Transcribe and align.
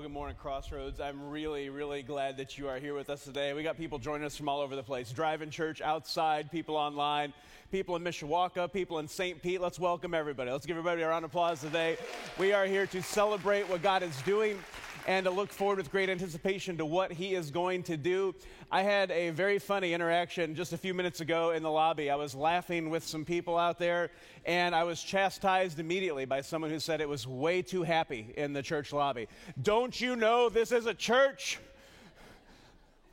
Well, 0.00 0.08
good 0.08 0.14
morning, 0.14 0.36
Crossroads. 0.40 0.98
I'm 0.98 1.28
really, 1.28 1.68
really 1.68 2.02
glad 2.02 2.38
that 2.38 2.56
you 2.56 2.68
are 2.68 2.78
here 2.78 2.94
with 2.94 3.10
us 3.10 3.22
today. 3.22 3.52
We 3.52 3.62
got 3.62 3.76
people 3.76 3.98
joining 3.98 4.24
us 4.24 4.34
from 4.34 4.48
all 4.48 4.62
over 4.62 4.74
the 4.74 4.82
place 4.82 5.10
driving 5.10 5.50
church, 5.50 5.82
outside, 5.82 6.50
people 6.50 6.74
online, 6.74 7.34
people 7.70 7.96
in 7.96 8.02
Mishawaka, 8.02 8.72
people 8.72 8.98
in 9.00 9.06
St. 9.06 9.42
Pete. 9.42 9.60
Let's 9.60 9.78
welcome 9.78 10.14
everybody. 10.14 10.50
Let's 10.50 10.64
give 10.64 10.78
everybody 10.78 11.02
a 11.02 11.08
round 11.08 11.26
of 11.26 11.30
applause 11.30 11.60
today. 11.60 11.98
We 12.38 12.54
are 12.54 12.64
here 12.64 12.86
to 12.86 13.02
celebrate 13.02 13.68
what 13.68 13.82
God 13.82 14.02
is 14.02 14.16
doing 14.22 14.58
and 15.06 15.24
to 15.24 15.30
look 15.30 15.50
forward 15.50 15.78
with 15.78 15.90
great 15.90 16.08
anticipation 16.08 16.76
to 16.76 16.84
what 16.84 17.12
he 17.12 17.34
is 17.34 17.50
going 17.50 17.82
to 17.84 17.96
do. 17.96 18.34
I 18.70 18.82
had 18.82 19.10
a 19.10 19.30
very 19.30 19.58
funny 19.58 19.94
interaction 19.94 20.54
just 20.54 20.72
a 20.72 20.78
few 20.78 20.94
minutes 20.94 21.20
ago 21.20 21.50
in 21.50 21.62
the 21.62 21.70
lobby. 21.70 22.10
I 22.10 22.16
was 22.16 22.34
laughing 22.34 22.90
with 22.90 23.04
some 23.04 23.24
people 23.24 23.56
out 23.56 23.78
there, 23.78 24.10
and 24.44 24.74
I 24.74 24.84
was 24.84 25.02
chastised 25.02 25.78
immediately 25.78 26.24
by 26.24 26.40
someone 26.40 26.70
who 26.70 26.78
said 26.78 27.00
it 27.00 27.08
was 27.08 27.26
way 27.26 27.62
too 27.62 27.82
happy 27.82 28.32
in 28.36 28.52
the 28.52 28.62
church 28.62 28.92
lobby. 28.92 29.28
Don't 29.62 30.00
you 30.00 30.16
know 30.16 30.48
this 30.48 30.72
is 30.72 30.86
a 30.86 30.94
church? 30.94 31.58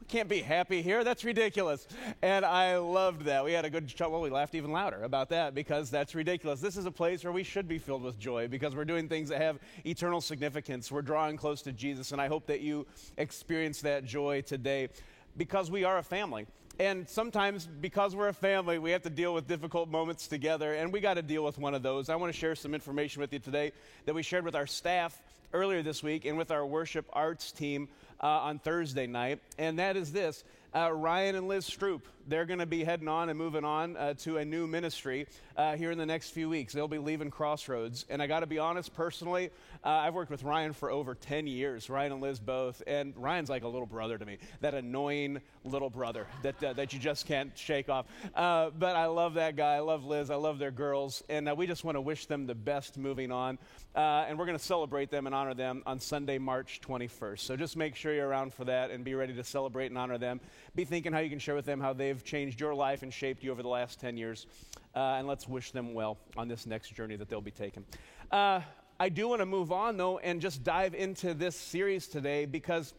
Can't 0.08 0.30
be 0.30 0.42
happy 0.42 0.82
here. 0.82 1.04
That's 1.04 1.24
ridiculous. 1.24 1.88
And 2.22 2.46
I 2.46 2.78
loved 2.78 3.24
that. 3.24 3.44
We 3.44 3.52
had 3.54 3.66
a 3.66 3.70
good, 3.70 3.94
well, 4.00 4.22
we 4.22 4.30
laughed 4.30 4.56
even 4.56 4.72
louder 4.72 5.04
about 5.04 5.30
that 5.30 5.54
because 5.54 5.90
that's 5.90 6.16
ridiculous. 6.16 6.62
This 6.62 6.78
is 6.78 6.86
a 6.86 6.92
place 6.92 7.24
where 7.24 7.34
we 7.34 7.44
should 7.44 7.68
be 7.68 7.78
filled 7.78 8.04
with 8.04 8.18
joy 8.18 8.48
because 8.48 8.76
we're 8.76 8.86
doing 8.86 9.10
things 9.10 9.30
that 9.30 9.42
have 9.42 9.60
eternal 9.86 10.22
significance. 10.22 10.92
We're 10.92 11.02
drawing 11.02 11.38
close 11.38 11.62
to 11.64 11.72
Jesus, 11.72 12.12
and 12.12 12.22
I 12.22 12.28
hope 12.28 12.48
that 12.48 12.62
you 12.62 12.88
experience 13.18 13.82
that 13.82 14.06
joy 14.06 14.42
today 14.42 14.90
because 15.36 15.70
we 15.70 15.84
are 15.84 15.98
a 15.98 16.04
family. 16.04 16.48
And 16.80 17.10
sometimes, 17.10 17.66
because 17.66 18.16
we're 18.16 18.28
a 18.28 18.34
family, 18.34 18.78
we 18.78 18.92
have 18.92 19.02
to 19.02 19.10
deal 19.10 19.34
with 19.34 19.48
difficult 19.48 19.90
moments 19.90 20.28
together, 20.28 20.74
and 20.76 20.94
we 20.94 21.00
got 21.00 21.16
to 21.16 21.24
deal 21.24 21.44
with 21.44 21.58
one 21.58 21.74
of 21.74 21.82
those. 21.82 22.08
I 22.08 22.16
want 22.16 22.32
to 22.32 22.40
share 22.40 22.56
some 22.56 22.76
information 22.76 23.20
with 23.20 23.34
you 23.34 23.40
today 23.40 23.72
that 24.06 24.14
we 24.14 24.22
shared 24.22 24.46
with 24.46 24.56
our 24.56 24.68
staff 24.68 25.20
earlier 25.54 25.82
this 25.82 26.04
week 26.04 26.26
and 26.26 26.38
with 26.38 26.52
our 26.52 26.66
worship 26.66 27.06
arts 27.14 27.52
team 27.52 27.88
uh, 28.22 28.28
on 28.28 28.60
Thursday 28.60 29.08
night, 29.08 29.40
and 29.58 29.80
that 29.80 29.98
is 29.98 30.12
this 30.12 30.44
uh, 30.76 30.92
Ryan 30.92 31.36
and 31.36 31.48
Liz 31.48 31.70
Stroop. 31.70 32.02
They're 32.28 32.46
going 32.46 32.60
to 32.60 32.66
be 32.66 32.84
heading 32.84 33.08
on 33.08 33.30
and 33.30 33.38
moving 33.38 33.64
on 33.64 33.96
uh, 33.96 34.14
to 34.16 34.38
a 34.38 34.44
new 34.44 34.68
ministry 34.68 35.28
uh, 35.56 35.78
here 35.78 35.92
in 35.92 35.98
the 35.98 36.06
next 36.06 36.32
few 36.32 36.50
weeks. 36.50 36.74
They'll 36.74 36.88
be 36.90 36.98
leaving 36.98 37.32
Crossroads. 37.32 38.06
And 38.10 38.22
I 38.22 38.28
got 38.28 38.42
to 38.42 38.48
be 38.48 38.60
honest, 38.60 38.94
personally, 38.94 39.50
uh, 39.84 39.90
I've 39.90 40.14
worked 40.14 40.30
with 40.30 40.44
Ryan 40.44 40.74
for 40.74 40.92
over 40.92 41.16
10 41.16 41.48
years, 41.48 41.90
Ryan 41.90 42.12
and 42.12 42.22
Liz 42.22 42.40
both. 42.40 42.84
And 42.86 43.14
Ryan's 43.16 43.50
like 43.50 43.64
a 43.64 43.68
little 43.68 43.86
brother 43.86 44.18
to 44.18 44.26
me, 44.26 44.40
that 44.60 44.74
annoying 44.74 45.40
little 45.64 45.90
brother 45.90 46.28
that, 46.44 46.62
uh, 46.62 46.74
that 46.74 46.92
you 46.92 47.00
just 47.00 47.28
can't 47.28 47.58
shake 47.58 47.88
off. 47.88 48.08
Uh, 48.36 48.72
but 48.78 48.98
I 48.98 49.06
love 49.06 49.36
that 49.36 49.56
guy. 49.56 49.76
I 49.76 49.80
love 49.80 50.04
Liz. 50.04 50.30
I 50.30 50.36
love 50.36 50.60
their 50.60 50.72
girls. 50.72 51.24
And 51.30 51.50
we 51.58 51.66
just 51.66 51.86
want 51.86 51.96
to 51.96 52.02
wish 52.02 52.26
them 52.26 52.46
the 52.46 52.56
best 52.56 52.98
moving 52.98 53.32
on. 53.32 53.58
and 53.96 54.38
we're 54.38 54.46
going 54.46 54.58
to 54.58 54.64
celebrate 54.64 55.12
them 55.12 55.28
and 55.28 55.34
honor 55.34 55.54
them 55.54 55.82
on 55.86 56.02
Sunday, 56.02 56.40
March 56.40 56.82
21st. 56.86 57.40
So 57.40 57.56
just 57.56 57.78
make 57.78 57.96
sure 57.96 58.14
you're 58.14 58.28
around 58.28 58.54
for 58.54 58.66
that 58.66 58.92
and 58.92 59.06
be 59.06 59.16
ready 59.16 59.34
to 59.34 59.44
celebrate 59.46 59.88
and 59.88 59.98
honor 59.98 60.18
them 60.18 60.42
be 60.78 60.86
thinking 60.86 61.12
how 61.12 61.18
you 61.18 61.30
can 61.32 61.40
share 61.40 61.56
with 61.56 61.66
them 61.66 61.82
how 61.82 61.92
they've 61.92 62.17
changed 62.24 62.60
your 62.60 62.74
life 62.74 63.04
and 63.04 63.14
shaped 63.14 63.44
you 63.44 63.52
over 63.52 63.62
the 63.62 63.70
last 63.70 64.00
10 64.00 64.18
years. 64.18 64.48
Uh, 64.96 65.16
and 65.18 65.28
let's 65.28 65.48
wish 65.48 65.72
them 65.72 65.94
well 65.94 66.18
on 66.36 66.48
this 66.48 66.66
next 66.66 66.96
journey 66.96 67.16
that 67.16 67.30
they'll 67.30 67.42
be 67.42 67.52
taking. 67.52 67.84
Uh, 68.32 68.62
I 69.00 69.10
do 69.10 69.28
want 69.28 69.42
to 69.42 69.46
move 69.46 69.72
on, 69.72 69.96
though, 69.98 70.18
and 70.18 70.42
just 70.42 70.64
dive 70.64 70.96
into 70.96 71.34
this 71.34 71.56
series 71.56 72.08
today 72.08 72.46
because 72.46 72.94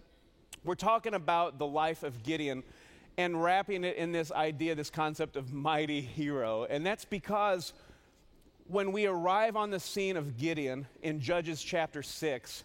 we're 0.64 0.76
talking 0.76 1.14
about 1.14 1.58
the 1.58 1.66
life 1.66 2.02
of 2.02 2.22
Gideon 2.22 2.62
and 3.16 3.42
wrapping 3.42 3.82
it 3.82 3.96
in 3.96 4.12
this 4.12 4.30
idea, 4.30 4.76
this 4.76 4.90
concept 4.90 5.36
of 5.36 5.52
mighty 5.52 6.00
hero. 6.00 6.66
And 6.70 6.86
that's 6.86 7.04
because 7.04 7.72
when 8.68 8.92
we 8.92 9.06
arrive 9.06 9.56
on 9.56 9.70
the 9.70 9.80
scene 9.80 10.16
of 10.16 10.38
Gideon 10.38 10.86
in 11.02 11.20
Judges 11.20 11.60
chapter 11.60 12.02
6, 12.02 12.64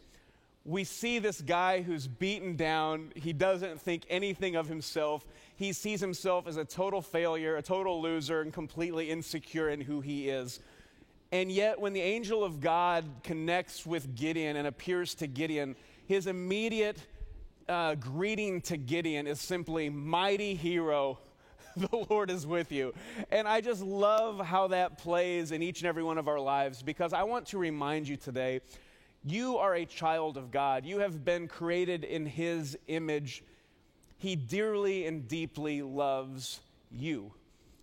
we 0.65 0.83
see 0.83 1.19
this 1.19 1.41
guy 1.41 1.81
who's 1.81 2.07
beaten 2.07 2.55
down. 2.55 3.11
He 3.15 3.33
doesn't 3.33 3.81
think 3.81 4.03
anything 4.09 4.55
of 4.55 4.67
himself. 4.67 5.25
He 5.55 5.73
sees 5.73 6.01
himself 6.01 6.47
as 6.47 6.57
a 6.57 6.65
total 6.65 7.01
failure, 7.01 7.55
a 7.55 7.61
total 7.61 8.01
loser, 8.01 8.41
and 8.41 8.51
completely 8.51 9.09
insecure 9.09 9.69
in 9.69 9.81
who 9.81 10.01
he 10.01 10.29
is. 10.29 10.59
And 11.31 11.51
yet, 11.51 11.79
when 11.79 11.93
the 11.93 12.01
angel 12.01 12.43
of 12.43 12.59
God 12.59 13.05
connects 13.23 13.85
with 13.85 14.15
Gideon 14.15 14.55
and 14.55 14.67
appears 14.67 15.15
to 15.15 15.27
Gideon, 15.27 15.75
his 16.07 16.27
immediate 16.27 16.97
uh, 17.67 17.95
greeting 17.95 18.61
to 18.61 18.77
Gideon 18.77 19.25
is 19.27 19.39
simply, 19.39 19.89
Mighty 19.89 20.53
hero, 20.55 21.19
the 21.75 22.05
Lord 22.09 22.29
is 22.29 22.45
with 22.45 22.71
you. 22.71 22.93
And 23.31 23.47
I 23.47 23.61
just 23.61 23.81
love 23.81 24.45
how 24.45 24.67
that 24.67 24.97
plays 24.97 25.51
in 25.51 25.63
each 25.63 25.81
and 25.81 25.87
every 25.87 26.03
one 26.03 26.17
of 26.17 26.27
our 26.27 26.39
lives 26.39 26.83
because 26.83 27.13
I 27.13 27.23
want 27.23 27.47
to 27.47 27.57
remind 27.57 28.07
you 28.07 28.17
today 28.17 28.61
you 29.25 29.57
are 29.57 29.73
a 29.73 29.85
child 29.85 30.37
of 30.37 30.51
God. 30.51 30.85
You 30.85 30.99
have 30.99 31.23
been 31.23 31.47
created 31.47 32.03
in 32.03 32.25
His 32.25 32.77
image. 32.87 33.43
He 34.23 34.37
dearly 34.37 35.05
and 35.05 35.27
deeply 35.27 35.81
loves 35.81 36.61
you. 36.89 37.33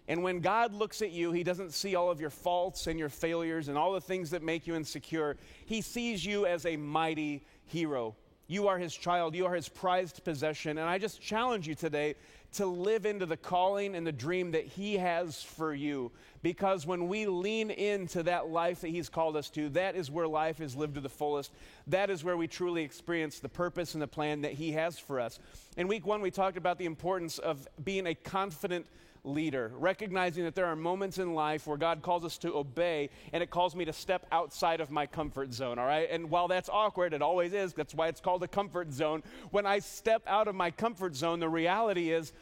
And 0.08 0.22
when 0.22 0.40
God 0.40 0.72
looks 0.72 1.02
at 1.02 1.10
you, 1.10 1.32
He 1.32 1.44
doesn't 1.44 1.74
see 1.74 1.94
all 1.94 2.10
of 2.10 2.18
your 2.18 2.30
faults 2.30 2.86
and 2.86 2.98
your 2.98 3.10
failures 3.10 3.68
and 3.68 3.76
all 3.76 3.92
the 3.92 4.00
things 4.00 4.30
that 4.30 4.42
make 4.42 4.66
you 4.66 4.74
insecure. 4.74 5.36
He 5.66 5.82
sees 5.82 6.24
you 6.24 6.46
as 6.46 6.64
a 6.64 6.78
mighty 6.78 7.44
hero. 7.66 8.16
You 8.46 8.68
are 8.68 8.78
His 8.78 8.94
child, 8.94 9.34
you 9.34 9.44
are 9.44 9.54
His 9.54 9.68
prized 9.68 10.24
possession. 10.24 10.78
And 10.78 10.88
I 10.88 10.96
just 10.96 11.20
challenge 11.20 11.68
you 11.68 11.74
today 11.74 12.14
to 12.52 12.66
live 12.66 13.06
into 13.06 13.26
the 13.26 13.36
calling 13.36 13.94
and 13.94 14.06
the 14.06 14.12
dream 14.12 14.52
that 14.52 14.66
He 14.66 14.96
has 14.96 15.42
for 15.42 15.74
you. 15.74 16.10
Because 16.42 16.86
when 16.86 17.08
we 17.08 17.26
lean 17.26 17.70
into 17.70 18.22
that 18.24 18.48
life 18.48 18.80
that 18.80 18.88
He's 18.88 19.08
called 19.08 19.36
us 19.36 19.50
to, 19.50 19.68
that 19.70 19.94
is 19.94 20.10
where 20.10 20.26
life 20.26 20.60
is 20.60 20.74
lived 20.74 20.94
to 20.94 21.00
the 21.00 21.08
fullest. 21.08 21.52
That 21.86 22.10
is 22.10 22.24
where 22.24 22.36
we 22.36 22.48
truly 22.48 22.82
experience 22.82 23.38
the 23.38 23.48
purpose 23.48 23.94
and 23.94 24.02
the 24.02 24.08
plan 24.08 24.40
that 24.40 24.52
He 24.52 24.72
has 24.72 24.98
for 24.98 25.20
us. 25.20 25.38
In 25.76 25.86
week 25.86 26.06
one, 26.06 26.20
we 26.20 26.30
talked 26.30 26.56
about 26.56 26.78
the 26.78 26.86
importance 26.86 27.38
of 27.38 27.68
being 27.84 28.06
a 28.06 28.14
confident 28.14 28.86
leader, 29.24 29.72
recognizing 29.76 30.44
that 30.44 30.54
there 30.54 30.66
are 30.66 30.76
moments 30.76 31.18
in 31.18 31.34
life 31.34 31.66
where 31.66 31.76
God 31.76 32.02
calls 32.02 32.24
us 32.24 32.38
to 32.38 32.54
obey 32.54 33.10
and 33.32 33.42
it 33.42 33.50
calls 33.50 33.76
me 33.76 33.84
to 33.84 33.92
step 33.92 34.26
outside 34.32 34.80
of 34.80 34.90
my 34.90 35.06
comfort 35.06 35.52
zone, 35.52 35.78
all 35.78 35.86
right? 35.86 36.08
And 36.10 36.30
while 36.30 36.48
that's 36.48 36.68
awkward, 36.68 37.12
it 37.12 37.22
always 37.22 37.52
is, 37.52 37.72
that's 37.72 37.94
why 37.94 38.08
it's 38.08 38.20
called 38.20 38.42
a 38.42 38.48
comfort 38.48 38.92
zone. 38.92 39.22
When 39.50 39.66
I 39.66 39.78
step 39.78 40.22
out 40.26 40.48
of 40.48 40.54
my 40.54 40.70
comfort 40.70 41.14
zone, 41.14 41.40
the 41.40 41.48
reality 41.48 42.10
is 42.10 42.32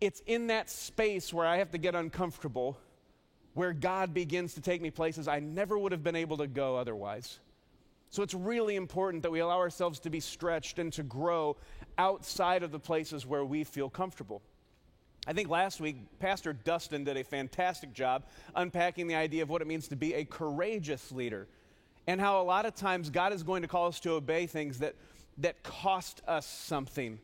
it's 0.00 0.20
in 0.26 0.48
that 0.48 0.70
space 0.70 1.32
where 1.32 1.46
I 1.46 1.58
have 1.58 1.70
to 1.72 1.78
get 1.78 1.94
uncomfortable 1.94 2.78
where 3.54 3.72
God 3.72 4.12
begins 4.12 4.54
to 4.54 4.60
take 4.60 4.82
me 4.82 4.90
places 4.90 5.28
I 5.28 5.38
never 5.38 5.78
would 5.78 5.92
have 5.92 6.02
been 6.02 6.16
able 6.16 6.36
to 6.38 6.46
go 6.46 6.76
otherwise. 6.76 7.38
So 8.10 8.22
it's 8.22 8.34
really 8.34 8.76
important 8.76 9.22
that 9.22 9.32
we 9.32 9.40
allow 9.40 9.58
ourselves 9.58 9.98
to 10.00 10.10
be 10.10 10.20
stretched 10.20 10.78
and 10.78 10.92
to 10.92 11.02
grow 11.02 11.56
outside 11.98 12.62
of 12.62 12.70
the 12.70 12.78
places 12.78 13.26
where 13.26 13.44
we 13.44 13.64
feel 13.64 13.88
comfortable. 13.88 14.42
I 15.26 15.32
think 15.32 15.48
last 15.48 15.80
week, 15.80 15.96
Pastor 16.18 16.52
Dustin 16.52 17.04
did 17.04 17.16
a 17.16 17.24
fantastic 17.24 17.92
job 17.92 18.24
unpacking 18.54 19.06
the 19.06 19.14
idea 19.14 19.42
of 19.42 19.48
what 19.48 19.62
it 19.62 19.66
means 19.66 19.88
to 19.88 19.96
be 19.96 20.14
a 20.14 20.24
courageous 20.24 21.10
leader 21.10 21.48
and 22.06 22.20
how 22.20 22.40
a 22.40 22.44
lot 22.44 22.66
of 22.66 22.74
times 22.74 23.08
God 23.08 23.32
is 23.32 23.42
going 23.42 23.62
to 23.62 23.68
call 23.68 23.86
us 23.86 24.00
to 24.00 24.12
obey 24.12 24.46
things 24.46 24.78
that, 24.80 24.94
that 25.38 25.62
cost 25.62 26.20
us 26.26 26.46
something 26.46 27.18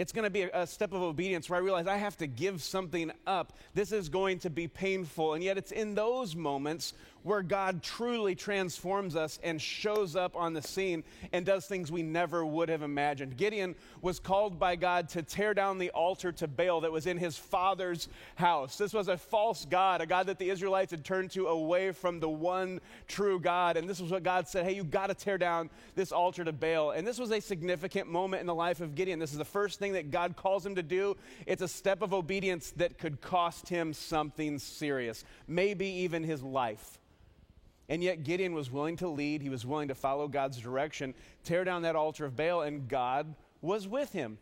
it's 0.00 0.12
going 0.12 0.24
to 0.24 0.30
be 0.30 0.42
a, 0.42 0.62
a, 0.62 0.66
step 0.66 0.94
of 0.94 1.02
obedience 1.02 1.50
where 1.50 1.58
I 1.58 1.62
realize 1.62 1.86
I 1.86 1.98
have 1.98 2.16
to 2.18 2.26
give 2.26 2.62
something 2.62 3.12
up. 3.26 3.52
This 3.74 3.92
is 3.92 4.08
going 4.08 4.38
to 4.38 4.48
be 4.48 4.66
painful. 4.66 5.34
And 5.34 5.44
yet, 5.44 5.58
it's 5.58 5.72
in 5.72 5.94
those 5.94 6.34
moments 6.34 6.94
where 7.22 7.42
God 7.42 7.82
truly 7.82 8.34
transforms 8.34 9.16
us 9.16 9.38
and 9.42 9.60
shows 9.60 10.16
up 10.16 10.36
on 10.36 10.52
the 10.52 10.62
scene 10.62 11.04
and 11.32 11.44
does 11.44 11.66
things 11.66 11.92
we 11.92 12.02
never 12.02 12.44
would 12.44 12.68
have 12.68 12.82
imagined. 12.82 13.36
Gideon 13.36 13.74
was 14.02 14.18
called 14.18 14.58
by 14.58 14.76
God 14.76 15.08
to 15.10 15.22
tear 15.22 15.54
down 15.54 15.78
the 15.78 15.90
altar 15.90 16.32
to 16.32 16.48
Baal 16.48 16.80
that 16.82 16.92
was 16.92 17.06
in 17.06 17.18
his 17.18 17.36
father's 17.36 18.08
house. 18.36 18.78
This 18.78 18.94
was 18.94 19.08
a 19.08 19.16
false 19.16 19.66
God, 19.66 20.00
a 20.00 20.06
God 20.06 20.26
that 20.26 20.38
the 20.38 20.50
Israelites 20.50 20.90
had 20.90 21.04
turned 21.04 21.30
to 21.32 21.48
away 21.48 21.92
from 21.92 22.20
the 22.20 22.28
one 22.28 22.80
true 23.06 23.38
God. 23.38 23.76
And 23.76 23.88
this 23.88 24.00
was 24.00 24.10
what 24.10 24.22
God 24.22 24.48
said 24.48 24.64
hey, 24.64 24.74
you 24.74 24.84
got 24.84 25.08
to 25.08 25.14
tear 25.14 25.38
down 25.38 25.70
this 25.94 26.12
altar 26.12 26.44
to 26.44 26.52
Baal. 26.52 26.92
And 26.92 27.06
this 27.06 27.18
was 27.18 27.30
a 27.30 27.40
significant 27.40 28.08
moment 28.08 28.40
in 28.40 28.46
the 28.46 28.54
life 28.54 28.80
of 28.80 28.94
Gideon. 28.94 29.18
This 29.18 29.32
is 29.32 29.38
the 29.38 29.44
first 29.44 29.78
thing 29.78 29.92
that 29.92 30.10
God 30.10 30.36
calls 30.36 30.64
him 30.64 30.74
to 30.76 30.82
do. 30.82 31.16
It's 31.46 31.62
a 31.62 31.68
step 31.68 32.02
of 32.02 32.14
obedience 32.14 32.72
that 32.76 32.98
could 32.98 33.20
cost 33.20 33.68
him 33.68 33.92
something 33.92 34.58
serious, 34.58 35.24
maybe 35.46 35.86
even 35.86 36.22
his 36.22 36.42
life. 36.42 36.98
And 37.90 38.02
yet 38.04 38.22
Gideon 38.22 38.54
was 38.54 38.70
willing 38.70 38.96
to 38.98 39.08
lead, 39.08 39.42
he 39.42 39.50
was 39.50 39.66
willing 39.66 39.88
to 39.88 39.96
follow 39.96 40.28
God's 40.28 40.58
direction, 40.58 41.12
tear 41.44 41.64
down 41.64 41.82
that 41.82 41.96
altar 41.96 42.24
of 42.24 42.36
Baal, 42.36 42.62
and 42.62 42.88
God 42.88 43.34
was 43.60 43.88
with 43.88 44.12
him. 44.12 44.38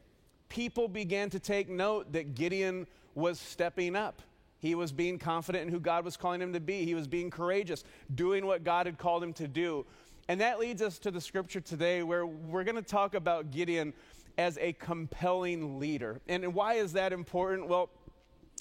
People 0.50 0.86
began 0.86 1.30
to 1.30 1.40
take 1.40 1.68
note 1.68 2.12
that 2.12 2.34
Gideon 2.34 2.86
was 3.14 3.40
stepping 3.40 3.96
up. 3.96 4.22
He 4.60 4.74
was 4.74 4.92
being 4.92 5.18
confident 5.18 5.66
in 5.66 5.72
who 5.72 5.80
God 5.80 6.04
was 6.04 6.16
calling 6.16 6.42
him 6.42 6.52
to 6.52 6.60
be. 6.60 6.84
He 6.84 6.94
was 6.94 7.08
being 7.08 7.30
courageous, 7.30 7.84
doing 8.14 8.44
what 8.44 8.64
God 8.64 8.86
had 8.86 8.98
called 8.98 9.22
him 9.22 9.32
to 9.34 9.48
do. 9.48 9.86
And 10.28 10.40
that 10.42 10.58
leads 10.58 10.82
us 10.82 10.98
to 11.00 11.10
the 11.10 11.20
scripture 11.20 11.60
today 11.60 12.02
where 12.02 12.26
we're 12.26 12.64
going 12.64 12.76
to 12.76 12.82
talk 12.82 13.14
about 13.14 13.50
Gideon 13.50 13.94
as 14.36 14.58
a 14.58 14.74
compelling 14.74 15.78
leader. 15.78 16.20
And 16.28 16.54
why 16.54 16.74
is 16.74 16.92
that 16.92 17.14
important? 17.14 17.66
Well, 17.66 17.88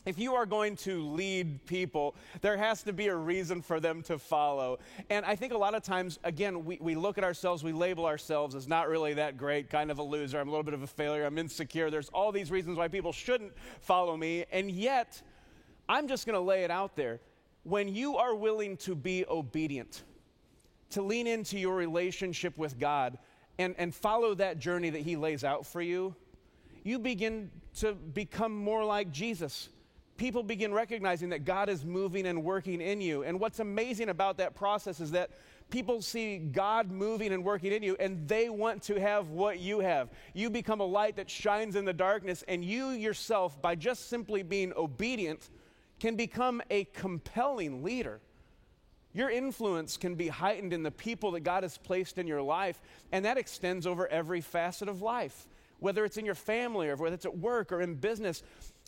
if 0.05 0.19
you 0.19 0.35
are 0.35 0.45
going 0.45 0.75
to 0.77 1.07
lead 1.09 1.65
people, 1.65 2.15
there 2.41 2.57
has 2.57 2.83
to 2.83 2.93
be 2.93 3.07
a 3.07 3.15
reason 3.15 3.61
for 3.61 3.79
them 3.79 4.01
to 4.03 4.17
follow. 4.17 4.79
And 5.09 5.25
I 5.25 5.35
think 5.35 5.53
a 5.53 5.57
lot 5.57 5.75
of 5.75 5.83
times, 5.83 6.19
again, 6.23 6.65
we, 6.65 6.77
we 6.81 6.95
look 6.95 7.17
at 7.17 7.23
ourselves, 7.23 7.63
we 7.63 7.71
label 7.71 8.05
ourselves 8.05 8.55
as 8.55 8.67
not 8.67 8.89
really 8.89 9.13
that 9.15 9.37
great, 9.37 9.69
kind 9.69 9.91
of 9.91 9.99
a 9.99 10.03
loser, 10.03 10.39
I'm 10.39 10.47
a 10.47 10.51
little 10.51 10.63
bit 10.63 10.73
of 10.73 10.83
a 10.83 10.87
failure, 10.87 11.25
I'm 11.25 11.37
insecure. 11.37 11.89
There's 11.89 12.09
all 12.09 12.31
these 12.31 12.51
reasons 12.51 12.77
why 12.77 12.87
people 12.87 13.11
shouldn't 13.11 13.53
follow 13.81 14.15
me. 14.17 14.45
And 14.51 14.69
yet, 14.71 15.21
I'm 15.89 16.07
just 16.07 16.25
going 16.25 16.35
to 16.35 16.41
lay 16.41 16.63
it 16.63 16.71
out 16.71 16.95
there. 16.95 17.19
When 17.63 17.87
you 17.87 18.17
are 18.17 18.35
willing 18.35 18.77
to 18.77 18.95
be 18.95 19.25
obedient, 19.27 20.03
to 20.91 21.01
lean 21.01 21.27
into 21.27 21.59
your 21.59 21.75
relationship 21.75 22.57
with 22.57 22.79
God 22.79 23.17
and, 23.57 23.75
and 23.77 23.93
follow 23.93 24.33
that 24.35 24.59
journey 24.59 24.89
that 24.89 25.01
He 25.01 25.15
lays 25.15 25.43
out 25.43 25.65
for 25.65 25.81
you, 25.81 26.15
you 26.83 26.99
begin 26.99 27.51
to 27.79 27.93
become 27.93 28.55
more 28.55 28.85
like 28.85 29.11
Jesus 29.11 29.69
people 30.17 30.43
begin 30.43 30.73
recognizing 30.73 31.29
that 31.29 31.45
God 31.45 31.69
is 31.69 31.85
moving 31.85 32.25
and 32.25 32.43
working 32.43 32.81
in 32.81 32.99
you. 33.01 33.23
And 33.23 33.39
what's 33.39 33.59
amazing 33.59 34.09
about 34.09 34.37
that 34.37 34.55
process 34.55 34.99
is 34.99 35.11
that 35.11 35.29
people 35.69 36.01
see 36.01 36.37
God 36.37 36.91
moving 36.91 37.31
and 37.31 37.43
working 37.43 37.71
in 37.71 37.83
you, 37.83 37.95
and 37.99 38.27
they 38.27 38.49
want 38.49 38.83
to 38.83 38.99
have 38.99 39.29
what 39.29 39.59
you 39.59 39.79
have. 39.79 40.09
You 40.33 40.49
become 40.49 40.79
a 40.79 40.85
light 40.85 41.17
that 41.17 41.29
shines 41.29 41.75
in 41.75 41.85
the 41.85 41.93
darkness, 41.93 42.43
and 42.47 42.63
you 42.63 42.89
yourself, 42.89 43.61
by 43.61 43.75
just 43.75 44.09
simply 44.09 44.43
being 44.43 44.73
obedient, 44.75 45.49
can 45.99 46.15
become 46.15 46.61
a 46.69 46.85
compelling 46.85 47.83
leader. 47.83 48.19
Your 49.13 49.29
influence 49.29 49.97
can 49.97 50.15
be 50.15 50.27
heightened 50.27 50.73
in 50.73 50.83
the 50.83 50.91
people 50.91 51.31
that 51.31 51.39
God 51.39 51.63
has 51.63 51.77
placed 51.77 52.17
in 52.17 52.27
your 52.27 52.41
life, 52.41 52.81
and 53.11 53.25
that 53.25 53.37
extends 53.37 53.87
over 53.87 54.07
every 54.07 54.41
facet 54.41 54.87
of 54.87 55.01
life, 55.01 55.47
whether 55.79 56.05
it's 56.05 56.17
in 56.17 56.25
your 56.25 56.35
family 56.35 56.87
or 56.87 56.95
whether 56.95 57.15
it's 57.15 57.25
at 57.25 57.37
work 57.37 57.71
or 57.71 57.81
in 57.81 57.95
business 57.95 58.43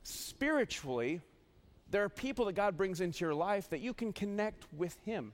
spiritually, 0.09 1.21
there 1.91 2.03
are 2.03 2.09
people 2.09 2.45
that 2.45 2.53
God 2.53 2.77
brings 2.77 3.01
into 3.01 3.25
your 3.25 3.33
life 3.33 3.69
that 3.69 3.79
you 3.79 3.93
can 3.93 4.13
connect 4.13 4.65
with 4.73 4.97
Him. 5.05 5.33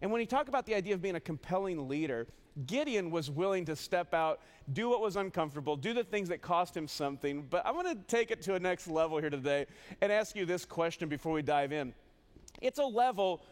And 0.00 0.12
when 0.12 0.20
you 0.20 0.26
talk 0.26 0.48
about 0.48 0.66
the 0.66 0.74
idea 0.74 0.94
of 0.94 1.02
being 1.02 1.16
a 1.16 1.20
compelling 1.20 1.88
leader, 1.88 2.26
Gideon 2.66 3.10
was 3.10 3.30
willing 3.30 3.64
to 3.66 3.76
step 3.76 4.14
out, 4.14 4.40
do 4.72 4.88
what 4.88 5.00
was 5.00 5.16
uncomfortable, 5.16 5.76
do 5.76 5.94
the 5.94 6.04
things 6.04 6.28
that 6.28 6.42
cost 6.42 6.76
him 6.76 6.88
something. 6.88 7.46
But 7.48 7.64
I 7.64 7.70
want 7.70 7.88
to 7.88 7.94
take 8.16 8.30
it 8.30 8.42
to 8.42 8.54
a 8.54 8.60
next 8.60 8.88
level 8.88 9.18
here 9.18 9.30
today 9.30 9.66
and 10.00 10.10
ask 10.10 10.34
you 10.34 10.44
this 10.44 10.64
question 10.64 11.08
before 11.08 11.32
we 11.32 11.42
dive 11.42 11.72
in. 11.72 11.94
It's 12.60 12.78
a 12.78 12.84
level 12.84 13.42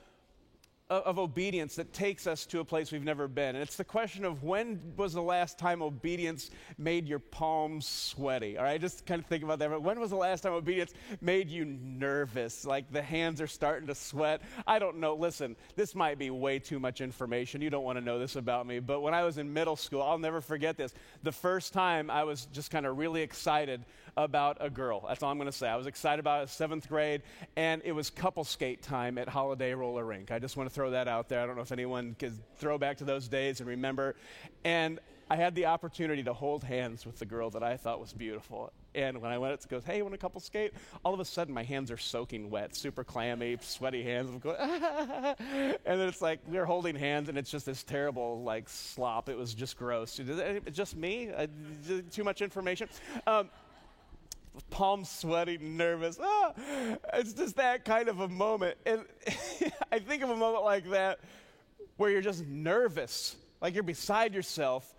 of 0.88 1.18
obedience 1.18 1.74
that 1.74 1.92
takes 1.92 2.28
us 2.28 2.46
to 2.46 2.60
a 2.60 2.64
place 2.64 2.92
we've 2.92 3.02
never 3.02 3.26
been. 3.26 3.56
And 3.56 3.62
it's 3.62 3.76
the 3.76 3.84
question 3.84 4.24
of 4.24 4.44
when 4.44 4.80
was 4.96 5.14
the 5.14 5.22
last 5.22 5.58
time 5.58 5.82
obedience 5.82 6.50
made 6.78 7.08
your 7.08 7.18
palms 7.18 7.88
sweaty? 7.88 8.56
All 8.56 8.62
right, 8.62 8.80
just 8.80 9.04
kind 9.04 9.20
of 9.20 9.26
think 9.26 9.42
about 9.42 9.58
that. 9.58 9.70
But 9.70 9.82
when 9.82 9.98
was 9.98 10.10
the 10.10 10.16
last 10.16 10.42
time 10.42 10.52
obedience 10.52 10.94
made 11.20 11.50
you 11.50 11.64
nervous? 11.64 12.64
Like 12.64 12.92
the 12.92 13.02
hands 13.02 13.40
are 13.40 13.48
starting 13.48 13.88
to 13.88 13.96
sweat. 13.96 14.42
I 14.64 14.78
don't 14.78 14.98
know. 14.98 15.14
Listen, 15.14 15.56
this 15.74 15.96
might 15.96 16.18
be 16.18 16.30
way 16.30 16.60
too 16.60 16.78
much 16.78 17.00
information. 17.00 17.60
You 17.60 17.70
don't 17.70 17.84
want 17.84 17.98
to 17.98 18.04
know 18.04 18.20
this 18.20 18.36
about 18.36 18.64
me. 18.64 18.78
But 18.78 19.00
when 19.00 19.12
I 19.12 19.24
was 19.24 19.38
in 19.38 19.52
middle 19.52 19.76
school, 19.76 20.02
I'll 20.02 20.18
never 20.18 20.40
forget 20.40 20.76
this. 20.76 20.94
The 21.24 21.32
first 21.32 21.72
time 21.72 22.10
I 22.10 22.22
was 22.22 22.46
just 22.52 22.70
kind 22.70 22.86
of 22.86 22.96
really 22.96 23.22
excited 23.22 23.84
about 24.16 24.56
a 24.60 24.70
girl. 24.70 25.04
That's 25.06 25.22
all 25.22 25.30
I'm 25.30 25.38
going 25.38 25.50
to 25.50 25.56
say. 25.56 25.68
I 25.68 25.76
was 25.76 25.86
excited 25.86 26.20
about 26.20 26.44
it, 26.44 26.48
seventh 26.48 26.88
grade, 26.88 27.22
and 27.56 27.82
it 27.84 27.92
was 27.92 28.10
couple 28.10 28.44
skate 28.44 28.82
time 28.82 29.18
at 29.18 29.28
Holiday 29.28 29.74
Roller 29.74 30.04
Rink. 30.04 30.30
I 30.30 30.38
just 30.38 30.56
want 30.56 30.68
to 30.68 30.74
throw 30.74 30.90
that 30.90 31.08
out 31.08 31.28
there. 31.28 31.40
I 31.40 31.46
don't 31.46 31.56
know 31.56 31.62
if 31.62 31.72
anyone 31.72 32.16
could 32.18 32.32
throw 32.56 32.78
back 32.78 32.98
to 32.98 33.04
those 33.04 33.28
days 33.28 33.60
and 33.60 33.68
remember. 33.68 34.16
And 34.64 34.98
I 35.28 35.34
had 35.34 35.56
the 35.56 35.66
opportunity 35.66 36.22
to 36.22 36.32
hold 36.32 36.62
hands 36.62 37.04
with 37.04 37.18
the 37.18 37.26
girl 37.26 37.50
that 37.50 37.62
I 37.62 37.76
thought 37.76 38.00
was 38.00 38.12
beautiful. 38.12 38.72
And 38.94 39.20
when 39.20 39.32
I 39.32 39.38
went, 39.38 39.52
it 39.52 39.68
goes, 39.68 39.84
"Hey, 39.84 39.96
you 39.98 40.04
want 40.04 40.14
a 40.14 40.18
couple 40.18 40.40
skate?" 40.40 40.72
All 41.04 41.12
of 41.12 41.18
a 41.18 41.24
sudden, 41.24 41.52
my 41.52 41.64
hands 41.64 41.90
are 41.90 41.96
soaking 41.96 42.48
wet, 42.48 42.76
super 42.76 43.02
clammy, 43.02 43.58
sweaty 43.60 44.04
hands. 44.04 44.30
I'm 44.30 44.38
going, 44.38 44.56
and 44.60 45.76
then 45.84 46.08
it's 46.08 46.22
like 46.22 46.38
we're 46.46 46.64
holding 46.64 46.94
hands, 46.94 47.28
and 47.28 47.36
it's 47.36 47.50
just 47.50 47.66
this 47.66 47.82
terrible 47.82 48.42
like 48.44 48.68
slop. 48.68 49.28
It 49.28 49.36
was 49.36 49.52
just 49.52 49.76
gross. 49.76 50.18
Just 50.72 50.96
me? 50.96 51.30
Uh, 51.30 51.48
too 52.10 52.24
much 52.24 52.40
information. 52.40 52.88
Um, 53.26 53.50
palms 54.70 55.08
sweaty, 55.08 55.58
nervous. 55.58 56.18
Ah, 56.22 56.52
it's 57.14 57.32
just 57.32 57.56
that 57.56 57.84
kind 57.84 58.08
of 58.08 58.20
a 58.20 58.28
moment. 58.28 58.76
And 58.86 59.04
I 59.92 59.98
think 59.98 60.22
of 60.22 60.30
a 60.30 60.36
moment 60.36 60.64
like 60.64 60.90
that 60.90 61.20
where 61.96 62.10
you're 62.10 62.22
just 62.22 62.46
nervous, 62.46 63.36
like 63.60 63.74
you're 63.74 63.82
beside 63.82 64.34
yourself. 64.34 64.94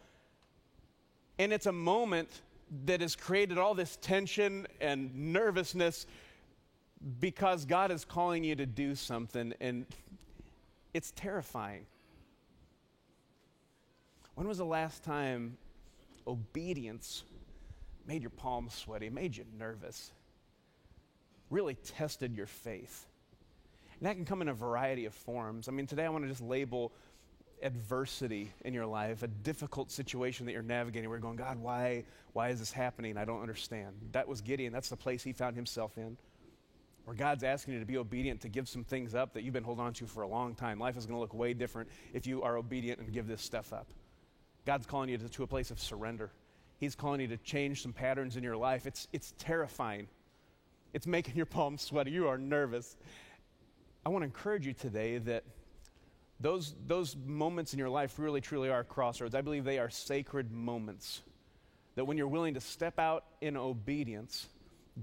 And 1.40 1.54
it's 1.54 1.68
a 1.68 1.72
moment 1.72 2.42
that 2.86 3.02
has 3.02 3.16
created 3.16 3.58
all 3.58 3.74
this 3.74 3.98
tension 4.02 4.68
and 4.82 5.14
nervousness 5.34 6.06
because 7.20 7.66
God 7.66 7.92
is 7.92 8.04
calling 8.04 8.44
you 8.44 8.56
to 8.56 8.66
do 8.66 8.96
something, 8.96 9.54
and 9.62 9.86
it's 10.94 11.12
terrifying. 11.12 11.86
When 14.36 14.48
was 14.48 14.58
the 14.58 14.66
last 14.66 15.04
time 15.04 15.58
obedience 16.26 17.24
made 18.08 18.22
your 18.22 18.32
palms 18.32 18.74
sweaty, 18.74 19.10
made 19.10 19.36
you 19.36 19.46
nervous, 19.58 20.12
really 21.50 21.76
tested 21.76 22.36
your 22.36 22.48
faith. 22.48 23.06
And 24.00 24.08
that 24.08 24.16
can 24.16 24.26
come 24.26 24.42
in 24.42 24.48
a 24.48 24.54
variety 24.54 25.06
of 25.06 25.14
forms. 25.14 25.68
I 25.68 25.72
mean, 25.72 25.88
today 25.88 26.06
I 26.06 26.10
want 26.10 26.24
to 26.24 26.30
just 26.30 26.42
label 26.42 26.92
adversity 27.62 28.52
in 28.64 28.74
your 28.74 28.86
life, 28.86 29.24
a 29.24 29.28
difficult 29.28 29.92
situation 29.92 30.46
that 30.46 30.52
you're 30.52 30.62
navigating. 30.62 31.10
We're 31.10 31.18
going, 31.18 31.38
God, 31.38 31.58
why, 31.58 32.06
why 32.34 32.50
is 32.50 32.60
this 32.60 32.72
happening? 32.72 33.18
I 33.18 33.26
don't 33.26 33.42
understand. 33.42 33.96
That 34.12 34.28
was 34.28 34.42
Gideon. 34.42 34.72
That's 34.72 34.90
the 34.90 34.96
place 34.98 35.24
he 35.24 35.34
found 35.34 35.56
himself 35.56 35.98
in. 35.98 36.18
Where 37.06 37.16
God's 37.16 37.44
asking 37.44 37.74
you 37.74 37.80
to 37.80 37.86
be 37.86 37.98
obedient, 37.98 38.42
to 38.42 38.50
give 38.50 38.68
some 38.68 38.84
things 38.84 39.16
up 39.16 39.34
that 39.34 39.44
you've 39.44 39.54
been 39.54 39.64
holding 39.64 39.86
on 39.86 39.94
to 39.94 40.06
for 40.06 40.24
a 40.24 40.28
long 40.28 40.56
time. 40.56 40.78
Life 40.78 40.98
is 40.98 41.06
going 41.06 41.16
to 41.16 41.22
look 41.22 41.34
way 41.34 41.54
different 41.54 41.90
if 42.14 42.28
you 42.28 42.44
are 42.44 42.58
obedient 42.58 43.00
and 43.00 43.12
give 43.12 43.28
this 43.28 43.42
stuff 43.42 43.74
up. 43.74 43.88
God's 44.66 44.86
calling 44.86 45.10
you 45.10 45.18
to, 45.18 45.30
to 45.30 45.44
a 45.44 45.48
place 45.48 45.72
of 45.72 45.80
surrender. 45.80 46.30
He's 46.80 46.96
calling 46.96 47.22
you 47.22 47.28
to 47.28 47.38
change 47.38 47.82
some 47.82 47.94
patterns 47.94 48.38
in 48.38 48.44
your 48.44 48.58
life. 48.58 48.86
It's, 48.86 49.08
it's 49.12 49.34
terrifying. 49.40 50.08
It's 50.94 51.08
making 51.08 51.36
your 51.36 51.46
palms 51.46 51.82
sweaty. 51.82 52.12
You 52.12 52.28
are 52.28 52.38
nervous. 52.38 52.96
I 54.06 54.10
want 54.10 54.22
to 54.22 54.26
encourage 54.26 54.66
you 54.66 54.74
today 54.74 55.18
that 55.18 55.44
those, 56.40 56.76
those 56.86 57.16
moments 57.26 57.74
in 57.74 57.80
your 57.80 57.90
life 57.90 58.20
really, 58.20 58.42
truly 58.42 58.70
are 58.70 58.84
crossroads. 58.84 59.34
I 59.34 59.42
believe 59.42 59.64
they 59.64 59.80
are 59.80 59.90
sacred 59.90 60.52
moments. 60.52 61.22
That 61.96 62.06
when 62.06 62.18
you're 62.18 62.28
willing 62.28 62.54
to 62.54 62.62
step 62.62 63.00
out 63.00 63.26
in 63.42 63.58
obedience, 63.58 64.48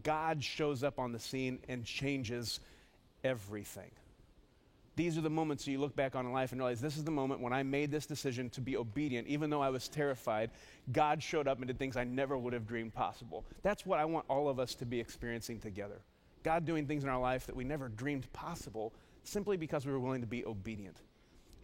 God 0.03 0.43
shows 0.43 0.85
up 0.85 0.99
on 1.00 1.12
the 1.12 1.19
scene 1.19 1.59
and 1.69 1.85
changes 1.85 2.61
everything. 3.25 3.91
These 4.96 5.19
are 5.19 5.23
the 5.23 5.31
moments 5.31 5.67
you 5.67 5.81
look 5.81 5.96
back 5.96 6.14
on 6.14 6.25
in 6.25 6.32
life 6.32 6.52
and 6.52 6.61
realize 6.61 6.81
this 6.81 6.96
is 6.96 7.05
the 7.05 7.11
moment 7.11 7.41
when 7.41 7.52
I 7.52 7.64
made 7.64 7.91
this 7.91 8.06
decision 8.06 8.49
to 8.50 8.61
be 8.61 8.76
obedient, 8.76 9.26
even 9.26 9.50
though 9.50 9.61
I 9.61 9.70
was 9.70 9.88
terrified. 9.88 10.50
God 10.93 11.20
showed 11.20 11.48
up 11.48 11.58
and 11.58 11.67
did 11.67 11.79
things 11.79 11.96
I 11.96 12.05
never 12.05 12.39
would 12.39 12.53
have 12.53 12.67
dreamed 12.67 12.94
possible. 12.94 13.44
That's 13.63 13.84
what 13.84 13.98
I 13.98 14.05
want 14.05 14.27
all 14.29 14.48
of 14.48 14.60
us 14.60 14.74
to 14.77 14.86
be 14.86 15.01
experiencing 15.01 15.58
together. 15.58 16.01
God 16.44 16.65
doing 16.65 16.86
things 16.86 17.03
in 17.03 17.10
our 17.10 17.20
life 17.20 17.46
that 17.46 17.56
we 17.56 17.65
never 17.65 17.89
dreamed 17.89 18.32
possible 18.32 18.93
simply 19.24 19.56
because 19.56 19.84
we 19.84 19.93
were 19.93 19.98
willing 19.98 20.20
to 20.20 20.27
be 20.27 20.44
obedient. 20.44 21.01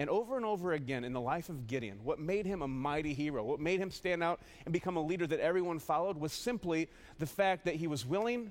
And 0.01 0.09
over 0.09 0.37
and 0.37 0.47
over 0.47 0.73
again 0.73 1.05
in 1.05 1.13
the 1.13 1.21
life 1.21 1.51
of 1.51 1.67
Gideon, 1.67 2.01
what 2.03 2.19
made 2.19 2.47
him 2.47 2.63
a 2.63 2.69
mighty 2.69 3.13
hero, 3.13 3.45
what 3.45 3.61
made 3.61 3.79
him 3.79 3.91
stand 3.91 4.23
out 4.23 4.41
and 4.65 4.73
become 4.73 4.97
a 4.97 5.03
leader 5.03 5.27
that 5.27 5.41
everyone 5.41 5.79
followed 5.79 6.17
was 6.17 6.33
simply 6.33 6.89
the 7.19 7.27
fact 7.27 7.67
that 7.67 7.75
he 7.77 7.87
was 7.87 8.07
willing 8.07 8.51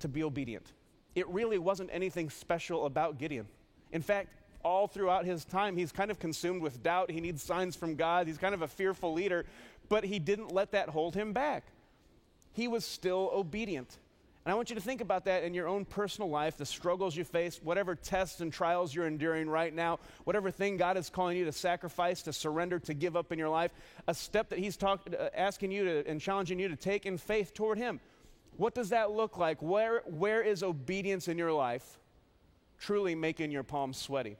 to 0.00 0.08
be 0.08 0.24
obedient. 0.24 0.72
It 1.14 1.28
really 1.28 1.58
wasn't 1.58 1.90
anything 1.92 2.28
special 2.28 2.84
about 2.84 3.18
Gideon. 3.18 3.46
In 3.92 4.02
fact, 4.02 4.28
all 4.64 4.86
throughout 4.86 5.24
his 5.24 5.44
time, 5.44 5.76
he's 5.76 5.92
kind 5.92 6.10
of 6.10 6.18
consumed 6.18 6.62
with 6.62 6.82
doubt. 6.82 7.10
He 7.10 7.20
needs 7.20 7.42
signs 7.42 7.76
from 7.76 7.94
God. 7.94 8.26
He's 8.26 8.38
kind 8.38 8.54
of 8.54 8.62
a 8.62 8.68
fearful 8.68 9.12
leader, 9.12 9.46
but 9.88 10.04
he 10.04 10.18
didn't 10.18 10.52
let 10.52 10.72
that 10.72 10.88
hold 10.88 11.14
him 11.14 11.32
back. 11.32 11.64
He 12.52 12.68
was 12.68 12.84
still 12.84 13.30
obedient. 13.32 13.98
And 14.44 14.52
I 14.52 14.56
want 14.56 14.70
you 14.70 14.76
to 14.76 14.82
think 14.82 15.02
about 15.02 15.26
that 15.26 15.42
in 15.42 15.52
your 15.52 15.68
own 15.68 15.84
personal 15.84 16.30
life, 16.30 16.56
the 16.56 16.64
struggles 16.64 17.14
you 17.14 17.22
face, 17.22 17.60
whatever 17.62 17.94
tests 17.94 18.40
and 18.40 18.50
trials 18.50 18.94
you're 18.94 19.06
enduring 19.06 19.48
right 19.48 19.74
now, 19.74 19.98
whatever 20.24 20.50
thing 20.50 20.78
God 20.78 20.96
is 20.96 21.10
calling 21.10 21.36
you 21.36 21.44
to 21.44 21.52
sacrifice, 21.52 22.22
to 22.22 22.32
surrender, 22.32 22.78
to 22.78 22.94
give 22.94 23.14
up 23.14 23.30
in 23.30 23.38
your 23.38 23.50
life, 23.50 23.72
a 24.06 24.14
step 24.14 24.48
that 24.48 24.58
He's 24.58 24.76
talk, 24.78 25.02
uh, 25.12 25.28
asking 25.36 25.70
you 25.70 25.84
to 25.84 26.08
and 26.08 26.18
challenging 26.18 26.58
you 26.58 26.68
to 26.68 26.76
take 26.76 27.04
in 27.04 27.18
faith 27.18 27.52
toward 27.52 27.76
Him. 27.76 28.00
What 28.56 28.74
does 28.74 28.88
that 28.88 29.10
look 29.10 29.36
like? 29.36 29.60
Where, 29.60 30.02
where 30.06 30.42
is 30.42 30.62
obedience 30.62 31.28
in 31.28 31.36
your 31.36 31.52
life? 31.52 31.98
Truly 32.78 33.14
making 33.14 33.50
your 33.50 33.62
palms 33.62 33.96
sweaty? 33.96 34.36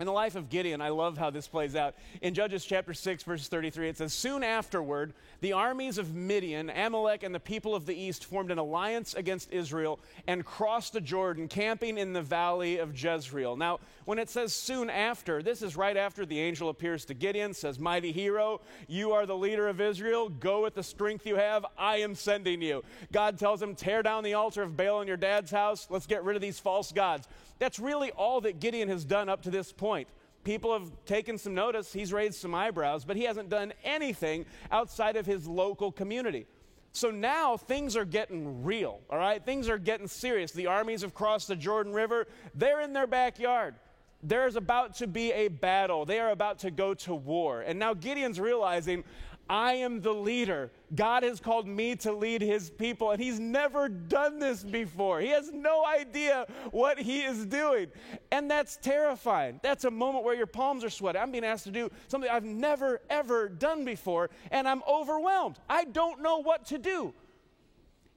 In 0.00 0.06
the 0.06 0.12
life 0.12 0.36
of 0.36 0.48
Gideon, 0.48 0.80
I 0.80 0.90
love 0.90 1.18
how 1.18 1.30
this 1.30 1.48
plays 1.48 1.74
out. 1.74 1.96
In 2.22 2.32
Judges 2.32 2.64
chapter 2.64 2.94
6, 2.94 3.24
verse 3.24 3.48
33, 3.48 3.88
it 3.88 3.98
says, 3.98 4.12
Soon 4.12 4.44
afterward, 4.44 5.12
the 5.40 5.54
armies 5.54 5.98
of 5.98 6.14
Midian, 6.14 6.70
Amalek, 6.70 7.24
and 7.24 7.34
the 7.34 7.40
people 7.40 7.74
of 7.74 7.84
the 7.84 8.00
east 8.00 8.24
formed 8.24 8.52
an 8.52 8.58
alliance 8.58 9.14
against 9.14 9.50
Israel 9.50 9.98
and 10.28 10.44
crossed 10.44 10.92
the 10.92 11.00
Jordan, 11.00 11.48
camping 11.48 11.98
in 11.98 12.12
the 12.12 12.22
valley 12.22 12.78
of 12.78 12.96
Jezreel. 12.96 13.56
Now, 13.56 13.80
when 14.04 14.20
it 14.20 14.30
says 14.30 14.52
soon 14.52 14.88
after, 14.88 15.42
this 15.42 15.62
is 15.62 15.76
right 15.76 15.96
after 15.96 16.24
the 16.24 16.38
angel 16.38 16.68
appears 16.68 17.04
to 17.06 17.14
Gideon, 17.14 17.52
says, 17.52 17.80
Mighty 17.80 18.12
hero, 18.12 18.60
you 18.86 19.10
are 19.10 19.26
the 19.26 19.36
leader 19.36 19.66
of 19.66 19.80
Israel. 19.80 20.28
Go 20.28 20.62
with 20.62 20.76
the 20.76 20.82
strength 20.84 21.26
you 21.26 21.34
have. 21.34 21.66
I 21.76 21.96
am 21.96 22.14
sending 22.14 22.62
you. 22.62 22.84
God 23.10 23.36
tells 23.36 23.60
him, 23.60 23.74
Tear 23.74 24.04
down 24.04 24.22
the 24.22 24.34
altar 24.34 24.62
of 24.62 24.76
Baal 24.76 25.00
in 25.00 25.08
your 25.08 25.16
dad's 25.16 25.50
house. 25.50 25.88
Let's 25.90 26.06
get 26.06 26.22
rid 26.22 26.36
of 26.36 26.42
these 26.42 26.60
false 26.60 26.92
gods. 26.92 27.26
That's 27.58 27.78
really 27.78 28.10
all 28.12 28.40
that 28.42 28.60
Gideon 28.60 28.88
has 28.88 29.04
done 29.04 29.28
up 29.28 29.42
to 29.42 29.50
this 29.50 29.72
point. 29.72 30.08
People 30.44 30.72
have 30.72 30.90
taken 31.04 31.36
some 31.36 31.54
notice, 31.54 31.92
he's 31.92 32.12
raised 32.12 32.36
some 32.36 32.54
eyebrows, 32.54 33.04
but 33.04 33.16
he 33.16 33.24
hasn't 33.24 33.50
done 33.50 33.72
anything 33.84 34.46
outside 34.70 35.16
of 35.16 35.26
his 35.26 35.46
local 35.46 35.92
community. 35.92 36.46
So 36.92 37.10
now 37.10 37.56
things 37.56 37.96
are 37.96 38.04
getting 38.04 38.64
real, 38.64 39.00
all 39.10 39.18
right? 39.18 39.44
Things 39.44 39.68
are 39.68 39.78
getting 39.78 40.06
serious. 40.08 40.52
The 40.52 40.66
armies 40.66 41.02
have 41.02 41.12
crossed 41.14 41.48
the 41.48 41.56
Jordan 41.56 41.92
River, 41.92 42.26
they're 42.54 42.80
in 42.80 42.92
their 42.92 43.06
backyard. 43.06 43.74
There's 44.22 44.56
about 44.56 44.96
to 44.96 45.06
be 45.06 45.32
a 45.32 45.46
battle. 45.46 46.04
They 46.04 46.18
are 46.18 46.30
about 46.30 46.58
to 46.60 46.72
go 46.72 46.92
to 46.94 47.14
war. 47.14 47.60
And 47.60 47.78
now 47.78 47.94
Gideon's 47.94 48.40
realizing 48.40 49.04
I 49.48 49.74
am 49.74 50.00
the 50.00 50.12
leader. 50.12 50.70
God 50.94 51.22
has 51.22 51.40
called 51.40 51.66
me 51.66 51.96
to 51.96 52.12
lead 52.12 52.42
his 52.42 52.68
people, 52.70 53.12
and 53.12 53.22
he's 53.22 53.40
never 53.40 53.88
done 53.88 54.38
this 54.38 54.62
before. 54.62 55.20
He 55.20 55.28
has 55.28 55.50
no 55.52 55.84
idea 55.86 56.46
what 56.70 56.98
he 56.98 57.22
is 57.22 57.46
doing. 57.46 57.88
And 58.30 58.50
that's 58.50 58.76
terrifying. 58.76 59.60
That's 59.62 59.84
a 59.84 59.90
moment 59.90 60.24
where 60.24 60.34
your 60.34 60.46
palms 60.46 60.84
are 60.84 60.90
sweating. 60.90 61.22
I'm 61.22 61.30
being 61.30 61.44
asked 61.44 61.64
to 61.64 61.70
do 61.70 61.90
something 62.08 62.30
I've 62.30 62.44
never, 62.44 63.00
ever 63.08 63.48
done 63.48 63.84
before, 63.84 64.28
and 64.50 64.68
I'm 64.68 64.82
overwhelmed. 64.88 65.58
I 65.68 65.84
don't 65.84 66.22
know 66.22 66.38
what 66.42 66.66
to 66.66 66.78
do. 66.78 67.14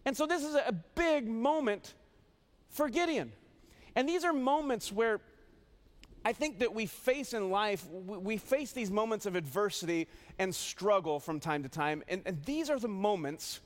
And 0.06 0.18
so 0.18 0.26
this 0.26 0.44
is 0.44 0.56
a 0.56 0.74
big 0.96 1.28
moment 1.28 1.94
for 2.70 2.90
Gideon. 2.90 3.32
And 3.96 4.08
these 4.08 4.24
are 4.24 4.34
moments 4.34 4.92
where 4.92 5.20
I 6.24 6.34
think 6.34 6.60
that 6.60 6.74
we 6.74 6.86
face 6.86 7.34
in 7.34 7.50
life, 7.50 7.86
we 7.90 8.38
face 8.38 8.72
these 8.72 8.92
moments 8.92 9.26
of 9.26 9.36
adversity 9.36 10.08
and 10.38 10.54
struggle 10.54 11.20
from 11.20 11.40
time 11.40 11.64
to 11.64 11.70
time. 11.70 12.04
And, 12.08 12.22
and, 12.26 12.44
these 12.44 12.70
are 12.70 12.80
the 12.80 12.88
moments, 12.88 13.60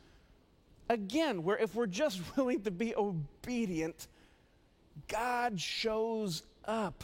again, 0.89 1.43
where 1.43 1.57
if 1.57 1.75
we're 1.75 1.85
just 1.87 2.21
willing 2.37 2.61
to 2.61 2.71
be 2.71 2.95
obedient, 2.95 4.07
God 5.07 5.59
shows 5.59 6.43
up. 6.63 7.03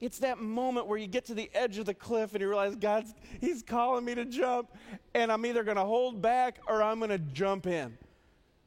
It's 0.00 0.18
that 0.18 0.38
moment 0.38 0.86
where 0.86 0.98
you 0.98 1.06
get 1.06 1.26
to 1.26 1.34
the 1.34 1.50
edge 1.54 1.78
of 1.78 1.86
the 1.86 1.94
cliff 1.94 2.32
and 2.32 2.40
you 2.40 2.48
realize 2.48 2.74
God's 2.76 3.14
He's 3.40 3.62
calling 3.62 4.04
me 4.04 4.14
to 4.16 4.24
jump, 4.24 4.72
and 5.14 5.30
I'm 5.30 5.46
either 5.46 5.62
going 5.62 5.76
to 5.76 5.84
hold 5.84 6.20
back 6.20 6.58
or 6.66 6.82
I'm 6.82 6.98
going 6.98 7.10
to 7.10 7.18
jump 7.18 7.66
in. 7.66 7.96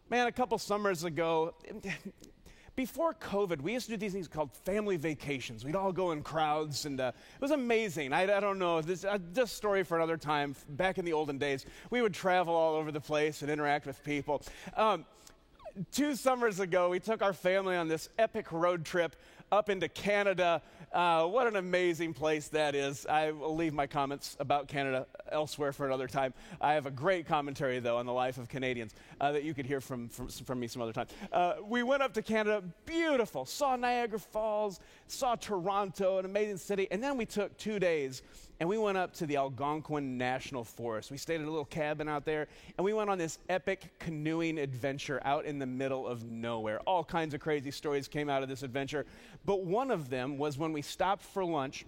Man, 0.09 0.27
a 0.27 0.31
couple 0.31 0.57
summers 0.57 1.03
ago, 1.03 1.53
before 2.75 3.13
COVID, 3.13 3.61
we 3.61 3.73
used 3.73 3.85
to 3.85 3.93
do 3.93 3.97
these 3.97 4.11
things 4.11 4.27
called 4.27 4.51
family 4.51 4.97
vacations. 4.97 5.63
We'd 5.63 5.75
all 5.75 5.93
go 5.93 6.11
in 6.11 6.21
crowds, 6.23 6.85
and 6.85 6.99
uh, 6.99 7.11
it 7.15 7.41
was 7.41 7.51
amazing. 7.51 8.11
I, 8.11 8.23
I 8.23 8.39
don't 8.39 8.59
know, 8.59 8.81
this 8.81 9.05
uh, 9.05 9.17
story 9.45 9.83
for 9.83 9.97
another 9.97 10.17
time. 10.17 10.55
Back 10.69 10.97
in 10.97 11.05
the 11.05 11.13
olden 11.13 11.37
days, 11.37 11.65
we 11.89 12.01
would 12.01 12.13
travel 12.13 12.53
all 12.53 12.75
over 12.75 12.91
the 12.91 12.99
place 12.99 13.41
and 13.41 13.49
interact 13.49 13.85
with 13.85 14.03
people. 14.03 14.41
Um, 14.75 15.05
two 15.91 16.15
summers 16.15 16.59
ago, 16.59 16.89
we 16.89 16.99
took 16.99 17.21
our 17.21 17.33
family 17.33 17.77
on 17.77 17.87
this 17.87 18.09
epic 18.19 18.51
road 18.51 18.83
trip 18.83 19.15
up 19.51 19.69
into 19.69 19.87
Canada. 19.87 20.61
Uh, 20.95 21.25
what 21.25 21.45
an 21.45 21.57
amazing 21.57 22.13
place 22.13 22.47
that 22.47 22.73
is. 22.73 23.05
I 23.05 23.31
will 23.31 23.53
leave 23.53 23.73
my 23.73 23.85
comments 23.85 24.37
about 24.39 24.69
Canada 24.69 25.05
elsewhere 25.29 25.73
for 25.73 25.85
another 25.85 26.07
time. 26.07 26.33
I 26.61 26.71
have 26.71 26.85
a 26.85 26.91
great 26.91 27.27
commentary, 27.27 27.79
though, 27.79 27.97
on 27.97 28.05
the 28.05 28.13
life 28.13 28.37
of 28.37 28.47
Canadians 28.47 28.95
uh, 29.19 29.33
that 29.33 29.43
you 29.43 29.53
could 29.53 29.65
hear 29.65 29.81
from, 29.81 30.07
from, 30.07 30.29
from, 30.29 30.57
me 30.57 30.67
some 30.67 30.81
other 30.81 30.93
time. 30.93 31.07
Uh, 31.33 31.55
we 31.67 31.83
went 31.83 32.01
up 32.01 32.13
to 32.13 32.21
Canada, 32.21 32.63
beautiful, 32.85 33.45
saw 33.45 33.75
Niagara 33.75 34.19
Falls, 34.19 34.79
saw 35.07 35.35
Toronto, 35.35 36.17
an 36.17 36.23
amazing 36.23 36.55
city, 36.55 36.87
and 36.89 37.03
then 37.03 37.17
we 37.17 37.25
took 37.25 37.57
two 37.57 37.77
days 37.77 38.21
and 38.59 38.69
we 38.69 38.77
went 38.77 38.97
up 38.97 39.13
to 39.15 39.25
the 39.25 39.35
Algonquin 39.37 40.17
National 40.17 40.63
Forest. 40.63 41.11
We 41.11 41.17
stayed 41.17 41.41
in 41.41 41.47
a 41.47 41.49
little 41.49 41.65
cabin 41.65 42.07
out 42.07 42.25
there, 42.25 42.47
and 42.77 42.85
we 42.85 42.93
went 42.93 43.09
on 43.09 43.17
this 43.17 43.37
epic 43.49 43.91
canoeing 43.99 44.57
adventure 44.57 45.21
out 45.25 45.45
in 45.45 45.59
the 45.59 45.65
middle 45.65 46.07
of 46.07 46.23
nowhere. 46.23 46.79
All 46.81 47.03
kinds 47.03 47.33
of 47.33 47.41
crazy 47.41 47.71
stories 47.71 48.07
came 48.07 48.29
out 48.29 48.43
of 48.43 48.49
this 48.49 48.63
adventure, 48.63 49.05
but 49.45 49.63
one 49.63 49.91
of 49.91 50.09
them 50.09 50.37
was 50.37 50.57
when 50.57 50.73
we 50.73 50.81
stopped 50.81 51.23
for 51.23 51.43
lunch. 51.43 51.85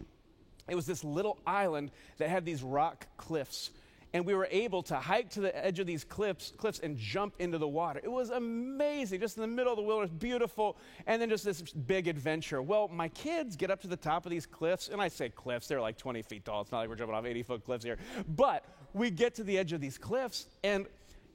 It 0.67 0.75
was 0.75 0.85
this 0.85 1.03
little 1.03 1.37
island 1.47 1.91
that 2.17 2.29
had 2.29 2.43
these 2.43 2.61
rock 2.61 3.07
cliffs 3.15 3.71
and 4.13 4.25
we 4.25 4.33
were 4.33 4.47
able 4.51 4.81
to 4.83 4.95
hike 4.95 5.29
to 5.31 5.41
the 5.41 5.65
edge 5.65 5.79
of 5.79 5.87
these 5.87 6.03
cliffs, 6.03 6.53
cliffs 6.57 6.79
and 6.79 6.97
jump 6.97 7.35
into 7.39 7.57
the 7.57 7.67
water. 7.67 7.99
It 8.03 8.11
was 8.11 8.29
amazing, 8.29 9.19
just 9.19 9.37
in 9.37 9.41
the 9.41 9.47
middle 9.47 9.73
of 9.73 9.77
the 9.77 9.83
wilderness, 9.83 10.11
beautiful, 10.11 10.77
and 11.05 11.21
then 11.21 11.29
just 11.29 11.43
this 11.43 11.61
big 11.61 12.07
adventure. 12.07 12.61
Well, 12.61 12.87
my 12.87 13.09
kids 13.09 13.55
get 13.55 13.69
up 13.69 13.81
to 13.81 13.87
the 13.87 13.97
top 13.97 14.25
of 14.25 14.29
these 14.31 14.45
cliffs, 14.45 14.87
and 14.87 15.01
I 15.01 15.07
say 15.07 15.29
cliffs, 15.29 15.67
they're 15.67 15.81
like 15.81 15.97
20 15.97 16.21
feet 16.21 16.45
tall. 16.45 16.61
It's 16.61 16.71
not 16.71 16.79
like 16.79 16.89
we're 16.89 16.95
jumping 16.95 17.15
off 17.15 17.25
80 17.25 17.43
foot 17.43 17.65
cliffs 17.65 17.83
here. 17.83 17.97
But 18.35 18.63
we 18.93 19.09
get 19.09 19.35
to 19.35 19.43
the 19.43 19.57
edge 19.57 19.73
of 19.73 19.81
these 19.81 19.97
cliffs, 19.97 20.47
and 20.63 20.85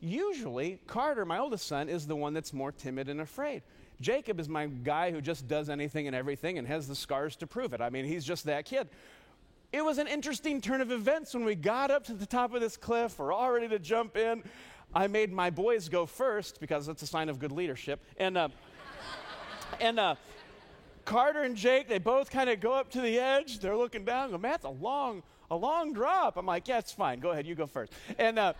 usually 0.00 0.80
Carter, 0.86 1.24
my 1.24 1.38
oldest 1.38 1.66
son, 1.66 1.88
is 1.88 2.06
the 2.06 2.16
one 2.16 2.34
that's 2.34 2.52
more 2.52 2.72
timid 2.72 3.08
and 3.08 3.20
afraid. 3.20 3.62
Jacob 4.00 4.40
is 4.40 4.48
my 4.48 4.66
guy 4.66 5.12
who 5.12 5.20
just 5.20 5.46
does 5.46 5.68
anything 5.68 6.08
and 6.08 6.16
everything 6.16 6.58
and 6.58 6.66
has 6.66 6.88
the 6.88 6.94
scars 6.94 7.36
to 7.36 7.46
prove 7.46 7.72
it. 7.72 7.80
I 7.80 7.88
mean, 7.88 8.04
he's 8.04 8.24
just 8.24 8.44
that 8.46 8.64
kid 8.64 8.88
it 9.72 9.82
was 9.82 9.96
an 9.96 10.06
interesting 10.06 10.60
turn 10.60 10.82
of 10.82 10.92
events 10.92 11.32
when 11.32 11.44
we 11.44 11.54
got 11.54 11.90
up 11.90 12.04
to 12.04 12.12
the 12.12 12.26
top 12.26 12.52
of 12.54 12.60
this 12.60 12.76
cliff. 12.76 13.18
We're 13.18 13.32
all 13.32 13.50
ready 13.50 13.68
to 13.68 13.78
jump 13.78 14.18
in. 14.18 14.42
I 14.94 15.06
made 15.06 15.32
my 15.32 15.48
boys 15.48 15.88
go 15.88 16.04
first 16.04 16.60
because 16.60 16.86
that's 16.86 17.02
a 17.02 17.06
sign 17.06 17.30
of 17.30 17.38
good 17.38 17.52
leadership. 17.52 18.04
And, 18.18 18.36
uh, 18.36 18.48
and 19.80 19.98
uh, 19.98 20.16
Carter 21.06 21.42
and 21.42 21.56
Jake, 21.56 21.88
they 21.88 21.98
both 21.98 22.30
kind 22.30 22.50
of 22.50 22.60
go 22.60 22.72
up 22.72 22.90
to 22.90 23.00
the 23.00 23.18
edge. 23.18 23.60
They're 23.60 23.76
looking 23.76 24.04
down. 24.04 24.30
Go, 24.30 24.36
man, 24.36 24.52
that's 24.52 24.66
a 24.66 24.68
long, 24.68 25.22
a 25.50 25.56
long 25.56 25.94
drop. 25.94 26.36
I'm 26.36 26.44
like, 26.44 26.68
yeah, 26.68 26.78
it's 26.78 26.92
fine. 26.92 27.20
Go 27.20 27.30
ahead, 27.30 27.46
you 27.46 27.54
go 27.54 27.66
first. 27.66 27.94
And 28.18 28.38
uh, 28.38 28.52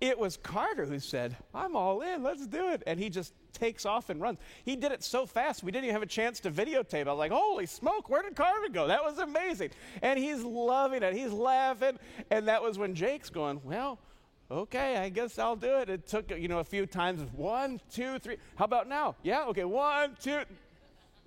it 0.00 0.18
was 0.18 0.36
Carter 0.36 0.86
who 0.86 0.98
said, 0.98 1.36
I'm 1.54 1.74
all 1.74 2.02
in, 2.02 2.22
let's 2.22 2.46
do 2.46 2.70
it. 2.70 2.82
And 2.86 3.00
he 3.00 3.10
just 3.10 3.32
takes 3.52 3.84
off 3.84 4.10
and 4.10 4.20
runs. 4.20 4.38
He 4.64 4.76
did 4.76 4.92
it 4.92 5.02
so 5.02 5.26
fast, 5.26 5.62
we 5.62 5.72
didn't 5.72 5.84
even 5.84 5.94
have 5.94 6.02
a 6.02 6.06
chance 6.06 6.40
to 6.40 6.50
videotape. 6.50 7.06
I 7.06 7.12
was 7.12 7.18
like, 7.18 7.32
holy 7.32 7.66
smoke, 7.66 8.08
where 8.08 8.22
did 8.22 8.36
Carter 8.36 8.68
go? 8.72 8.86
That 8.86 9.02
was 9.02 9.18
amazing. 9.18 9.70
And 10.02 10.18
he's 10.18 10.42
loving 10.42 11.02
it, 11.02 11.14
he's 11.14 11.32
laughing. 11.32 11.98
And 12.30 12.48
that 12.48 12.62
was 12.62 12.78
when 12.78 12.94
Jake's 12.94 13.30
going, 13.30 13.60
well, 13.64 13.98
okay, 14.50 14.96
I 14.96 15.08
guess 15.08 15.38
I'll 15.38 15.56
do 15.56 15.78
it. 15.78 15.88
It 15.88 16.06
took, 16.06 16.30
you 16.30 16.48
know, 16.48 16.60
a 16.60 16.64
few 16.64 16.86
times. 16.86 17.22
One, 17.32 17.80
two, 17.92 18.18
three. 18.18 18.36
How 18.56 18.64
about 18.64 18.88
now? 18.88 19.16
Yeah, 19.22 19.44
okay, 19.46 19.64
one, 19.64 20.16
two. 20.20 20.40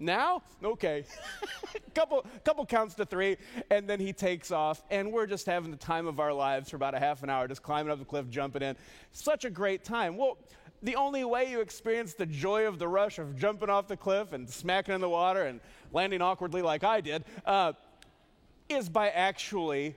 Now? 0.02 0.42
Okay. 0.64 1.06
couple 1.94 2.26
couple 2.44 2.66
counts 2.66 2.96
to 2.96 3.06
three, 3.06 3.38
and 3.70 3.88
then 3.88 4.00
he 4.00 4.12
takes 4.12 4.52
off, 4.52 4.84
and 4.90 5.12
we're 5.12 5.28
just 5.28 5.46
having 5.46 5.72
the 5.72 5.78
time 5.78 6.08
of 6.08 6.20
our 6.20 6.34
lives 6.34 6.70
for 6.70 6.76
about 6.76 6.96
a 6.96 7.00
half 7.00 7.22
an 7.24 7.30
hour, 7.30 7.48
just 7.48 7.62
climbing 7.62 7.92
up 7.92 8.00
the 8.00 8.06
cliff, 8.06 8.30
jumping 8.30 8.64
in. 8.64 8.76
Such 9.12 9.46
a 9.46 9.50
great 9.50 9.84
time. 9.84 10.18
Well, 10.18 10.38
the 10.82 10.96
only 10.96 11.24
way 11.24 11.52
you 11.52 11.62
experience 11.62 12.16
the 12.16 12.26
joy 12.26 12.68
of 12.68 12.80
the 12.80 12.88
rush 12.88 13.20
of 13.20 13.38
jumping 13.38 13.70
off 13.70 13.88
the 13.88 13.98
cliff 13.98 14.34
and 14.34 14.50
smacking 14.50 14.96
in 14.96 15.02
the 15.02 15.10
water 15.10 15.44
and 15.44 15.60
landing 15.94 16.22
awkwardly 16.22 16.64
like 16.64 16.84
I 16.84 17.02
did 17.02 17.24
uh, 17.46 17.74
is 18.68 18.90
by 18.90 19.10
actually 19.10 19.96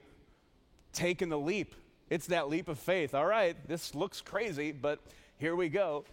taking 0.92 1.30
the 1.30 1.38
leap. 1.38 1.75
It's 2.11 2.26
that 2.26 2.50
leap 2.50 2.68
of 2.68 2.78
faith. 2.78 3.14
All 3.14 3.26
right, 3.26 3.56
this 3.66 3.94
looks 3.94 4.20
crazy, 4.20 4.73
but 4.73 5.00
here 5.38 5.56
we 5.56 5.70
go. 5.70 6.04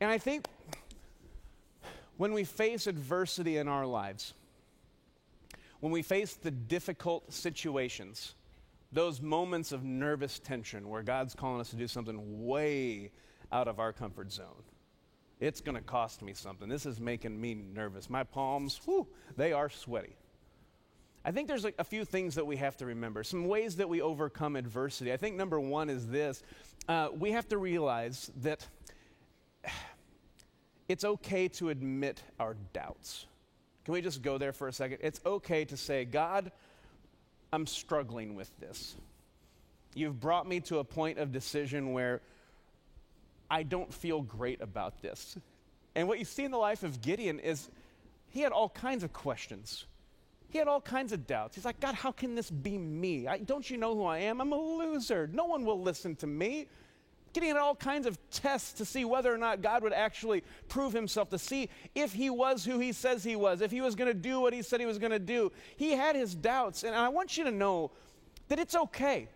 And 0.00 0.10
I 0.10 0.18
think 0.18 0.46
when 2.16 2.32
we 2.32 2.44
face 2.44 2.86
adversity 2.86 3.56
in 3.56 3.68
our 3.68 3.86
lives, 3.86 4.34
when 5.80 5.92
we 5.92 6.02
face 6.02 6.34
the 6.34 6.50
difficult 6.50 7.32
situations, 7.32 8.34
those 8.92 9.20
moments 9.20 9.72
of 9.72 9.82
nervous 9.82 10.38
tension 10.38 10.88
where 10.88 11.02
God's 11.02 11.34
calling 11.34 11.60
us 11.60 11.70
to 11.70 11.76
do 11.76 11.88
something 11.88 12.44
way 12.44 13.10
out 13.50 13.66
of 13.66 13.80
our 13.80 13.92
comfort 13.92 14.30
zone, 14.30 14.62
it's 15.40 15.60
going 15.60 15.74
to 15.74 15.82
cost 15.82 16.22
me 16.22 16.34
something. 16.34 16.68
This 16.68 16.86
is 16.86 17.00
making 17.00 17.40
me 17.40 17.54
nervous. 17.54 18.08
My 18.08 18.22
palms, 18.22 18.80
whew, 18.84 19.08
they 19.36 19.52
are 19.52 19.68
sweaty. 19.68 20.14
I 21.24 21.30
think 21.30 21.48
there's 21.48 21.64
like 21.64 21.74
a 21.78 21.84
few 21.84 22.04
things 22.04 22.34
that 22.34 22.46
we 22.46 22.56
have 22.56 22.76
to 22.78 22.86
remember, 22.86 23.24
some 23.24 23.46
ways 23.46 23.76
that 23.76 23.88
we 23.88 24.00
overcome 24.00 24.56
adversity. 24.56 25.12
I 25.12 25.16
think 25.16 25.36
number 25.36 25.58
one 25.58 25.88
is 25.88 26.06
this 26.06 26.42
uh, 26.88 27.08
we 27.16 27.32
have 27.32 27.48
to 27.48 27.58
realize 27.58 28.30
that 28.42 28.66
it's 30.92 31.04
okay 31.04 31.48
to 31.48 31.70
admit 31.70 32.22
our 32.38 32.54
doubts. 32.74 33.24
Can 33.86 33.94
we 33.94 34.02
just 34.02 34.20
go 34.20 34.36
there 34.36 34.52
for 34.52 34.68
a 34.68 34.72
second? 34.72 34.98
It's 35.00 35.22
okay 35.24 35.64
to 35.64 35.76
say, 35.76 36.04
God, 36.04 36.52
I'm 37.50 37.66
struggling 37.66 38.34
with 38.34 38.50
this. 38.60 38.94
You've 39.94 40.20
brought 40.20 40.46
me 40.46 40.60
to 40.60 40.78
a 40.80 40.84
point 40.84 41.18
of 41.18 41.32
decision 41.32 41.92
where 41.92 42.20
I 43.50 43.62
don't 43.62 43.92
feel 43.92 44.20
great 44.20 44.60
about 44.60 45.00
this. 45.00 45.38
And 45.94 46.08
what 46.08 46.18
you 46.18 46.26
see 46.26 46.44
in 46.44 46.50
the 46.50 46.58
life 46.58 46.82
of 46.82 47.00
Gideon 47.00 47.40
is 47.40 47.70
he 48.28 48.40
had 48.40 48.52
all 48.52 48.68
kinds 48.68 49.02
of 49.02 49.14
questions. 49.14 49.86
He 50.50 50.58
had 50.58 50.68
all 50.68 50.82
kinds 50.82 51.12
of 51.12 51.26
doubts. 51.26 51.54
He's 51.54 51.64
like, 51.64 51.80
God, 51.80 51.94
how 51.94 52.12
can 52.12 52.34
this 52.34 52.50
be 52.50 52.76
me? 52.76 53.26
I, 53.26 53.38
don't 53.38 53.68
you 53.68 53.78
know 53.78 53.94
who 53.94 54.04
I 54.04 54.18
am? 54.18 54.42
I'm 54.42 54.52
a 54.52 54.60
loser. 54.60 55.26
No 55.32 55.46
one 55.46 55.64
will 55.64 55.80
listen 55.80 56.16
to 56.16 56.26
me. 56.26 56.68
Getting 57.32 57.50
at 57.50 57.56
all 57.56 57.74
kinds 57.74 58.06
of 58.06 58.18
tests 58.30 58.72
to 58.74 58.84
see 58.84 59.04
whether 59.04 59.32
or 59.32 59.38
not 59.38 59.62
God 59.62 59.82
would 59.82 59.92
actually 59.92 60.44
prove 60.68 60.92
himself, 60.92 61.30
to 61.30 61.38
see 61.38 61.70
if 61.94 62.12
he 62.12 62.28
was 62.28 62.64
who 62.64 62.78
he 62.78 62.92
says 62.92 63.24
he 63.24 63.36
was, 63.36 63.60
if 63.60 63.70
he 63.70 63.80
was 63.80 63.94
going 63.94 64.08
to 64.08 64.14
do 64.14 64.40
what 64.40 64.52
he 64.52 64.62
said 64.62 64.80
he 64.80 64.86
was 64.86 64.98
going 64.98 65.12
to 65.12 65.18
do. 65.18 65.50
He 65.76 65.92
had 65.92 66.14
his 66.14 66.34
doubts. 66.34 66.82
And 66.82 66.94
I 66.94 67.08
want 67.08 67.36
you 67.36 67.44
to 67.44 67.50
know 67.50 67.90
that 68.48 68.58
it's 68.58 68.74
okay 68.74 69.28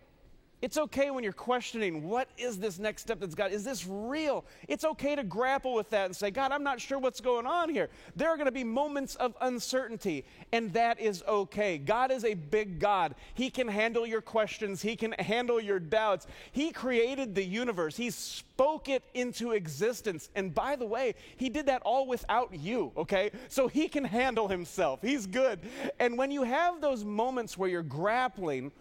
it's 0.66 0.78
okay 0.78 1.12
when 1.12 1.22
you're 1.22 1.32
questioning, 1.32 2.08
what 2.08 2.28
is 2.36 2.58
this 2.58 2.76
next 2.80 3.02
step 3.02 3.20
that's 3.20 3.36
God? 3.36 3.52
Is 3.52 3.62
this 3.62 3.86
real? 3.86 4.44
It's 4.66 4.84
okay 4.84 5.14
to 5.14 5.22
grapple 5.22 5.74
with 5.74 5.90
that 5.90 6.06
and 6.06 6.16
say, 6.16 6.32
God, 6.32 6.50
I'm 6.50 6.64
not 6.64 6.80
sure 6.80 6.98
what's 6.98 7.20
going 7.20 7.46
on 7.46 7.68
here. 7.68 7.88
There 8.16 8.30
are 8.30 8.36
going 8.36 8.46
to 8.46 8.52
be 8.52 8.64
moments 8.64 9.14
of 9.14 9.36
uncertainty, 9.40 10.24
and 10.50 10.72
that 10.72 10.98
is 10.98 11.22
okay. 11.28 11.78
God 11.78 12.10
is 12.10 12.24
a 12.24 12.34
big 12.34 12.80
God. 12.80 13.14
He 13.34 13.48
can 13.48 13.68
handle 13.68 14.04
your 14.04 14.20
questions, 14.20 14.82
He 14.82 14.96
can 14.96 15.12
handle 15.12 15.60
your 15.60 15.78
doubts. 15.78 16.26
He 16.50 16.72
created 16.72 17.36
the 17.36 17.44
universe, 17.44 17.96
He 17.96 18.10
spoke 18.10 18.88
it 18.88 19.04
into 19.14 19.52
existence. 19.52 20.30
And 20.34 20.52
by 20.52 20.74
the 20.74 20.86
way, 20.86 21.14
He 21.36 21.48
did 21.48 21.66
that 21.66 21.82
all 21.82 22.08
without 22.08 22.52
you, 22.52 22.90
okay? 22.96 23.30
So 23.48 23.68
He 23.68 23.86
can 23.86 24.02
handle 24.02 24.48
Himself. 24.48 25.00
He's 25.00 25.28
good. 25.28 25.60
And 26.00 26.18
when 26.18 26.32
you 26.32 26.42
have 26.42 26.80
those 26.80 27.04
moments 27.04 27.56
where 27.56 27.70
you're 27.70 27.84
grappling, 27.84 28.72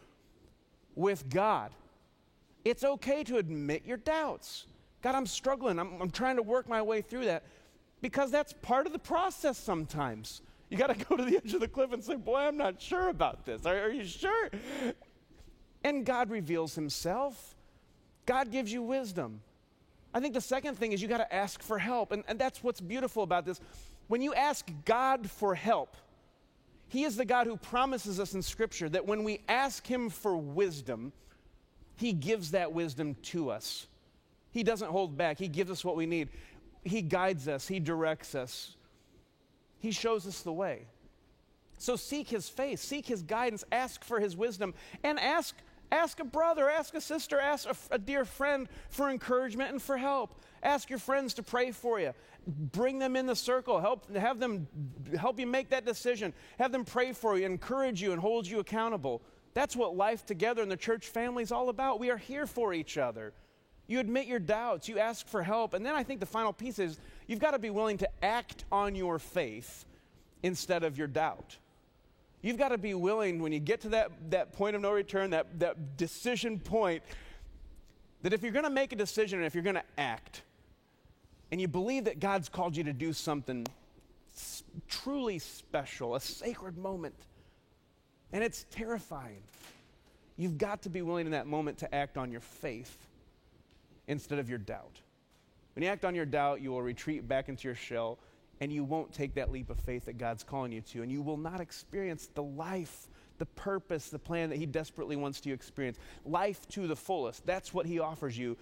with 0.96 1.30
God. 1.30 1.72
It's 2.64 2.84
okay 2.84 3.24
to 3.25 3.38
admit 3.38 3.86
your 3.86 3.98
doubts. 3.98 4.66
God, 5.02 5.16
I'm 5.16 5.28
struggling. 5.28 5.78
I'm, 5.78 6.02
I'm 6.02 6.10
trying 6.10 6.38
to 6.38 6.42
work 6.42 6.68
my 6.68 6.82
way 6.82 7.02
through 7.02 7.25
that 7.25 7.44
because 8.02 8.32
that's 8.32 8.54
part 8.54 8.88
of 8.88 8.94
the 8.94 9.00
process 9.00 9.58
sometimes. 9.58 10.42
You 10.70 10.78
got 10.78 10.88
to 10.88 11.06
go 11.10 11.16
to 11.16 11.24
the 11.24 11.38
edge 11.38 11.54
of 11.54 11.60
the 11.60 11.68
cliff 11.68 11.94
and 11.94 12.04
say, 12.04 12.16
Boy, 12.16 12.40
I'm 12.40 12.58
not 12.58 12.82
sure 12.82 13.10
about 13.10 13.46
this. 13.46 13.66
Are, 13.66 13.78
are 13.78 13.92
you 13.92 14.06
sure? 14.06 14.50
And 15.84 16.06
God 16.06 16.32
reveals 16.32 16.74
Himself, 16.74 17.56
God 18.25 18.52
gives 18.52 18.74
you 18.74 18.82
wisdom. 18.82 19.42
I 20.14 20.22
think 20.22 20.34
the 20.34 20.42
second 20.42 20.75
thing 20.75 20.94
is 20.94 21.02
you 21.02 21.10
got 21.10 21.18
to 21.18 21.36
ask 21.36 21.62
for 21.62 21.78
help. 21.78 22.14
And, 22.14 22.24
and 22.30 22.40
that's 22.40 22.64
what's 22.64 22.80
beautiful 22.80 23.22
about 23.22 23.46
this. 23.46 23.60
When 24.08 24.22
you 24.22 24.34
ask 24.34 24.66
God 24.86 25.30
for 25.30 25.54
help, 25.54 25.98
he 26.88 27.04
is 27.04 27.15
the 27.15 27.25
God 27.25 27.48
who 27.48 27.58
promises 27.58 28.20
us 28.20 28.34
in 28.34 28.42
Scripture 28.42 28.89
that 28.89 29.06
when 29.06 29.24
we 29.24 29.42
ask 29.50 29.86
Him 29.86 30.10
for 30.10 30.38
wisdom, 30.38 31.12
He 31.96 32.13
gives 32.13 32.51
that 32.51 32.74
wisdom 32.74 33.15
to 33.24 33.50
us. 33.50 33.88
He 34.51 34.63
doesn't 34.63 34.92
hold 34.92 35.18
back, 35.18 35.38
He 35.38 35.48
gives 35.48 35.72
us 35.72 35.84
what 35.84 35.96
we 35.96 36.06
need. 36.06 36.30
He 36.84 37.01
guides 37.01 37.48
us, 37.48 37.68
He 37.68 37.80
directs 37.80 38.36
us, 38.36 38.75
He 39.80 39.92
shows 39.92 40.27
us 40.27 40.42
the 40.42 40.54
way. 40.54 40.88
So 41.77 41.96
seek 41.96 42.30
His 42.30 42.48
face, 42.48 42.82
seek 42.82 43.08
His 43.08 43.24
guidance, 43.24 43.63
ask 43.72 44.04
for 44.04 44.20
His 44.20 44.38
wisdom, 44.38 44.74
and 45.04 45.20
ask. 45.20 45.56
Ask 45.92 46.20
a 46.20 46.25
brother, 46.25 46.68
ask 46.68 46.96
a 46.96 47.00
sister, 47.00 47.39
ask 47.39 47.70
a, 47.70 47.75
a 47.92 48.00
dear 48.00 48.25
friend 48.25 48.68
for 48.89 49.08
encouragement 49.08 49.72
and 49.72 49.80
for 49.80 49.98
help. 49.98 50.42
Ask 50.65 50.89
your 50.89 50.98
friends 50.98 51.36
to 51.36 51.43
pray 51.43 51.72
for 51.72 52.00
you. 52.00 52.12
Bring 52.48 52.98
them 52.98 53.15
in 53.15 53.27
the 53.27 53.36
circle. 53.36 53.79
Help 53.79 54.13
have 54.15 54.39
them 54.39 54.67
help 55.17 55.39
you 55.39 55.45
make 55.45 55.69
that 55.69 55.86
decision. 55.86 56.34
Have 56.57 56.72
them 56.72 56.84
pray 56.84 57.13
for 57.13 57.38
you 57.38 57.45
encourage 57.45 58.01
you 58.01 58.12
and 58.12 58.19
hold 58.19 58.48
you 58.48 58.60
accountable. 58.60 59.22
That's 59.53 59.75
what 59.75 59.95
life 59.95 60.25
together 60.25 60.63
in 60.63 60.69
the 60.69 60.75
church 60.75 61.07
family 61.07 61.43
is 61.43 61.51
all 61.51 61.69
about. 61.69 62.00
We 62.00 62.10
are 62.10 62.17
here 62.17 62.48
for 62.48 62.74
each 62.74 62.98
other. 62.98 63.31
You 63.86 64.00
admit 64.00 64.25
your 64.25 64.39
doubts. 64.39 64.89
You 64.89 64.98
ask 64.98 65.27
for 65.27 65.43
help. 65.43 65.75
And 65.75 65.86
then 65.86 65.93
i 65.93 66.01
think 66.01 66.19
the 66.19 66.25
final 66.25 66.51
piece 66.51 66.79
is 66.79 67.00
you've 67.27 67.39
got 67.39 67.51
to 67.51 67.60
be 67.60 67.69
willing 67.69 68.00
to 68.00 68.10
act 68.24 68.65
on 68.72 68.95
your 68.95 69.19
faith 69.19 69.86
instead 70.41 70.84
of 70.84 70.98
your 70.98 71.07
doubt. 71.07 71.57
You've 72.41 72.57
got 72.57 72.69
to 72.69 72.79
be 72.79 72.95
willing 72.95 73.39
when 73.39 73.51
you 73.51 73.60
get 73.60 73.81
to 73.81 73.89
that, 73.89 74.12
that 74.31 74.51
point 74.53 74.75
of 74.75 74.81
no 74.81 74.91
return 74.91 75.29
that, 75.29 75.60
that 75.60 75.95
decision 75.95 76.60
point 76.60 77.03
that 78.24 78.34
if 78.34 78.41
you're 78.41 78.51
going 78.51 78.65
to 78.65 78.72
make 78.72 78.91
a 78.91 78.95
decision 78.95 79.38
and 79.38 79.45
if 79.45 79.53
you're 79.53 79.63
going 79.63 79.75
to 79.75 79.84
act 80.00 80.41
and 81.52 81.62
you 81.62 81.68
believe 81.68 82.06
that 82.06 82.20
God's 82.20 82.50
called 82.50 82.75
you 82.75 82.84
to 82.86 82.94
do 82.94 83.14
something 83.14 83.66
s- 84.36 84.64
truly 84.88 85.40
special, 85.40 86.16
a 86.16 86.20
sacred 86.20 86.78
moment, 86.78 87.16
and 88.34 88.44
it's 88.44 88.66
terrifying, 88.72 89.42
you've 90.38 90.58
got 90.58 90.82
to 90.84 90.90
be 90.90 91.02
willing 91.02 91.25
in 91.25 91.32
that 91.32 91.48
moment 91.48 91.78
to 91.80 91.96
act 91.96 92.18
on 92.18 92.32
your 92.32 92.42
faith 92.42 92.98
instead 94.08 94.40
of 94.40 94.50
your 94.50 94.60
doubt. 94.60 95.00
When 95.75 95.84
you 95.84 95.90
act 95.90 96.06
on 96.06 96.16
your 96.16 96.25
doubt, 96.25 96.62
you 96.62 96.72
will 96.72 96.82
retreat 96.82 97.28
back 97.28 97.50
into 97.50 97.68
your 97.68 97.75
shell 97.75 98.18
and 98.62 98.72
you 98.72 98.84
won't 98.84 99.14
take 99.14 99.36
that 99.36 99.52
leap 99.52 99.70
of 99.70 99.78
faith 99.80 100.06
that 100.06 100.18
God's 100.18 100.44
calling 100.44 100.72
you 100.72 100.82
to, 100.82 101.02
and 101.02 101.12
you 101.12 101.22
will 101.22 101.38
not 101.38 101.60
experience 101.60 102.30
the 102.34 102.44
life, 102.44 103.08
the 103.38 103.46
purpose, 103.46 104.10
the 104.10 104.20
plan 104.20 104.50
that 104.50 104.58
He 104.58 104.66
desperately 104.66 105.18
wants 105.18 105.40
you 105.44 105.52
to 105.52 105.54
experience. 105.54 106.00
Life 106.25 106.66
to 106.70 106.88
the 106.88 106.96
fullest. 106.96 107.46
That's 107.46 107.74
what 107.74 107.86
He 107.86 108.00
offers 108.00 108.38
you 108.38 108.56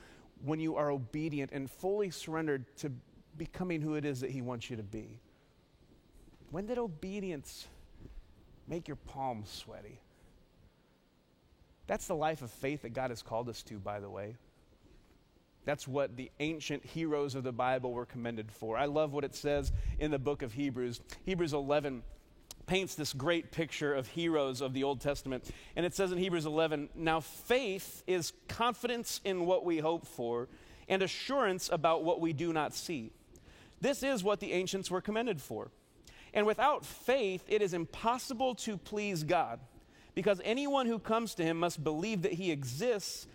when 0.43 0.59
you 0.59 0.75
are 0.75 0.91
obedient 0.91 1.51
and 1.53 1.69
fully 1.69 2.09
surrendered 2.09 2.65
to 2.77 2.91
becoming 3.37 3.81
who 3.81 3.95
it 3.95 4.05
is 4.05 4.21
that 4.21 4.29
He 4.29 4.41
wants 4.41 4.69
you 4.69 4.75
to 4.75 4.83
be. 4.83 5.19
When 6.51 6.65
did 6.65 6.77
obedience 6.77 7.67
make 8.67 8.87
your 8.87 8.97
palms 8.97 9.49
sweaty? 9.49 9.99
That's 11.87 12.07
the 12.07 12.15
life 12.15 12.41
of 12.41 12.51
faith 12.51 12.83
that 12.83 12.93
God 12.93 13.09
has 13.09 13.21
called 13.21 13.49
us 13.49 13.63
to, 13.63 13.79
by 13.79 13.99
the 13.99 14.09
way. 14.09 14.35
That's 15.65 15.87
what 15.87 16.17
the 16.17 16.29
ancient 16.39 16.85
heroes 16.85 17.35
of 17.35 17.43
the 17.43 17.51
Bible 17.51 17.93
were 17.93 18.05
commended 18.05 18.51
for. 18.51 18.77
I 18.77 18.85
love 18.85 19.13
what 19.13 19.23
it 19.23 19.33
says 19.33 19.71
in 19.97 20.11
the 20.11 20.19
book 20.19 20.41
of 20.41 20.53
Hebrews. 20.53 20.99
Hebrews 21.25 21.53
11 21.53 22.03
paints 22.65 22.95
this 22.95 23.13
great 23.13 23.51
picture 23.51 23.93
of 23.93 24.07
heroes 24.07 24.61
of 24.61 24.73
the 24.73 24.83
Old 24.83 25.01
Testament. 25.01 25.49
And 25.75 25.85
it 25.85 25.93
says 25.93 26.11
in 26.11 26.17
Hebrews 26.17 26.45
11 26.45 26.89
Now 26.95 27.19
faith 27.19 28.03
is 28.07 28.33
confidence 28.47 29.21
in 29.23 29.45
what 29.45 29.65
we 29.65 29.79
hope 29.79 30.05
for 30.05 30.47
and 30.87 31.01
assurance 31.01 31.69
about 31.71 32.03
what 32.03 32.21
we 32.21 32.33
do 32.33 32.53
not 32.53 32.73
see. 32.73 33.11
This 33.81 34.03
is 34.03 34.23
what 34.23 34.39
the 34.39 34.53
ancients 34.53 34.89
were 34.89 35.01
commended 35.01 35.41
for. 35.41 35.71
And 36.33 36.45
without 36.45 36.85
faith, 36.85 37.43
it 37.47 37.61
is 37.61 37.73
impossible 37.73 38.55
to 38.55 38.77
please 38.77 39.23
God 39.23 39.59
because 40.15 40.41
anyone 40.43 40.87
who 40.87 40.99
comes 40.99 41.35
to 41.35 41.43
him 41.43 41.59
must 41.59 41.83
believe 41.83 42.23
that 42.23 42.33
he 42.33 42.51
exists 42.51 43.27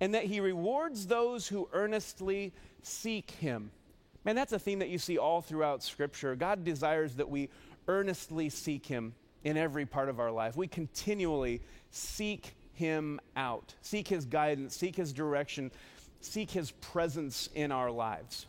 and 0.00 0.14
that 0.14 0.24
he 0.24 0.40
rewards 0.40 1.06
those 1.06 1.48
who 1.48 1.68
earnestly 1.72 2.52
seek 2.82 3.30
him. 3.32 3.70
Man, 4.24 4.36
that's 4.36 4.52
a 4.52 4.58
theme 4.58 4.80
that 4.80 4.88
you 4.88 4.98
see 4.98 5.18
all 5.18 5.40
throughout 5.40 5.82
Scripture. 5.82 6.34
God 6.34 6.64
desires 6.64 7.14
that 7.14 7.28
we 7.28 7.48
earnestly 7.88 8.48
seek 8.48 8.86
Him 8.86 9.14
in 9.44 9.56
every 9.56 9.86
part 9.86 10.08
of 10.08 10.18
our 10.20 10.30
life. 10.30 10.56
We 10.56 10.66
continually 10.66 11.62
seek 11.90 12.54
Him 12.72 13.20
out, 13.36 13.74
seek 13.80 14.08
His 14.08 14.24
guidance, 14.24 14.76
seek 14.76 14.96
His 14.96 15.12
direction, 15.12 15.70
seek 16.20 16.50
His 16.50 16.72
presence 16.72 17.48
in 17.54 17.70
our 17.72 17.90
lives. 17.90 18.46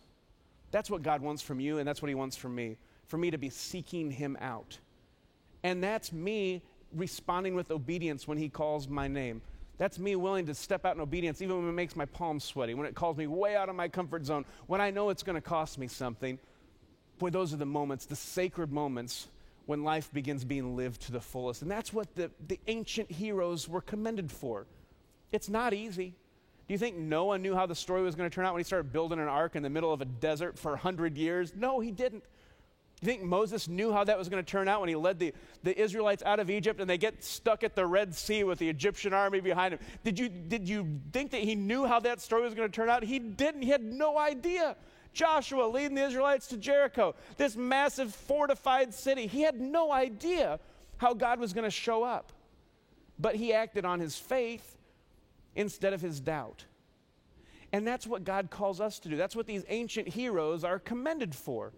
That's 0.71 0.89
what 0.89 1.03
God 1.03 1.21
wants 1.21 1.41
from 1.41 1.59
you, 1.59 1.77
and 1.77 1.87
that's 1.87 2.01
what 2.01 2.09
He 2.09 2.15
wants 2.15 2.35
from 2.35 2.55
me, 2.55 2.77
for 3.07 3.17
me 3.17 3.31
to 3.31 3.37
be 3.37 3.49
seeking 3.49 4.11
Him 4.11 4.37
out. 4.41 4.77
And 5.63 5.83
that's 5.83 6.11
me 6.11 6.61
responding 6.93 7.55
with 7.55 7.71
obedience 7.71 8.27
when 8.27 8.37
He 8.37 8.49
calls 8.49 8.87
my 8.87 9.07
name. 9.07 9.41
That's 9.77 9.99
me 9.99 10.15
willing 10.15 10.47
to 10.47 10.55
step 10.55 10.85
out 10.85 10.95
in 10.95 11.01
obedience, 11.01 11.41
even 11.41 11.57
when 11.57 11.69
it 11.69 11.73
makes 11.73 11.95
my 11.95 12.05
palms 12.05 12.43
sweaty, 12.43 12.73
when 12.73 12.87
it 12.87 12.95
calls 12.95 13.15
me 13.15 13.27
way 13.27 13.55
out 13.55 13.69
of 13.69 13.75
my 13.75 13.87
comfort 13.87 14.25
zone, 14.25 14.43
when 14.65 14.81
I 14.81 14.89
know 14.89 15.09
it's 15.09 15.21
going 15.21 15.35
to 15.35 15.41
cost 15.41 15.77
me 15.77 15.87
something. 15.87 16.39
Boy, 17.17 17.29
those 17.29 17.53
are 17.53 17.57
the 17.57 17.65
moments, 17.65 18.05
the 18.05 18.15
sacred 18.15 18.71
moments 18.71 19.27
when 19.65 19.83
life 19.83 20.11
begins 20.13 20.43
being 20.43 20.75
lived 20.75 21.01
to 21.03 21.11
the 21.11 21.19
fullest. 21.19 21.61
And 21.61 21.69
that's 21.69 21.91
what 21.91 22.15
the, 22.15 22.31
the 22.47 22.59
ancient 22.67 23.11
heroes 23.11 23.67
were 23.67 23.81
commended 23.81 24.31
for. 24.31 24.65
It's 25.31 25.49
not 25.49 25.73
easy. 25.73 26.15
Do 26.67 26.73
you 26.73 26.77
think 26.77 26.97
Noah 26.97 27.37
knew 27.37 27.55
how 27.55 27.65
the 27.65 27.75
story 27.75 28.01
was 28.01 28.15
going 28.15 28.29
to 28.29 28.33
turn 28.33 28.45
out 28.45 28.53
when 28.53 28.59
he 28.59 28.65
started 28.65 28.91
building 28.91 29.19
an 29.19 29.27
ark 29.27 29.55
in 29.55 29.63
the 29.63 29.69
middle 29.69 29.91
of 29.91 30.01
a 30.01 30.05
desert 30.05 30.57
for 30.57 30.71
100 30.71 31.17
years? 31.17 31.53
No, 31.55 31.79
he 31.79 31.91
didn't. 31.91 32.23
Do 32.99 33.11
you 33.11 33.17
think 33.17 33.23
Moses 33.23 33.67
knew 33.67 33.93
how 33.93 34.03
that 34.05 34.17
was 34.17 34.27
going 34.27 34.43
to 34.43 34.51
turn 34.51 34.67
out 34.67 34.79
when 34.79 34.89
he 34.89 34.95
led 34.95 35.19
the, 35.19 35.33
the 35.63 35.79
Israelites 35.79 36.23
out 36.25 36.39
of 36.39 36.49
Egypt 36.49 36.81
and 36.81 36.89
they 36.89 36.97
get 36.97 37.23
stuck 37.23 37.63
at 37.63 37.75
the 37.75 37.85
Red 37.85 38.15
Sea 38.15 38.43
with 38.43 38.57
the 38.57 38.67
Egyptian 38.69 39.13
army 39.13 39.39
behind 39.39 39.75
him? 39.75 39.79
Did 40.03 40.17
you, 40.17 40.29
did 40.29 40.67
you 40.67 40.99
think 41.11 41.31
that 41.31 41.41
he 41.41 41.55
knew 41.55 41.85
how 41.85 41.99
that 41.99 42.21
story 42.21 42.41
was 42.41 42.55
going 42.55 42.67
to 42.67 42.75
turn 42.75 42.89
out? 42.89 43.03
He 43.03 43.19
didn't. 43.19 43.61
He 43.61 43.69
had 43.69 43.83
no 43.83 44.17
idea. 44.17 44.75
Joshua 45.13 45.65
leading 45.65 45.95
the 45.95 46.05
Israelites 46.05 46.47
to 46.47 46.57
Jericho, 46.57 47.15
this 47.37 47.55
massive 47.55 48.13
fortified 48.13 48.93
city. 48.93 49.27
He 49.27 49.41
had 49.41 49.59
no 49.59 49.91
idea 49.91 50.59
how 50.97 51.13
God 51.13 51.39
was 51.39 51.53
going 51.53 51.63
to 51.63 51.71
show 51.71 52.03
up, 52.03 52.31
but 53.19 53.35
he 53.35 53.53
acted 53.53 53.85
on 53.85 53.99
his 53.99 54.17
faith 54.17 54.77
instead 55.55 55.93
of 55.93 56.01
his 56.01 56.19
doubt. 56.19 56.65
And 57.73 57.85
that's 57.85 58.07
what 58.07 58.23
God 58.23 58.49
calls 58.49 58.79
us 58.79 58.99
to 58.99 59.09
do. 59.09 59.17
That's 59.17 59.35
what 59.35 59.45
these 59.45 59.65
ancient 59.67 60.07
heroes 60.07 60.63
are 60.63 60.79
commended 60.79 61.35
for. 61.35 61.73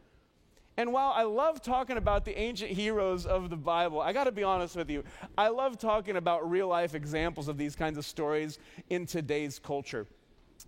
And 0.77 0.93
while 0.93 1.11
I 1.13 1.23
love 1.23 1.61
talking 1.61 1.97
about 1.97 2.23
the 2.23 2.39
ancient 2.39 2.71
heroes 2.71 3.25
of 3.25 3.49
the 3.49 3.57
Bible, 3.57 3.99
I 3.99 4.13
got 4.13 4.25
to 4.25 4.31
be 4.31 4.43
honest 4.43 4.77
with 4.77 4.89
you. 4.89 5.03
I 5.37 5.49
love 5.49 5.77
talking 5.77 6.15
about 6.15 6.49
real 6.49 6.69
life 6.69 6.95
examples 6.95 7.49
of 7.49 7.57
these 7.57 7.75
kinds 7.75 7.97
of 7.97 8.05
stories 8.05 8.59
in 8.89 9.05
today's 9.05 9.59
culture. 9.59 10.07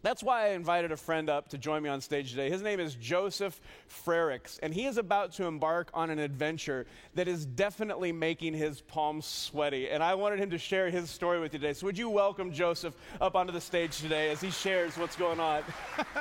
That's 0.04 0.24
why 0.24 0.46
I 0.46 0.50
invited 0.50 0.92
a 0.92 0.98
friend 0.98 1.30
up 1.30 1.50
to 1.50 1.58
join 1.58 1.84
me 1.84 1.90
on 1.90 2.02
stage 2.02 2.32
today. 2.32 2.50
His 2.50 2.62
name 2.62 2.80
is 2.80 2.96
Joseph 2.96 3.60
Frericks, 3.88 4.58
and 4.64 4.74
he 4.74 4.86
is 4.86 4.98
about 4.98 5.34
to 5.34 5.46
embark 5.46 5.92
on 5.94 6.10
an 6.10 6.18
adventure 6.18 6.88
that 7.14 7.28
is 7.28 7.46
definitely 7.46 8.12
making 8.12 8.54
his 8.54 8.82
palms 8.82 9.26
sweaty. 9.26 9.90
And 9.90 10.02
I 10.02 10.16
wanted 10.16 10.40
him 10.40 10.50
to 10.52 10.58
share 10.58 10.90
his 10.90 11.10
story 11.10 11.40
with 11.40 11.54
you 11.54 11.60
today. 11.60 11.74
So, 11.74 11.86
would 11.86 11.98
you 11.98 12.10
welcome 12.10 12.52
Joseph 12.52 12.96
up 13.20 13.36
onto 13.36 13.54
the 13.54 13.62
stage 13.62 14.00
today 14.00 14.32
as 14.32 14.42
he 14.42 14.50
shares 14.50 14.98
what's 14.98 15.16
going 15.16 15.40
on 15.40 15.64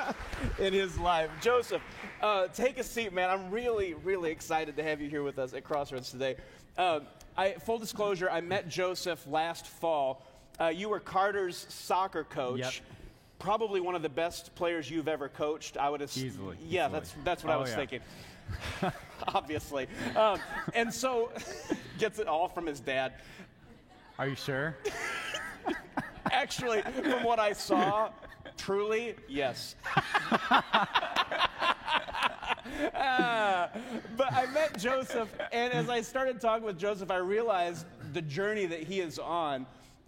in 0.59 0.73
his 0.73 0.99
life? 0.99 1.31
Joseph, 1.41 1.81
uh, 2.21 2.47
take 2.49 2.77
a 2.77 2.83
seat, 2.83 3.13
man. 3.13 3.29
I'm 3.29 3.49
really, 3.49 3.95
really 3.95 4.31
excited 4.31 4.75
to 4.77 4.83
have 4.83 5.01
you 5.01 5.09
here 5.09 5.23
with 5.23 5.39
us 5.39 5.53
at 5.53 5.63
Crossroads 5.63 6.11
today. 6.11 6.35
Uh, 6.77 6.99
I, 7.35 7.53
full 7.53 7.79
disclosure, 7.79 8.29
I 8.29 8.41
met 8.41 8.67
Joseph 8.67 9.25
last 9.25 9.65
fall. 9.65 10.27
Uh, 10.59 10.67
you 10.67 10.89
were 10.89 10.99
Carter's 10.99 11.65
soccer 11.69 12.25
coach. 12.25 12.59
Yep 12.59 12.73
probably 13.41 13.81
one 13.81 13.95
of 13.95 14.03
the 14.03 14.09
best 14.09 14.53
players 14.55 14.89
you've 14.89 15.07
ever 15.07 15.27
coached. 15.27 15.75
I 15.75 15.89
would 15.89 16.01
assume. 16.01 16.27
easily. 16.27 16.57
Yeah, 16.67 16.85
easily. 16.85 16.99
that's 16.99 17.15
that's 17.23 17.43
what 17.43 17.51
oh, 17.51 17.57
I 17.57 17.57
was 17.57 17.69
yeah. 17.71 17.75
thinking. 17.75 17.99
Obviously, 19.27 19.87
um, 20.15 20.39
and 20.73 20.93
so 20.93 21.31
gets 21.97 22.19
it 22.19 22.27
all 22.27 22.47
from 22.47 22.65
his 22.65 22.79
dad. 22.79 23.13
Are 24.19 24.27
you 24.27 24.35
sure? 24.35 24.77
Actually, 26.31 26.81
from 26.81 27.23
what 27.23 27.39
I 27.39 27.53
saw, 27.53 28.11
truly, 28.57 29.15
yes. 29.27 29.75
Uh, 32.93 33.67
but 34.15 34.31
I 34.33 34.45
met 34.53 34.77
Joseph, 34.77 35.29
and 35.51 35.73
as 35.73 35.89
I 35.89 36.01
started 36.01 36.39
talking 36.39 36.65
with 36.65 36.77
Joseph, 36.77 37.11
I 37.11 37.17
realized 37.17 37.85
the 38.13 38.21
journey 38.21 38.65
that 38.67 38.83
he 38.83 38.99
is 39.01 39.19
on. 39.19 39.65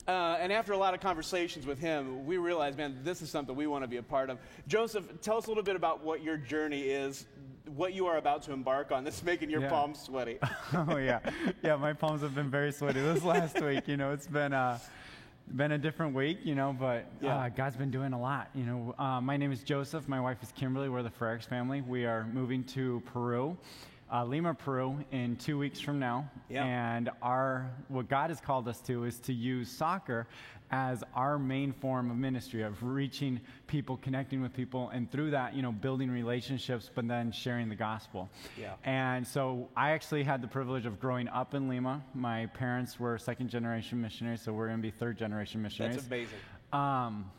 Uh, 0.07 0.37
and 0.39 0.51
after 0.51 0.73
a 0.73 0.77
lot 0.77 0.93
of 0.93 0.99
conversations 0.99 1.65
with 1.65 1.79
him, 1.79 2.25
we 2.25 2.37
realized, 2.37 2.77
man, 2.77 2.99
this 3.03 3.21
is 3.21 3.29
something 3.29 3.55
we 3.55 3.67
want 3.67 3.83
to 3.83 3.87
be 3.87 3.97
a 3.97 4.03
part 4.03 4.29
of. 4.29 4.37
Joseph, 4.67 5.05
tell 5.21 5.37
us 5.37 5.45
a 5.45 5.49
little 5.49 5.63
bit 5.63 5.77
about 5.77 6.03
what 6.03 6.21
your 6.21 6.35
journey 6.35 6.81
is, 6.81 7.25
what 7.75 7.93
you 7.93 8.05
are 8.07 8.17
about 8.17 8.43
to 8.43 8.51
embark 8.51 8.91
on. 8.91 9.05
This 9.05 9.15
is 9.17 9.23
making 9.23 9.49
your 9.49 9.61
Yeah. 9.61 9.69
palms 9.69 9.99
sweaty. 10.01 10.39
oh 10.73 10.97
yeah, 10.97 11.19
yeah. 11.63 11.77
My 11.77 11.93
palms 11.93 12.21
have 12.21 12.35
been 12.35 12.49
very 12.49 12.73
sweaty 12.73 12.99
this 12.99 13.23
last 13.23 13.61
week. 13.61 13.87
You 13.87 13.95
know, 13.95 14.11
it's 14.11 14.27
been 14.27 14.51
uh, 14.51 14.77
been 15.55 15.71
a 15.71 15.77
different 15.77 16.13
week. 16.13 16.39
You 16.43 16.55
know, 16.55 16.75
but 16.77 17.05
Yeah. 17.21 17.37
uh, 17.37 17.49
God's 17.49 17.77
been 17.77 17.91
doing 17.91 18.11
a 18.11 18.19
lot. 18.19 18.49
You 18.53 18.65
know, 18.65 18.95
uh, 18.99 19.21
my 19.21 19.37
name 19.37 19.53
is 19.53 19.63
Joseph. 19.63 20.09
My 20.09 20.19
wife 20.19 20.43
is 20.43 20.51
Kimberly. 20.51 20.89
We're 20.89 21.03
the 21.03 21.09
Frericks 21.11 21.45
family. 21.45 21.79
We 21.79 22.05
are 22.05 22.25
moving 22.33 22.65
to 22.65 23.01
Peru. 23.05 23.57
Uh, 24.13 24.23
Lima, 24.23 24.53
Peru, 24.53 25.03
in 25.11 25.35
two 25.37 25.57
weeks 25.57 25.79
from 25.79 25.97
now, 25.97 26.29
Yeah. 26.47 26.63
and 26.65 27.09
our 27.23 27.71
what 27.87 28.07
God 28.07 28.29
has 28.29 28.39
called 28.39 28.67
us 28.67 28.79
to 28.81 29.05
is 29.05 29.19
to 29.21 29.33
use 29.33 29.71
soccer 29.71 30.27
as 30.69 31.03
our 31.15 31.39
main 31.39 31.71
form 31.73 32.11
of 32.11 32.17
ministry 32.17 32.61
of 32.61 32.83
reaching 32.83 33.41
people, 33.65 33.97
connecting 33.97 34.39
with 34.39 34.53
people, 34.53 34.89
and 34.89 35.11
through 35.11 35.31
that, 35.31 35.55
you 35.55 35.63
know, 35.63 35.71
building 35.71 36.11
relationships, 36.11 36.91
but 36.93 37.07
then 37.07 37.31
sharing 37.31 37.69
the 37.69 37.75
gospel. 37.75 38.29
Yeah. 38.55 38.73
And 38.83 39.25
so 39.25 39.69
I 39.75 39.91
actually 39.91 40.23
had 40.23 40.43
the 40.43 40.47
privilege 40.47 40.85
of 40.85 40.99
growing 40.99 41.27
up 41.29 41.55
in 41.55 41.67
Lima. 41.67 42.03
My 42.13 42.45
parents 42.47 42.99
were 42.99 43.17
second 43.17 43.49
generation 43.49 43.99
missionaries, 43.99 44.41
so 44.41 44.53
we're 44.53 44.67
going 44.67 44.79
to 44.79 44.83
be 44.83 44.91
third 44.91 45.17
generation 45.17 45.59
missionaries. 45.59 45.95
That's 45.95 46.07
amazing. 46.07 46.37
Um, 46.71 47.31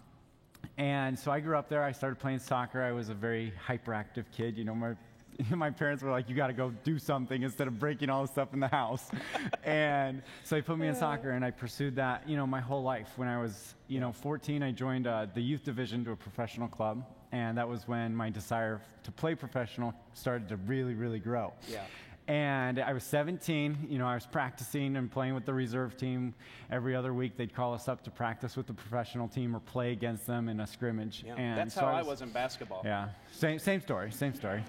and 0.76 1.16
so 1.16 1.30
I 1.30 1.38
grew 1.38 1.56
up 1.56 1.68
there. 1.68 1.84
I 1.84 1.92
started 1.92 2.18
playing 2.18 2.40
soccer. 2.40 2.82
I 2.82 2.90
was 2.90 3.10
a 3.10 3.14
very 3.14 3.52
hyperactive 3.64 4.24
kid. 4.32 4.58
You 4.58 4.64
know, 4.64 4.74
my 4.74 4.94
my 5.50 5.70
parents 5.70 6.02
were 6.02 6.10
like, 6.10 6.28
"You 6.28 6.34
got 6.34 6.48
to 6.48 6.52
go 6.52 6.70
do 6.84 6.98
something 6.98 7.42
instead 7.42 7.68
of 7.68 7.78
breaking 7.78 8.10
all 8.10 8.22
the 8.22 8.32
stuff 8.32 8.52
in 8.52 8.60
the 8.60 8.68
house." 8.68 9.08
and 9.64 10.22
so 10.44 10.56
they 10.56 10.62
put 10.62 10.78
me 10.78 10.88
in 10.88 10.94
soccer, 10.94 11.30
and 11.30 11.44
I 11.44 11.50
pursued 11.50 11.96
that. 11.96 12.28
You 12.28 12.36
know, 12.36 12.46
my 12.46 12.60
whole 12.60 12.82
life. 12.82 13.12
When 13.16 13.28
I 13.28 13.40
was, 13.40 13.74
you 13.88 14.00
know, 14.00 14.12
14, 14.12 14.62
I 14.62 14.70
joined 14.72 15.06
uh, 15.06 15.26
the 15.34 15.42
youth 15.42 15.64
division 15.64 16.04
to 16.04 16.12
a 16.12 16.16
professional 16.16 16.68
club, 16.68 17.04
and 17.32 17.58
that 17.58 17.68
was 17.68 17.88
when 17.88 18.14
my 18.14 18.30
desire 18.30 18.80
to 19.02 19.12
play 19.12 19.34
professional 19.34 19.94
started 20.12 20.48
to 20.48 20.56
really, 20.56 20.94
really 20.94 21.18
grow. 21.18 21.52
Yeah. 21.68 21.84
And 22.26 22.78
I 22.78 22.94
was 22.94 23.04
17. 23.04 23.86
You 23.90 23.98
know, 23.98 24.06
I 24.06 24.14
was 24.14 24.24
practicing 24.24 24.96
and 24.96 25.10
playing 25.10 25.34
with 25.34 25.44
the 25.44 25.52
reserve 25.52 25.96
team. 25.98 26.34
Every 26.70 26.96
other 26.96 27.12
week, 27.12 27.36
they'd 27.36 27.54
call 27.54 27.74
us 27.74 27.86
up 27.86 28.02
to 28.04 28.10
practice 28.10 28.56
with 28.56 28.66
the 28.66 28.72
professional 28.72 29.28
team 29.28 29.54
or 29.54 29.60
play 29.60 29.92
against 29.92 30.26
them 30.26 30.48
in 30.48 30.60
a 30.60 30.66
scrimmage. 30.66 31.22
Yeah. 31.26 31.34
And 31.36 31.58
That's 31.58 31.74
so 31.74 31.82
how 31.82 31.88
I 31.88 32.02
was 32.02 32.22
in 32.22 32.30
basketball. 32.30 32.80
Yeah, 32.82 33.08
same 33.30 33.58
same 33.58 33.82
story, 33.82 34.10
same 34.10 34.34
story. 34.34 34.62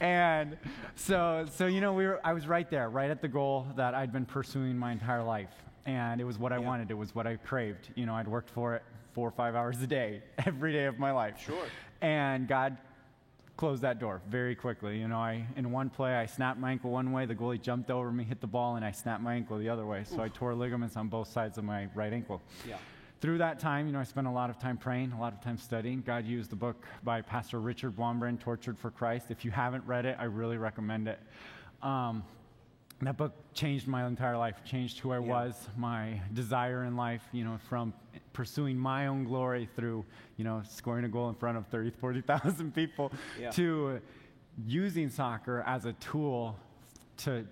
and 0.00 0.56
so 0.94 1.44
so 1.50 1.66
you 1.66 1.82
know 1.82 1.92
we 1.92 2.06
were 2.06 2.20
I 2.24 2.32
was 2.32 2.46
right 2.46 2.70
there, 2.70 2.88
right 2.88 3.10
at 3.10 3.20
the 3.20 3.28
goal 3.28 3.66
that 3.76 3.94
I'd 3.94 4.12
been 4.12 4.24
pursuing 4.26 4.76
my 4.78 4.90
entire 4.92 5.22
life, 5.22 5.50
and 5.84 6.22
it 6.22 6.24
was 6.24 6.38
what 6.38 6.52
I 6.54 6.58
Yeah. 6.58 6.66
wanted. 6.66 6.90
It 6.90 6.94
was 6.94 7.14
what 7.14 7.26
I 7.26 7.36
craved. 7.36 7.90
You 7.96 8.06
know, 8.06 8.14
I'd 8.14 8.28
worked 8.28 8.48
for 8.48 8.74
it 8.76 8.82
four 9.12 9.28
or 9.28 9.32
five 9.32 9.54
hours 9.54 9.80
a 9.82 9.86
day, 9.86 10.22
every 10.46 10.72
day 10.72 10.86
of 10.86 10.98
my 10.98 11.10
life. 11.12 11.38
Sure. 11.38 11.66
And 12.00 12.48
God 12.48 12.78
closed 13.56 13.82
that 13.82 13.98
door 13.98 14.20
very 14.28 14.54
quickly. 14.54 14.98
You 14.98 15.08
know, 15.08 15.18
I 15.18 15.46
in 15.56 15.70
one 15.70 15.90
play 15.90 16.14
I 16.14 16.26
snapped 16.26 16.58
my 16.58 16.70
ankle 16.72 16.90
one 16.90 17.12
way, 17.12 17.26
the 17.26 17.34
goalie 17.34 17.60
jumped 17.60 17.90
over 17.90 18.10
me, 18.10 18.24
hit 18.24 18.40
the 18.40 18.46
ball, 18.46 18.76
and 18.76 18.84
I 18.84 18.90
snapped 18.90 19.22
my 19.22 19.34
ankle 19.34 19.58
the 19.58 19.68
other 19.68 19.86
way. 19.86 20.04
So 20.04 20.20
I 20.20 20.28
tore 20.28 20.54
ligaments 20.54 20.96
on 20.96 21.08
both 21.08 21.28
sides 21.28 21.58
of 21.58 21.64
my 21.64 21.88
right 21.94 22.12
ankle. 22.12 22.42
Yeah. 22.68 22.76
Through 23.20 23.38
that 23.38 23.58
time, 23.58 23.86
you 23.86 23.92
know, 23.92 24.00
I 24.00 24.04
spent 24.04 24.26
a 24.26 24.30
lot 24.30 24.50
of 24.50 24.58
time 24.58 24.76
praying, 24.76 25.12
a 25.12 25.20
lot 25.20 25.32
of 25.32 25.40
time 25.40 25.56
studying. 25.56 26.02
God 26.02 26.26
used 26.26 26.50
the 26.50 26.56
book 26.56 26.84
by 27.04 27.22
Pastor 27.22 27.58
Richard 27.58 27.96
Blomgren, 27.96 28.38
Tortured 28.38 28.78
for 28.78 28.90
Christ. 28.90 29.30
If 29.30 29.44
you 29.44 29.50
haven't 29.50 29.86
read 29.86 30.04
it, 30.04 30.16
I 30.18 30.24
really 30.24 30.58
recommend 30.58 31.08
it. 31.08 31.18
Um, 31.82 32.22
that 33.02 33.16
book 33.16 33.32
changed 33.54 33.86
my 33.86 34.06
entire 34.06 34.36
life, 34.36 34.56
changed 34.64 35.00
who 35.00 35.12
I 35.12 35.18
Yeah. 35.18 35.20
was, 35.20 35.68
my 35.76 36.20
desire 36.32 36.84
in 36.84 36.96
life, 36.96 37.22
you 37.32 37.44
know, 37.44 37.58
from 37.68 37.92
pursuing 38.32 38.78
my 38.78 39.06
own 39.06 39.24
glory 39.24 39.68
through, 39.76 40.04
you 40.36 40.44
know, 40.44 40.62
scoring 40.68 41.04
a 41.04 41.08
goal 41.08 41.28
in 41.28 41.34
front 41.34 41.58
of 41.58 41.66
30, 41.68 41.90
40,000 41.90 42.74
people 42.74 43.12
Yeah. 43.38 43.50
to 43.50 44.00
using 44.66 45.10
soccer 45.10 45.62
as 45.66 45.84
a 45.84 45.92
tool 45.94 46.56
to 47.18 47.46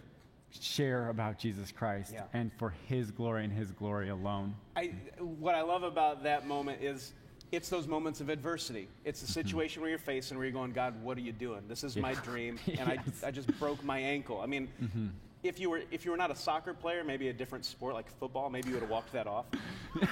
share 0.51 1.09
about 1.09 1.39
Jesus 1.39 1.73
Christ 1.73 2.13
Yeah. 2.13 2.25
and 2.33 2.53
for 2.59 2.75
his 2.87 3.11
glory 3.11 3.45
and 3.45 3.53
his 3.53 3.73
glory 3.73 4.11
alone. 4.11 4.55
I, 4.77 4.93
what 5.19 5.55
I 5.55 5.63
love 5.63 5.83
about 5.83 6.23
that 6.25 6.47
moment 6.47 6.83
is 6.83 7.15
it's 7.53 7.69
those 7.69 7.87
moments 7.87 8.21
of 8.21 8.29
adversity. 8.29 8.89
It's 9.05 9.21
the 9.21 9.27
mm-hmm. 9.27 9.33
situation 9.47 9.83
where 9.83 9.91
you're 9.91 9.99
facing 9.99 10.37
where 10.39 10.47
you're 10.47 10.53
going, 10.53 10.73
God, 10.73 11.01
what 11.03 11.19
are 11.19 11.21
you 11.23 11.33
doing? 11.33 11.63
This 11.69 11.85
is 11.85 11.97
my 11.97 12.15
dream, 12.25 12.59
and 12.79 12.89
I, 12.89 12.95
Yes. 12.95 13.23
I 13.25 13.31
just 13.31 13.49
broke 13.59 13.83
my 13.85 13.99
ankle. 13.99 14.41
I 14.41 14.47
mean, 14.47 14.69
mm-hmm. 14.83 15.09
If 15.43 15.59
you 15.59 15.71
were 15.71 15.83
if 15.91 16.05
you 16.05 16.11
were 16.11 16.17
not 16.17 16.31
a 16.31 16.37
soccer 16.37 16.73
player, 16.75 17.03
maybe 17.05 17.29
a 17.29 17.33
different 17.33 17.65
sport 17.65 17.95
like 17.95 18.11
football, 18.19 18.49
maybe 18.51 18.69
you 18.69 18.75
would 18.75 18.83
have 18.83 18.91
walked 18.91 19.13
that 19.13 19.27
off. 19.27 19.47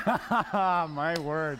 My 0.91 1.19
word. 1.21 1.59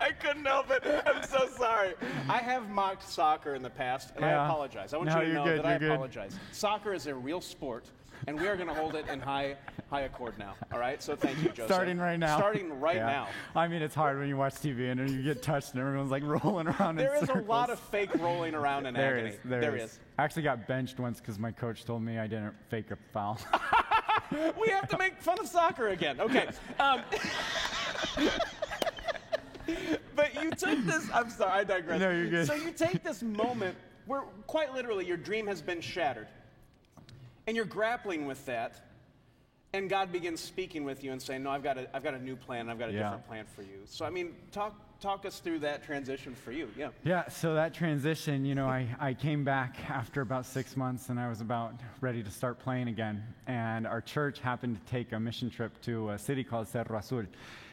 I 0.00 0.12
couldn't 0.20 0.44
help 0.44 0.70
it. 0.70 0.82
I'm 1.06 1.22
so 1.24 1.48
sorry. 1.56 1.94
I 2.28 2.38
have 2.38 2.68
mocked 2.70 3.08
soccer 3.08 3.54
in 3.54 3.62
the 3.62 3.70
past, 3.70 4.12
and 4.16 4.24
I 4.24 4.30
apologize. 4.46 4.92
I 4.94 4.98
want 4.98 5.08
No, 5.10 5.20
you 5.20 5.28
to 5.28 5.32
know 5.34 5.44
good, 5.44 5.58
that 5.58 5.66
I 5.66 5.78
good. 5.78 5.90
apologize. 5.92 6.38
Soccer 6.52 6.92
is 6.92 7.06
a 7.06 7.14
real 7.14 7.40
sport, 7.40 7.86
and 8.26 8.38
we 8.40 8.46
are 8.46 8.56
going 8.56 8.68
to 8.68 8.74
hold 8.74 8.94
it 8.94 9.06
in 9.08 9.20
high 9.20 9.56
high 9.90 10.02
accord 10.02 10.38
now. 10.38 10.54
All 10.72 10.78
right. 10.78 11.02
So 11.02 11.14
thank 11.16 11.38
you, 11.42 11.48
Joseph. 11.50 11.66
Starting 11.66 11.98
right 11.98 12.18
now. 12.18 12.38
Starting 12.38 12.80
right 12.80 12.96
Yeah. 12.96 13.06
now. 13.06 13.28
I 13.54 13.68
mean, 13.68 13.82
it's 13.82 13.94
hard 13.94 14.18
when 14.18 14.28
you 14.28 14.36
watch 14.36 14.54
TV 14.54 14.90
and 14.90 15.10
you 15.10 15.22
get 15.22 15.42
touched 15.42 15.72
and 15.72 15.80
everyone's 15.80 16.10
like 16.10 16.22
rolling 16.24 16.66
around 16.68 16.96
There 16.96 17.14
is 17.22 17.28
a 17.28 17.34
lot 17.42 17.68
of 17.70 17.78
fake 17.78 18.14
rolling 18.18 18.54
around 18.54 18.86
in 18.86 18.94
There 18.94 19.18
agony. 19.18 19.30
is. 19.30 19.38
there 19.44 19.76
is. 19.76 19.98
I 20.18 20.24
actually 20.24 20.42
got 20.42 20.66
benched 20.66 20.98
once 20.98 21.20
because 21.20 21.38
my 21.38 21.50
coach 21.52 21.84
told 21.84 22.02
me 22.02 22.18
I 22.18 22.26
didn't 22.26 22.54
fake 22.68 22.90
a 22.90 22.96
foul. 23.12 23.38
We 24.58 24.68
have 24.70 24.88
to 24.88 24.96
make 24.96 25.20
fun 25.20 25.38
of 25.40 25.46
soccer 25.46 25.88
again. 25.88 26.18
Okay. 26.18 26.48
Um, 26.80 27.02
but 30.16 30.42
you 30.42 30.50
took 30.50 30.78
this. 30.84 31.06
I'm 31.12 31.28
sorry, 31.30 31.52
I 31.52 31.64
digress. 31.64 32.00
No, 32.00 32.10
you're 32.10 32.28
good. 32.28 32.46
So 32.46 32.54
you 32.54 32.70
take 32.72 33.02
this 33.02 33.22
moment 33.22 33.76
where, 34.06 34.22
quite 34.46 34.72
literally, 34.74 35.06
your 35.06 35.16
dream 35.18 35.46
has 35.46 35.60
been 35.60 35.80
shattered, 35.82 36.28
and 37.46 37.56
you're 37.56 37.64
grappling 37.64 38.26
with 38.26 38.44
that. 38.46 38.88
And 39.74 39.88
God 39.88 40.12
begins 40.12 40.40
speaking 40.40 40.84
with 40.84 41.02
you 41.02 41.12
and 41.12 41.22
saying, 41.22 41.42
"No, 41.42 41.50
I've 41.50 41.62
got 41.62 41.78
a, 41.78 41.96
I've 41.96 42.02
got 42.02 42.12
a 42.12 42.22
new 42.22 42.36
plan. 42.36 42.68
I've 42.68 42.78
got 42.78 42.90
a 42.90 42.92
Yeah. 42.92 43.04
different 43.04 43.26
plan 43.26 43.46
for 43.46 43.62
you." 43.62 43.80
So, 43.86 44.04
I 44.04 44.10
mean, 44.10 44.34
talk, 44.50 44.74
talk 45.00 45.24
us 45.24 45.40
through 45.40 45.60
that 45.60 45.82
transition 45.82 46.34
for 46.34 46.52
you. 46.52 46.68
Yeah. 46.76 46.90
Yeah, 47.04 47.26
so 47.30 47.54
that 47.54 47.72
transition, 47.72 48.44
you 48.44 48.54
know, 48.54 48.68
I, 48.68 48.86
I 49.00 49.14
came 49.14 49.44
back 49.44 49.78
after 49.88 50.20
about 50.20 50.44
six 50.44 50.76
months 50.76 51.08
and 51.08 51.18
I 51.18 51.26
was 51.28 51.40
about 51.40 51.72
ready 52.02 52.22
to 52.22 52.30
start 52.30 52.58
playing 52.58 52.88
again. 52.88 53.24
And 53.46 53.86
our 53.86 54.02
church 54.02 54.40
happened 54.40 54.78
to 54.78 54.92
take 54.92 55.12
a 55.12 55.18
mission 55.18 55.48
trip 55.48 55.80
to 55.82 56.10
a 56.10 56.18
city 56.18 56.44
called 56.44 56.68
Cerro 56.68 56.98
Azul. 56.98 57.24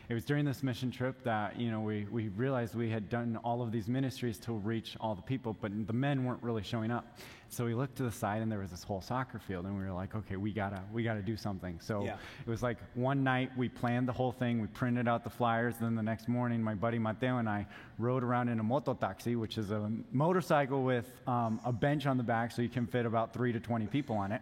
It 0.08 0.16
was 0.16 0.26
during 0.26 0.44
this 0.44 0.64
mission 0.64 0.90
trip 0.90 1.22
that, 1.24 1.60
you 1.60 1.70
know, 1.70 1.82
we, 1.82 2.08
we 2.10 2.30
realized 2.30 2.74
we 2.74 2.90
had 2.90 3.10
done 3.10 3.38
all 3.44 3.62
of 3.62 3.72
these 3.72 3.88
ministries 3.88 4.40
to 4.40 4.54
reach 4.54 4.98
all 5.00 5.14
the 5.14 5.22
people, 5.22 5.56
but 5.62 5.72
the 5.86 5.94
men 5.94 6.26
weren't 6.26 6.42
really 6.42 6.64
showing 6.64 6.90
up. 6.90 7.20
So 7.52 7.66
we 7.66 7.74
looked 7.74 7.96
to 7.98 8.04
the 8.04 8.12
side 8.12 8.42
and 8.42 8.52
there 8.52 8.60
was 8.60 8.70
this 8.70 8.84
whole 8.84 9.02
soccer 9.02 9.40
field 9.40 9.66
and 9.66 9.76
we 9.78 9.84
were 9.84 9.92
like, 9.92 10.14
okay, 10.16 10.36
we 10.36 10.52
gotta, 10.54 10.82
we 10.94 11.04
gotta 11.04 11.22
do 11.22 11.36
something. 11.36 11.80
So 11.82 12.04
Yeah. 12.06 12.16
it 12.46 12.50
was 12.50 12.62
like 12.62 12.78
one 12.94 13.24
night 13.24 13.52
we 13.58 13.70
planned 13.70 14.08
the 14.08 14.14
whole 14.14 14.32
thing, 14.32 14.62
we 14.62 14.68
printed 14.68 15.08
out 15.08 15.24
the 15.24 15.30
flyers, 15.32 15.76
then 15.78 15.96
the 15.96 16.04
next 16.04 16.28
morning 16.28 16.62
my 16.62 16.76
buddy 16.76 17.00
Mateo 17.00 17.38
and 17.38 17.50
I 17.50 17.66
rode 17.98 18.24
around 18.24 18.50
in 18.50 18.60
a 18.60 18.64
moto 18.64 18.94
taxi, 18.94 19.36
which 19.36 19.58
is 19.58 19.72
a 19.72 19.92
motorcycle 20.12 20.84
with 20.84 21.08
um, 21.28 21.60
a 21.66 21.72
bench 21.74 22.06
on 22.06 22.18
the 22.18 22.24
back 22.24 22.52
so 22.52 22.62
you 22.62 22.70
can 22.70 22.86
fit 22.86 23.06
about 23.06 23.34
three 23.34 23.52
to 23.52 23.60
20 23.60 23.88
people 23.88 24.16
on 24.16 24.32
it. 24.32 24.42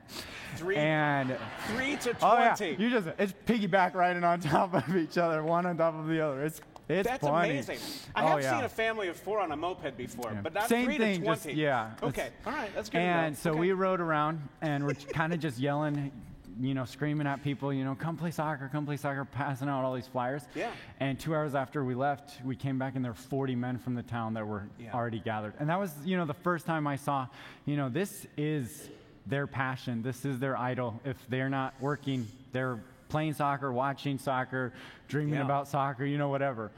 Three- 0.56 0.76
and 0.76 1.36
Three 1.70 1.96
to 1.98 2.14
20. 2.14 2.18
Oh 2.22 2.38
yeah, 2.40 2.56
you 2.78 2.90
just 2.90 3.08
it's 3.18 3.34
piggyback 3.46 3.94
riding 3.94 4.24
on 4.26 4.40
top 4.42 4.74
of 4.74 4.96
each 4.98 5.18
other, 5.18 5.44
one 5.44 5.66
on 5.66 5.78
top 5.78 5.96
of 5.96 6.08
the 6.08 6.20
other. 6.20 6.44
It's 6.44 6.60
it's 6.90 7.08
That's 7.08 7.24
amazing. 7.24 7.80
I 8.16 8.24
oh, 8.24 8.28
have 8.28 8.42
yeah. 8.42 8.56
seen 8.56 8.64
a 8.66 8.70
family 8.70 9.08
of 9.10 9.18
four 9.18 9.40
on 9.40 9.52
a 9.52 9.56
moped 9.58 9.98
before, 9.98 10.32
Yeah. 10.34 10.42
but 10.42 10.54
not 10.54 10.70
Same 10.70 10.86
three 10.86 10.98
thing, 10.98 11.22
to 11.22 11.26
just- 11.28 11.44
20. 11.44 11.58
yeah, 11.60 11.92
Okay. 12.02 12.30
All 12.46 12.54
right. 12.54 12.74
That's 12.74 12.90
good. 12.90 13.00
And 13.02 13.38
so 13.38 13.52
Okay. 13.52 13.60
we 13.60 13.72
rode 13.74 14.00
around 14.00 14.48
and 14.62 14.86
we're 14.86 14.94
kind 14.94 15.34
of 15.34 15.40
just 15.40 15.60
yelling, 15.60 16.12
you 16.60 16.74
know, 16.74 16.86
screaming 16.86 17.28
at 17.28 17.44
people, 17.44 17.72
you 17.74 17.84
know, 17.84 17.94
come 17.94 18.16
play 18.18 18.32
soccer, 18.32 18.70
come 18.72 18.86
play 18.86 18.98
soccer, 18.98 19.26
passing 19.26 19.68
out 19.70 19.84
all 19.84 19.94
these 19.94 20.08
flyers. 20.08 20.48
Yeah. 20.56 20.72
And 21.00 21.20
two 21.20 21.36
hours 21.36 21.56
after 21.56 21.84
we 21.84 21.94
left, 21.94 22.44
we 22.44 22.56
came 22.56 22.80
back 22.80 22.96
and 22.96 23.04
there 23.06 23.12
were 23.12 23.16
40 23.16 23.56
men 23.56 23.78
from 23.78 23.94
the 23.96 24.04
town 24.04 24.34
that 24.36 24.48
were 24.48 24.68
Yeah. 24.80 24.94
already 24.94 25.20
gathered. 25.20 25.54
And 25.60 25.70
that 25.70 25.80
was, 25.80 25.94
you 26.06 26.18
know, 26.18 26.26
the 26.26 26.34
first 26.34 26.66
time 26.66 26.88
I 26.88 26.96
saw, 26.96 27.28
you 27.66 27.76
know, 27.78 27.90
this 27.90 28.26
is 28.38 28.90
their 29.26 29.46
passion. 29.46 30.02
This 30.02 30.24
is 30.26 30.40
their 30.40 30.58
idol. 30.58 31.00
If 31.04 31.18
they're 31.28 31.50
not 31.50 31.74
working, 31.82 32.28
they're 32.54 32.80
playing 33.10 33.34
soccer, 33.34 33.72
watching 33.72 34.18
soccer, 34.18 34.74
dreaming 35.08 35.36
Yeah. 35.36 35.46
about 35.46 35.68
soccer, 35.68 36.06
you 36.06 36.18
know, 36.18 36.30
whatever. 36.30 36.72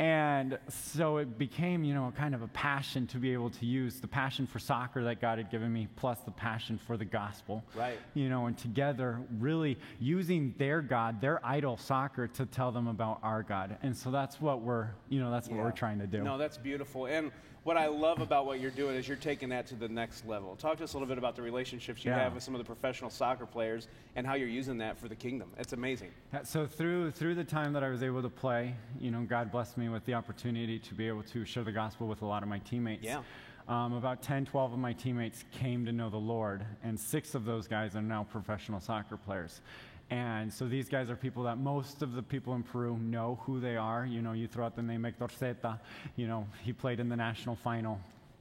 And 0.00 0.58
so 0.68 1.18
it 1.18 1.38
became, 1.38 1.84
you 1.84 1.94
know, 1.94 2.12
kind 2.16 2.34
of 2.34 2.42
a 2.42 2.48
passion 2.48 3.06
to 3.08 3.18
be 3.18 3.32
able 3.32 3.50
to 3.50 3.64
use 3.64 4.00
the 4.00 4.08
passion 4.08 4.44
for 4.44 4.58
soccer 4.58 5.04
that 5.04 5.20
God 5.20 5.38
had 5.38 5.50
given 5.52 5.72
me, 5.72 5.86
plus 5.94 6.18
the 6.20 6.32
passion 6.32 6.78
for 6.78 6.96
the 6.96 7.04
gospel. 7.04 7.62
Right. 7.76 7.96
You 8.14 8.28
know, 8.28 8.46
and 8.46 8.58
together 8.58 9.20
really 9.38 9.78
using 10.00 10.52
their 10.58 10.82
God, 10.82 11.20
their 11.20 11.38
idol, 11.46 11.76
soccer, 11.76 12.26
to 12.26 12.44
tell 12.44 12.72
them 12.72 12.88
about 12.88 13.20
our 13.22 13.44
God. 13.44 13.76
And 13.84 13.96
so 13.96 14.10
that's 14.10 14.40
what 14.40 14.62
we're, 14.62 14.88
you 15.10 15.20
know, 15.20 15.30
that's 15.30 15.48
what 15.48 15.60
we're 15.60 15.70
trying 15.70 16.00
to 16.00 16.08
do. 16.08 16.24
No, 16.24 16.38
that's 16.38 16.58
beautiful. 16.58 17.06
And 17.06 17.30
what 17.64 17.78
I 17.78 17.86
love 17.86 18.20
about 18.20 18.44
what 18.46 18.60
you're 18.60 18.70
doing 18.70 18.94
is 18.94 19.08
you're 19.08 19.16
taking 19.16 19.48
that 19.48 19.66
to 19.68 19.74
the 19.74 19.88
next 19.88 20.26
level. 20.26 20.54
Talk 20.54 20.76
to 20.78 20.84
us 20.84 20.92
a 20.92 20.96
little 20.96 21.08
bit 21.08 21.16
about 21.18 21.34
the 21.34 21.42
relationships 21.42 22.04
you 22.04 22.10
Yeah. 22.10 22.18
have 22.22 22.34
with 22.34 22.42
some 22.42 22.54
of 22.54 22.58
the 22.58 22.64
professional 22.64 23.08
soccer 23.10 23.46
players 23.46 23.88
and 24.16 24.26
how 24.26 24.34
you're 24.34 24.48
using 24.48 24.78
that 24.78 24.98
for 24.98 25.08
the 25.08 25.16
kingdom. 25.16 25.50
It's 25.56 25.72
amazing. 25.72 26.10
So 26.44 26.66
through 26.66 27.10
through 27.12 27.34
the 27.34 27.44
time 27.44 27.72
that 27.72 27.82
I 27.82 27.88
was 27.88 28.02
able 28.02 28.20
to 28.22 28.28
play, 28.28 28.74
you 29.00 29.10
know, 29.10 29.22
God 29.22 29.50
blessed 29.50 29.78
me 29.78 29.88
with 29.88 30.04
the 30.04 30.14
opportunity 30.14 30.78
to 30.78 30.94
be 30.94 31.08
able 31.08 31.22
to 31.24 31.44
share 31.46 31.64
the 31.64 31.72
gospel 31.72 32.06
with 32.06 32.20
a 32.22 32.26
lot 32.26 32.42
of 32.42 32.48
my 32.50 32.58
teammates. 32.60 33.02
Yeah. 33.04 33.22
Um, 33.66 33.94
about 33.94 34.20
10, 34.20 34.44
12 34.44 34.74
of 34.74 34.78
my 34.78 34.92
teammates 34.92 35.44
came 35.50 35.86
to 35.86 35.92
know 35.92 36.10
the 36.10 36.18
Lord, 36.18 36.66
and 36.82 37.00
six 37.00 37.34
of 37.34 37.46
those 37.46 37.66
guys 37.66 37.96
are 37.96 38.02
now 38.02 38.24
professional 38.24 38.78
soccer 38.78 39.16
players. 39.16 39.62
And 40.10 40.52
so 40.52 40.66
these 40.68 40.88
guys 40.88 41.08
are 41.10 41.16
people 41.16 41.42
that 41.44 41.58
most 41.58 42.02
of 42.02 42.12
the 42.14 42.22
people 42.22 42.54
in 42.54 42.62
Peru 42.62 42.96
know 42.98 43.40
who 43.44 43.58
they 43.58 43.76
are. 43.76 44.04
You 44.06 44.20
know, 44.22 44.32
you 44.32 44.46
throw 44.46 44.66
out 44.66 44.76
the 44.76 44.82
name 44.82 45.04
Hector 45.04 45.28
Zeta, 45.38 45.80
you 46.16 46.26
know, 46.28 46.46
he 46.62 46.72
played 46.72 47.00
in 47.00 47.08
the 47.08 47.16
national 47.16 47.56
final 47.56 47.98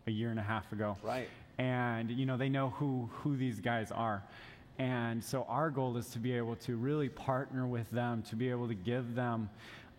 a 0.08 0.12
year 0.12 0.30
and 0.30 0.40
a 0.40 0.44
half 0.44 0.70
ago 0.74 0.98
Right. 1.02 1.30
and 1.58 2.12
you 2.12 2.26
know 2.26 2.36
they 2.36 2.50
know 2.50 2.72
who 2.72 3.10
who 3.14 3.38
these 3.38 3.62
guys 3.62 3.90
are 3.90 4.22
and 4.78 5.24
so 5.24 5.46
our 5.48 5.70
goal 5.70 5.96
is 5.96 6.08
to 6.10 6.20
be 6.20 6.34
able 6.34 6.58
to 6.58 6.76
really 6.76 7.08
partner 7.08 7.66
with 7.66 7.90
them 7.92 8.22
to 8.24 8.36
be 8.36 8.50
able 8.50 8.68
to 8.68 8.74
give 8.74 9.16
them 9.16 9.50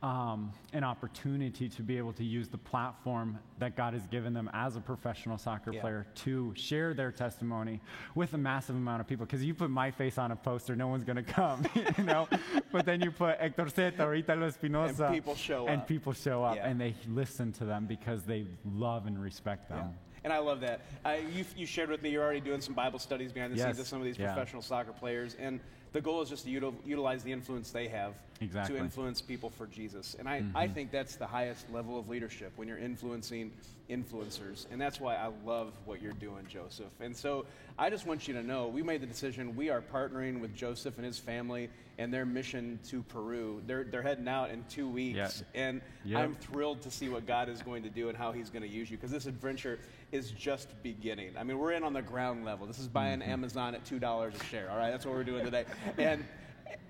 um, 0.04 0.52
an 0.74 0.84
opportunity 0.84 1.66
to 1.66 1.82
be 1.82 1.96
able 1.96 2.12
to 2.12 2.24
use 2.24 2.46
the 2.48 2.58
platform 2.58 3.38
that 3.58 3.74
God 3.74 3.94
has 3.94 4.06
given 4.08 4.34
them 4.34 4.50
as 4.52 4.76
a 4.76 4.80
professional 4.80 5.38
soccer 5.38 5.72
Yeah. 5.72 5.80
player 5.80 6.06
to 6.16 6.52
share 6.56 6.92
their 6.92 7.10
testimony 7.10 7.80
with 8.14 8.34
a 8.34 8.38
massive 8.38 8.76
amount 8.76 9.00
of 9.00 9.06
people. 9.06 9.24
Because 9.24 9.42
you 9.42 9.54
put 9.54 9.70
my 9.70 9.90
face 9.90 10.18
on 10.18 10.30
a 10.30 10.36
poster, 10.36 10.76
no 10.76 10.88
one's 10.88 11.04
going 11.04 11.16
to 11.22 11.22
come, 11.22 11.64
you 11.98 12.04
know. 12.04 12.28
but 12.70 12.84
then 12.84 13.00
you 13.00 13.10
put 13.10 13.38
Hector 13.40 13.66
Zeta 13.68 14.04
or 14.04 14.14
Italo 14.14 14.46
Espinosa, 14.46 15.08
people 15.10 15.34
show 15.34 15.68
and 15.68 15.80
up. 15.80 15.88
people 15.88 16.12
show 16.12 16.44
up, 16.44 16.56
Yeah. 16.56 16.68
and 16.68 16.78
they 16.78 16.94
listen 17.08 17.50
to 17.52 17.64
them 17.64 17.86
because 17.86 18.24
they 18.24 18.46
love 18.74 19.06
and 19.06 19.20
respect 19.20 19.70
them. 19.70 19.94
And 20.22 20.32
I 20.34 20.38
love 20.38 20.60
that. 20.60 20.82
Uh, 21.04 21.16
you, 21.34 21.46
you 21.56 21.64
shared 21.66 21.88
with 21.88 22.02
me 22.02 22.10
you're 22.10 22.22
already 22.22 22.40
doing 22.40 22.60
some 22.60 22.74
Bible 22.74 22.98
studies 22.98 23.32
behind 23.32 23.52
the 23.54 23.56
Yes. 23.56 23.66
scenes 23.68 23.78
of 23.78 23.86
some 23.86 24.00
of 24.00 24.04
these 24.04 24.18
Yeah. 24.18 24.34
professional 24.34 24.60
soccer 24.60 24.92
players. 24.92 25.34
And 25.38 25.60
the 25.94 26.00
goal 26.00 26.20
is 26.20 26.28
just 26.28 26.44
to 26.44 26.50
util- 26.50 26.74
utilize 26.84 27.22
the 27.22 27.30
influence 27.30 27.70
they 27.70 27.86
have 27.86 28.14
Exactly. 28.40 28.76
to 28.76 28.82
influence 28.82 29.22
people 29.22 29.48
for 29.48 29.68
Jesus. 29.68 30.16
And 30.18 30.28
I, 30.28 30.38
I 30.54 30.64
mm-hmm. 30.64 30.74
think 30.74 30.90
that's 30.90 31.14
the 31.14 31.26
highest 31.26 31.70
level 31.72 31.96
of 31.96 32.08
leadership 32.08 32.52
when 32.56 32.66
you're 32.66 32.78
influencing 32.78 33.52
influencers. 33.88 34.66
And 34.72 34.80
that's 34.80 34.98
why 34.98 35.14
I 35.14 35.30
love 35.46 35.72
what 35.84 36.02
you're 36.02 36.12
doing, 36.12 36.46
Joseph. 36.48 36.90
And 37.00 37.16
so 37.16 37.46
I 37.78 37.90
just 37.90 38.08
want 38.08 38.26
you 38.26 38.34
to 38.34 38.42
know 38.42 38.66
we 38.66 38.82
made 38.82 39.02
the 39.02 39.06
decision. 39.06 39.54
We 39.54 39.70
are 39.70 39.80
partnering 39.80 40.40
with 40.40 40.52
Joseph 40.56 40.96
and 40.96 41.06
his 41.06 41.20
family 41.20 41.70
and 41.96 42.12
their 42.12 42.26
mission 42.26 42.80
to 42.88 43.04
Peru. 43.04 43.62
They're, 43.64 43.84
they're 43.84 44.02
heading 44.02 44.26
out 44.26 44.50
in 44.50 44.64
two 44.68 44.88
weeks. 44.88 45.44
And 45.54 45.80
Yep. 46.04 46.20
I'm 46.20 46.34
thrilled 46.34 46.82
to 46.82 46.90
see 46.90 47.08
what 47.08 47.24
God 47.26 47.48
is 47.48 47.62
going 47.62 47.84
to 47.84 47.88
do 47.88 48.08
and 48.08 48.18
how 48.18 48.32
He's 48.32 48.50
going 48.50 48.62
to 48.62 48.68
use 48.68 48.90
you 48.90 48.96
because 48.96 49.10
this 49.10 49.26
adventure 49.26 49.78
is 50.14 50.30
just 50.30 50.80
beginning. 50.82 51.32
I 51.36 51.42
mean, 51.42 51.58
we're 51.58 51.72
in 51.72 51.82
on 51.82 51.92
the 51.92 52.00
ground 52.00 52.44
level. 52.44 52.66
This 52.66 52.78
is 52.78 52.88
buying 52.88 53.04
Mm-hmm. 53.20 53.30
Amazon 53.30 53.74
at 53.74 53.84
two 53.84 53.98
dollars 53.98 54.34
a 54.40 54.44
share. 54.44 54.70
All 54.70 54.76
right, 54.78 54.90
that's 54.90 55.04
what 55.04 55.14
we're 55.14 55.24
doing 55.24 55.44
today. 55.44 55.64
And 55.98 56.24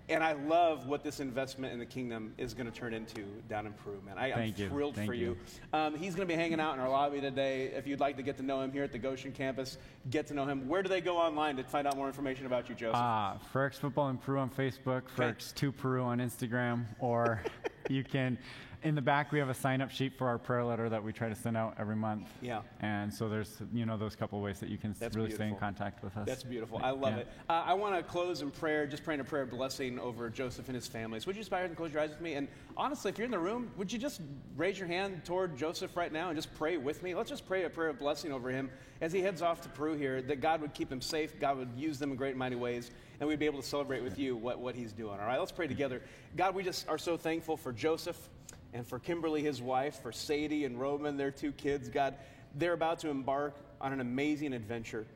and 0.09 0.23
I 0.23 0.33
love 0.33 0.87
what 0.87 1.03
this 1.03 1.19
investment 1.21 1.73
in 1.73 1.79
the 1.79 1.87
kingdom 1.87 2.35
is 2.37 2.53
going 2.53 2.71
to 2.71 2.73
turn 2.73 2.93
into 2.93 3.23
down 3.49 3.67
in 3.67 3.73
Peru, 3.73 4.01
man. 4.05 4.19
I, 4.19 4.45
you. 4.57 4.69
thrilled 4.69 4.95
Thank 4.97 5.09
for 5.09 5.15
you. 5.15 5.31
you. 5.31 5.37
Um, 5.73 5.97
he's 5.97 6.15
going 6.15 6.29
to 6.29 6.33
be 6.33 6.39
hanging 6.39 6.61
out 6.61 6.75
in 6.75 6.81
our 6.81 6.91
lobby 6.91 7.23
today. 7.23 7.73
If 7.75 7.87
you'd 7.87 8.01
like 8.01 8.17
to 8.19 8.23
get 8.23 8.37
to 8.37 8.43
know 8.43 8.61
him 8.61 8.71
here 8.71 8.85
at 8.85 8.93
the 8.93 8.99
Goshen 8.99 9.33
campus, 9.33 9.79
get 10.11 10.27
to 10.27 10.35
know 10.35 10.45
him. 10.45 10.69
Where 10.69 10.83
do 10.83 10.91
they 10.91 11.01
go 11.01 11.17
online 11.17 11.57
to 11.57 11.65
find 11.65 11.87
out 11.87 11.97
more 11.97 12.07
information 12.07 12.45
about 12.45 12.69
you, 12.69 12.75
Joseph? 12.75 12.97
Uh, 12.97 13.35
Ferx 13.55 13.77
Football 13.79 14.11
in 14.11 14.19
Peru 14.19 14.39
on 14.39 14.51
Facebook, 14.51 15.05
Ferx2 15.17 15.75
Peru 15.75 16.03
on 16.03 16.19
Instagram, 16.19 16.85
or 16.99 17.43
you 17.89 18.05
can, 18.05 18.37
in 18.85 18.95
the 18.95 19.03
back, 19.03 19.33
we 19.33 19.39
have 19.39 19.49
a 19.49 19.55
sign 19.55 19.81
up 19.81 19.91
sheet 19.91 20.17
for 20.17 20.29
our 20.29 20.39
prayer 20.39 20.63
letter 20.63 20.91
that 20.91 21.03
we 21.03 21.13
try 21.13 21.31
to 21.31 21.35
send 21.35 21.57
out 21.57 21.75
every 21.79 21.97
month. 21.97 22.29
Yeah. 22.43 22.61
And 22.81 23.13
so 23.13 23.29
there's, 23.31 23.57
you 23.73 23.87
know, 23.87 23.97
those 23.97 24.15
couple 24.15 24.41
ways 24.43 24.61
that 24.61 24.69
you 24.69 24.77
can 24.77 24.95
That's 24.99 25.17
really 25.17 25.31
stay 25.31 25.49
in 25.49 25.57
contact 25.57 26.05
with 26.05 26.15
us. 26.17 26.27
That's 26.27 26.45
beautiful. 26.45 26.79
I 26.83 26.91
love 26.91 27.15
Yeah. 27.15 27.21
it. 27.21 27.29
Uh, 27.49 27.65
I 27.67 27.73
want 27.73 27.97
to 27.97 28.03
close 28.03 28.43
in 28.43 28.51
prayer, 28.51 28.87
just 28.87 29.03
praying 29.03 29.21
a 29.21 29.25
prayer 29.25 29.43
of 29.43 29.51
blessing 29.51 29.99
over 29.99 30.29
Joseph 30.29 30.69
and 30.69 30.75
his 30.75 30.87
family. 30.87 31.19
So 31.19 31.27
would 31.29 31.37
you 31.37 31.41
just 31.41 31.51
bow 31.51 31.59
and 31.59 31.75
close 31.75 31.93
your 31.93 32.03
eyes 32.03 32.11
with 32.11 32.21
me? 32.21 32.35
And 32.35 32.47
honestly, 32.77 33.09
if 33.09 33.17
you're 33.17 33.25
in 33.25 33.31
the 33.31 33.39
room, 33.39 33.71
would 33.79 33.91
you 33.91 33.99
just 33.99 34.21
raise 34.55 34.79
your 34.79 34.89
hand 34.89 35.25
toward 35.25 35.57
Joseph 35.57 35.97
right 35.97 36.13
now 36.13 36.29
and 36.29 36.37
just 36.37 36.55
pray 36.55 36.77
with 36.77 37.03
me? 37.03 37.15
Let's 37.15 37.31
just 37.31 37.47
pray 37.47 37.65
a 37.65 37.71
prayer 37.71 37.89
of 37.89 37.99
blessing 37.99 38.33
over 38.33 38.51
him 38.51 38.71
as 39.01 39.13
he 39.13 39.21
heads 39.21 39.43
off 39.43 39.61
to 39.63 39.69
Peru 39.71 39.95
here, 39.95 40.23
that 40.23 40.41
God 40.41 40.61
would 40.61 40.73
keep 40.75 40.91
him 40.91 41.01
safe, 41.01 41.39
God 41.39 41.59
would 41.59 41.71
use 41.77 41.99
them 41.99 42.11
in 42.11 42.17
great 42.17 42.31
and 42.31 42.39
mighty 42.39 42.57
ways, 42.57 42.91
and 43.21 43.29
we'd 43.29 43.39
be 43.39 43.47
able 43.47 43.61
to 43.61 43.67
celebrate 43.67 44.03
with 44.03 44.19
you 44.19 44.37
what, 44.37 44.59
what 44.59 44.75
he's 44.75 44.93
doing. 44.93 45.19
All 45.19 45.27
right, 45.27 45.39
let's 45.39 45.53
pray 45.53 45.67
together. 45.67 46.01
God, 46.37 46.55
we 46.55 46.63
just 46.63 46.89
are 46.89 46.99
so 46.99 47.17
thankful 47.17 47.57
for 47.57 47.73
Joseph 47.73 48.29
and 48.75 48.85
for 48.87 48.99
Kimberly, 48.99 49.43
his 49.43 49.63
wife, 49.63 50.03
for 50.03 50.13
Sadie 50.13 50.65
and 50.65 50.79
Roman, 50.79 51.17
their 51.17 51.31
two 51.31 51.53
kids. 51.53 51.89
God, 51.89 52.17
they're 52.57 52.73
about 52.73 52.99
to 53.01 53.09
embark 53.09 53.55
on 53.81 53.93
an 53.93 54.01
amazing 54.01 54.53
adventure 54.53 55.07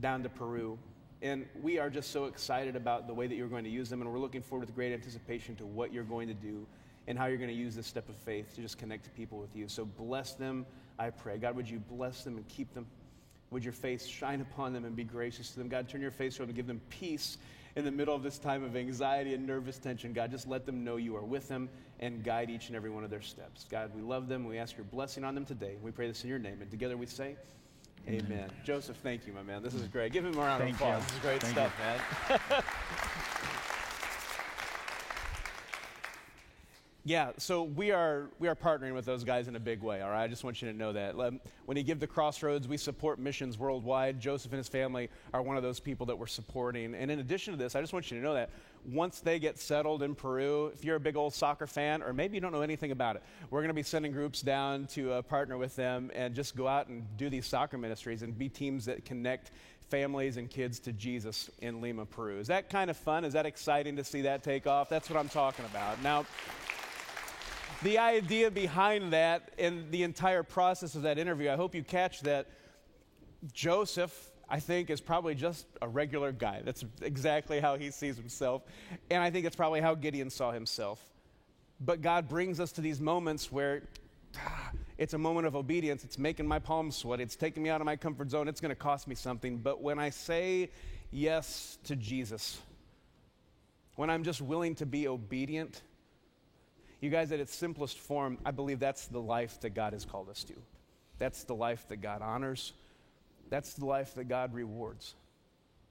down 0.00 0.24
to 0.24 0.28
Peru. 0.28 0.76
And 1.22 1.46
we 1.62 1.78
are 1.78 1.88
just 1.88 2.10
so 2.10 2.24
excited 2.24 2.74
about 2.74 3.06
the 3.06 3.14
way 3.14 3.28
that 3.28 3.36
you're 3.36 3.48
going 3.48 3.64
to 3.64 3.70
use 3.70 3.88
them, 3.88 4.02
and 4.02 4.12
we're 4.12 4.18
looking 4.18 4.42
forward 4.42 4.66
with 4.66 4.74
great 4.74 4.92
anticipation 4.92 5.54
to 5.56 5.64
what 5.64 5.92
you're 5.92 6.04
going 6.04 6.26
to 6.28 6.34
do 6.34 6.66
and 7.06 7.16
how 7.16 7.26
you're 7.26 7.38
going 7.38 7.48
to 7.50 7.56
use 7.56 7.74
this 7.76 7.86
step 7.86 8.08
of 8.08 8.16
faith 8.16 8.54
to 8.56 8.60
just 8.60 8.78
connect 8.78 9.14
people 9.14 9.38
with 9.38 9.54
you. 9.54 9.68
So 9.68 9.84
bless 9.84 10.32
them, 10.34 10.66
I 10.98 11.10
pray. 11.10 11.38
God, 11.38 11.54
would 11.54 11.70
you 11.70 11.78
bless 11.78 12.24
them 12.24 12.36
and 12.36 12.46
keep 12.48 12.74
them? 12.74 12.86
Would 13.50 13.62
your 13.62 13.72
face 13.72 14.06
shine 14.06 14.40
upon 14.40 14.72
them 14.72 14.84
and 14.84 14.96
be 14.96 15.04
gracious 15.04 15.50
to 15.50 15.58
them? 15.58 15.68
God, 15.68 15.88
turn 15.88 16.00
your 16.00 16.10
face 16.10 16.38
them 16.38 16.48
and 16.48 16.56
give 16.56 16.66
them 16.66 16.80
peace 16.90 17.38
in 17.76 17.84
the 17.84 17.90
middle 17.90 18.14
of 18.14 18.22
this 18.22 18.38
time 18.38 18.62
of 18.62 18.76
anxiety 18.76 19.34
and 19.34 19.46
nervous 19.46 19.78
tension. 19.78 20.12
God, 20.12 20.30
just 20.30 20.46
let 20.46 20.64
them 20.64 20.84
know 20.84 20.96
you 20.96 21.16
are 21.16 21.24
with 21.24 21.48
them 21.48 21.68
and 22.00 22.22
guide 22.22 22.50
each 22.50 22.68
and 22.68 22.76
every 22.76 22.90
one 22.90 23.04
of 23.04 23.10
their 23.10 23.22
steps. 23.22 23.66
God, 23.70 23.90
we 23.94 24.02
love 24.02 24.28
them. 24.28 24.44
We 24.44 24.58
ask 24.58 24.76
your 24.76 24.84
blessing 24.84 25.24
on 25.24 25.34
them 25.34 25.44
today. 25.44 25.76
We 25.82 25.90
pray 25.90 26.06
this 26.06 26.22
in 26.22 26.30
your 26.30 26.38
name. 26.38 26.60
And 26.60 26.70
together 26.70 26.96
we 26.96 27.06
say, 27.06 27.36
Amen. 28.06 28.50
Joseph, 28.64 28.98
thank 29.02 29.26
you, 29.26 29.32
my 29.32 29.42
man. 29.42 29.62
This 29.62 29.72
is 29.74 29.82
great. 29.88 30.12
Give 30.12 30.24
him 30.26 30.34
a 30.34 30.38
round 30.38 30.62
Thank 30.62 30.74
of 30.74 30.80
applause. 30.82 31.02
you. 31.02 31.06
This 31.06 31.14
is 31.14 31.20
great 31.20 31.40
Thank 31.40 31.52
stuff, 31.54 32.40
man. 32.50 32.62
Yeah, 37.06 37.32
so 37.36 37.64
we 37.64 37.90
are 37.90 38.30
we 38.38 38.48
are 38.48 38.54
partnering 38.54 38.94
with 38.94 39.04
those 39.04 39.24
guys 39.24 39.46
in 39.46 39.56
a 39.56 39.60
big 39.60 39.82
way. 39.82 40.00
All 40.00 40.08
right, 40.08 40.22
I 40.22 40.26
just 40.26 40.42
want 40.42 40.62
you 40.62 40.72
to 40.72 40.76
know 40.76 40.94
that. 40.94 41.14
When 41.66 41.76
you 41.76 41.82
give 41.82 42.00
the 42.00 42.06
Crossroads, 42.06 42.66
we 42.66 42.78
support 42.78 43.18
missions 43.18 43.58
worldwide. 43.58 44.18
Joseph 44.18 44.52
and 44.52 44.56
his 44.56 44.68
family 44.68 45.10
are 45.34 45.42
one 45.42 45.58
of 45.58 45.62
those 45.62 45.80
people 45.80 46.06
that 46.06 46.18
we're 46.18 46.26
supporting. 46.26 46.94
And 46.94 47.10
in 47.10 47.18
addition 47.18 47.52
to 47.52 47.58
this, 47.58 47.76
I 47.76 47.82
just 47.82 47.92
want 47.92 48.10
you 48.10 48.16
to 48.16 48.24
know 48.24 48.32
that 48.32 48.48
once 48.90 49.20
they 49.20 49.38
get 49.38 49.58
settled 49.58 50.02
in 50.02 50.14
Peru, 50.14 50.68
if 50.68 50.82
you're 50.82 50.96
a 50.96 51.00
big 51.00 51.14
old 51.14 51.34
soccer 51.34 51.66
fan, 51.66 52.02
or 52.02 52.14
maybe 52.14 52.36
you 52.36 52.40
don't 52.40 52.52
know 52.52 52.62
anything 52.62 52.90
about 52.90 53.16
it, 53.16 53.22
we're 53.50 53.60
going 53.60 53.68
to 53.68 53.74
be 53.74 53.82
sending 53.82 54.10
groups 54.10 54.40
down 54.40 54.86
to 54.86 55.12
uh, 55.12 55.22
partner 55.22 55.58
with 55.58 55.76
them 55.76 56.10
and 56.14 56.34
just 56.34 56.56
go 56.56 56.66
out 56.66 56.88
and 56.88 57.04
do 57.18 57.28
these 57.28 57.46
soccer 57.46 57.76
ministries 57.76 58.22
and 58.22 58.38
be 58.38 58.48
teams 58.48 58.86
that 58.86 59.04
connect 59.04 59.50
families 59.90 60.38
and 60.38 60.48
kids 60.48 60.78
to 60.80 60.92
Jesus 60.92 61.50
in 61.60 61.82
Lima, 61.82 62.06
Peru. 62.06 62.38
Is 62.38 62.46
that 62.46 62.70
kind 62.70 62.88
of 62.88 62.96
fun? 62.96 63.26
Is 63.26 63.34
that 63.34 63.44
exciting 63.44 63.94
to 63.96 64.04
see 64.04 64.22
that 64.22 64.42
take 64.42 64.66
off? 64.66 64.88
That's 64.88 65.10
what 65.10 65.18
I'm 65.18 65.28
talking 65.28 65.66
about. 65.66 66.02
Now. 66.02 66.24
The 67.84 67.98
idea 67.98 68.50
behind 68.50 69.12
that 69.12 69.52
and 69.58 69.90
the 69.92 70.02
entire 70.02 70.42
process 70.42 70.96
of 70.96 71.02
that 71.02 71.18
interview, 71.18 71.50
I 71.50 71.56
hope 71.56 71.74
you 71.74 71.84
catch 71.84 72.22
that 72.22 72.48
Joseph 73.52 74.32
I 74.48 74.60
think, 74.60 74.90
is 74.90 75.00
probably 75.00 75.34
just 75.34 75.66
a 75.80 75.88
regular 75.88 76.32
guy. 76.32 76.62
That's 76.64 76.84
exactly 77.00 77.60
how 77.60 77.76
he 77.76 77.90
sees 77.90 78.16
himself. 78.16 78.62
And 79.10 79.22
I 79.22 79.30
think 79.30 79.46
it's 79.46 79.56
probably 79.56 79.80
how 79.80 79.94
Gideon 79.94 80.30
saw 80.30 80.52
himself. 80.52 81.02
But 81.80 82.02
God 82.02 82.28
brings 82.28 82.60
us 82.60 82.72
to 82.72 82.80
these 82.80 83.00
moments 83.00 83.50
where 83.50 83.82
ah, 84.36 84.70
it's 84.98 85.14
a 85.14 85.18
moment 85.18 85.46
of 85.46 85.56
obedience. 85.56 86.04
It's 86.04 86.18
making 86.18 86.46
my 86.46 86.58
palms 86.58 86.96
sweat. 86.96 87.20
It's 87.20 87.36
taking 87.36 87.62
me 87.62 87.70
out 87.70 87.80
of 87.80 87.84
my 87.84 87.96
comfort 87.96 88.30
zone. 88.30 88.48
It's 88.48 88.60
going 88.60 88.70
to 88.70 88.76
cost 88.76 89.08
me 89.08 89.14
something. 89.14 89.58
But 89.58 89.80
when 89.80 89.98
I 89.98 90.10
say 90.10 90.70
yes 91.10 91.78
to 91.84 91.96
Jesus, 91.96 92.60
when 93.96 94.10
I'm 94.10 94.24
just 94.24 94.40
willing 94.40 94.74
to 94.76 94.86
be 94.86 95.08
obedient, 95.08 95.82
you 97.04 97.10
guys, 97.10 97.30
at 97.32 97.38
its 97.38 97.54
simplest 97.54 97.98
form, 97.98 98.38
I 98.44 98.50
believe 98.50 98.80
that's 98.80 99.06
the 99.06 99.20
life 99.20 99.60
that 99.60 99.70
God 99.70 99.92
has 99.92 100.04
called 100.04 100.28
us 100.30 100.42
to. 100.44 100.54
That's 101.18 101.44
the 101.44 101.54
life 101.54 101.86
that 101.88 101.98
God 101.98 102.22
honors. 102.22 102.72
That's 103.50 103.74
the 103.74 103.84
life 103.84 104.14
that 104.14 104.24
God 104.24 104.54
rewards. 104.54 105.14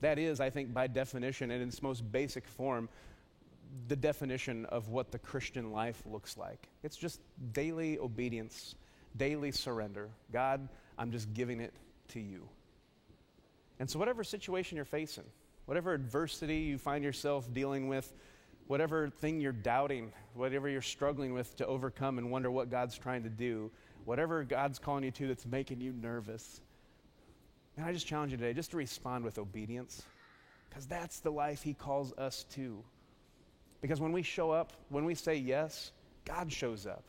That 0.01 0.19
is, 0.19 0.41
I 0.41 0.49
think, 0.49 0.73
by 0.73 0.87
definition 0.87 1.51
and 1.51 1.61
in 1.61 1.69
its 1.69 1.81
most 1.81 2.11
basic 2.11 2.47
form, 2.47 2.89
the 3.87 3.95
definition 3.95 4.65
of 4.65 4.89
what 4.89 5.11
the 5.11 5.19
Christian 5.19 5.71
life 5.71 6.01
looks 6.05 6.35
like. 6.35 6.67
It's 6.83 6.97
just 6.97 7.21
daily 7.53 7.99
obedience, 7.99 8.75
daily 9.15 9.51
surrender. 9.51 10.09
God, 10.31 10.67
I'm 10.97 11.11
just 11.11 11.33
giving 11.33 11.61
it 11.61 11.73
to 12.09 12.19
you. 12.19 12.47
And 13.79 13.89
so, 13.89 13.97
whatever 13.97 14.23
situation 14.23 14.75
you're 14.75 14.85
facing, 14.85 15.23
whatever 15.65 15.93
adversity 15.93 16.57
you 16.57 16.77
find 16.77 17.03
yourself 17.03 17.51
dealing 17.53 17.87
with, 17.87 18.11
whatever 18.67 19.09
thing 19.09 19.39
you're 19.39 19.51
doubting, 19.51 20.11
whatever 20.33 20.69
you're 20.69 20.81
struggling 20.81 21.33
with 21.33 21.55
to 21.57 21.65
overcome 21.65 22.17
and 22.17 22.31
wonder 22.31 22.49
what 22.49 22.69
God's 22.69 22.97
trying 22.97 23.23
to 23.23 23.29
do, 23.29 23.71
whatever 24.05 24.43
God's 24.43 24.79
calling 24.79 25.03
you 25.03 25.11
to 25.11 25.27
that's 25.27 25.45
making 25.45 25.81
you 25.81 25.93
nervous, 25.93 26.61
and 27.75 27.85
I 27.85 27.91
just 27.91 28.07
challenge 28.07 28.31
you 28.31 28.37
today 28.37 28.53
just 28.53 28.71
to 28.71 28.77
respond 28.77 29.23
with 29.23 29.37
obedience, 29.37 30.03
because 30.69 30.85
that's 30.85 31.19
the 31.19 31.31
life 31.31 31.63
He 31.63 31.73
calls 31.73 32.13
us 32.13 32.45
to. 32.51 32.83
Because 33.81 33.99
when 33.99 34.11
we 34.11 34.21
show 34.21 34.51
up, 34.51 34.73
when 34.89 35.05
we 35.05 35.15
say 35.15 35.35
yes, 35.35 35.91
God 36.25 36.51
shows 36.51 36.87
up. 36.87 37.03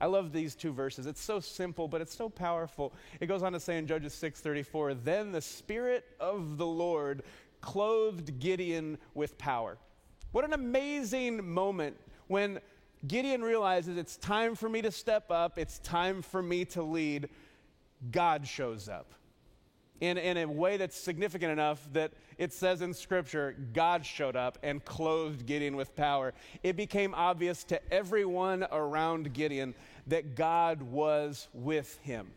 I 0.00 0.06
love 0.06 0.32
these 0.32 0.54
two 0.54 0.72
verses. 0.72 1.06
It's 1.06 1.20
so 1.20 1.40
simple, 1.40 1.88
but 1.88 2.00
it's 2.00 2.14
so 2.14 2.28
powerful. 2.28 2.92
It 3.20 3.26
goes 3.26 3.42
on 3.42 3.52
to 3.52 3.60
say 3.60 3.78
in 3.78 3.86
Judges 3.86 4.14
6:34, 4.14 4.94
"Then 4.94 5.32
the 5.32 5.40
spirit 5.40 6.04
of 6.20 6.56
the 6.58 6.66
Lord 6.66 7.24
clothed 7.60 8.38
Gideon 8.38 8.98
with 9.14 9.38
power." 9.38 9.78
What 10.32 10.44
an 10.44 10.52
amazing 10.52 11.48
moment 11.52 11.96
when 12.26 12.60
Gideon 13.06 13.42
realizes 13.42 13.96
it's 13.96 14.16
time 14.16 14.54
for 14.54 14.68
me 14.68 14.82
to 14.82 14.90
step 14.90 15.30
up, 15.30 15.58
it's 15.58 15.78
time 15.80 16.22
for 16.22 16.42
me 16.42 16.64
to 16.66 16.82
lead. 16.82 17.28
God 18.10 18.46
shows 18.46 18.88
up 18.88 19.12
in, 20.00 20.18
in 20.18 20.36
a 20.36 20.46
way 20.46 20.76
that's 20.76 20.96
significant 20.96 21.52
enough 21.52 21.86
that 21.92 22.12
it 22.36 22.52
says 22.52 22.82
in 22.82 22.94
Scripture, 22.94 23.56
God 23.72 24.06
showed 24.06 24.36
up 24.36 24.58
and 24.62 24.84
clothed 24.84 25.46
Gideon 25.46 25.76
with 25.76 25.94
power. 25.96 26.34
It 26.62 26.76
became 26.76 27.14
obvious 27.14 27.64
to 27.64 27.92
everyone 27.92 28.66
around 28.70 29.32
Gideon 29.32 29.74
that 30.06 30.36
God 30.36 30.82
was 30.82 31.48
with 31.52 31.98
him. 32.02 32.28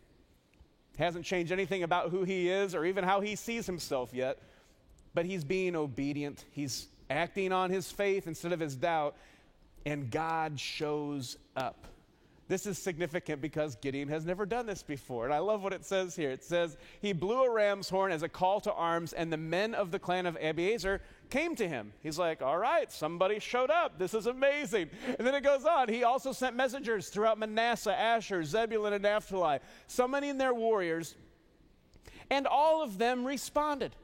Hasn't 0.97 1.25
changed 1.25 1.51
anything 1.51 1.83
about 1.83 2.09
who 2.09 2.23
he 2.23 2.49
is 2.49 2.73
or 2.75 2.85
even 2.85 3.03
how 3.03 3.21
he 3.21 3.35
sees 3.35 3.65
himself 3.65 4.13
yet, 4.13 4.39
but 5.13 5.25
he's 5.25 5.43
being 5.43 5.75
obedient. 5.75 6.45
He's 6.51 6.87
acting 7.11 7.51
on 7.51 7.69
his 7.69 7.91
faith 7.91 8.27
instead 8.27 8.53
of 8.53 8.59
his 8.59 8.75
doubt, 8.75 9.15
and 9.85 10.09
God 10.09 10.59
shows 10.59 11.37
up. 11.55 11.87
This 12.51 12.65
is 12.65 12.77
significant 12.77 13.41
because 13.41 13.75
Gideon 13.75 14.09
has 14.09 14.25
never 14.25 14.45
done 14.45 14.65
this 14.65 14.83
before. 14.83 15.23
And 15.23 15.33
I 15.33 15.37
love 15.37 15.63
what 15.63 15.71
it 15.71 15.85
says 15.85 16.17
here. 16.17 16.31
It 16.31 16.43
says, 16.43 16.75
He 17.01 17.13
blew 17.13 17.45
a 17.45 17.49
ram's 17.49 17.89
horn 17.89 18.11
as 18.11 18.23
a 18.23 18.27
call 18.27 18.59
to 18.61 18.73
arms, 18.73 19.13
and 19.13 19.31
the 19.31 19.37
men 19.37 19.73
of 19.73 19.89
the 19.89 19.99
clan 19.99 20.25
of 20.25 20.37
Abiezer 20.37 20.99
came 21.29 21.55
to 21.55 21.65
him. 21.65 21.93
He's 22.03 22.19
like, 22.19 22.41
All 22.41 22.57
right, 22.57 22.91
somebody 22.91 23.39
showed 23.39 23.69
up. 23.69 23.97
This 23.97 24.13
is 24.13 24.25
amazing. 24.25 24.89
And 25.17 25.25
then 25.25 25.33
it 25.33 25.45
goes 25.45 25.63
on. 25.63 25.87
He 25.87 26.03
also 26.03 26.33
sent 26.33 26.57
messengers 26.57 27.07
throughout 27.07 27.39
Manasseh, 27.39 27.97
Asher, 27.97 28.43
Zebulun, 28.43 28.91
and 28.91 29.03
Naphtali, 29.03 29.59
summoning 29.87 30.37
their 30.37 30.53
warriors, 30.53 31.15
and 32.29 32.45
all 32.45 32.83
of 32.83 32.97
them 32.97 33.23
responded. 33.23 33.95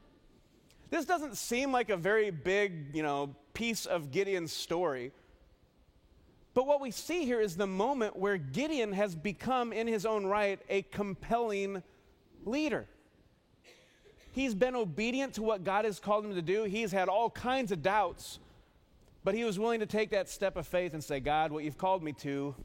This 0.89 1.05
doesn't 1.05 1.35
seem 1.35 1.71
like 1.71 1.89
a 1.89 1.97
very 1.97 2.31
big, 2.31 2.95
you 2.95 3.03
know, 3.03 3.35
piece 3.53 3.85
of 3.85 4.11
Gideon's 4.11 4.53
story. 4.53 5.11
But 6.53 6.65
what 6.65 6.81
we 6.81 6.91
see 6.91 7.25
here 7.25 7.39
is 7.39 7.55
the 7.55 7.67
moment 7.67 8.15
where 8.15 8.37
Gideon 8.37 8.93
has 8.93 9.15
become, 9.15 9.73
in 9.73 9.85
his 9.85 10.05
own 10.05 10.25
right, 10.25 10.59
a 10.69 10.81
compelling 10.83 11.83
leader. 12.45 12.87
He's 14.31 14.55
been 14.55 14.75
obedient 14.75 15.33
to 15.35 15.43
what 15.43 15.63
God 15.63 15.85
has 15.85 15.99
called 15.99 16.25
him 16.25 16.35
to 16.35 16.41
do. 16.41 16.63
He's 16.63 16.91
had 16.91 17.09
all 17.09 17.29
kinds 17.29 17.71
of 17.71 17.83
doubts, 17.83 18.39
but 19.23 19.35
he 19.35 19.43
was 19.43 19.59
willing 19.59 19.81
to 19.81 19.85
take 19.85 20.11
that 20.11 20.29
step 20.29 20.55
of 20.55 20.65
faith 20.65 20.93
and 20.93 21.03
say, 21.03 21.19
God, 21.19 21.51
what 21.51 21.63
you've 21.63 21.77
called 21.77 22.03
me 22.03 22.13
to, 22.13 22.55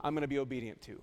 I'm 0.00 0.14
going 0.14 0.22
to 0.22 0.28
be 0.28 0.38
obedient 0.38 0.80
to. 0.82 1.02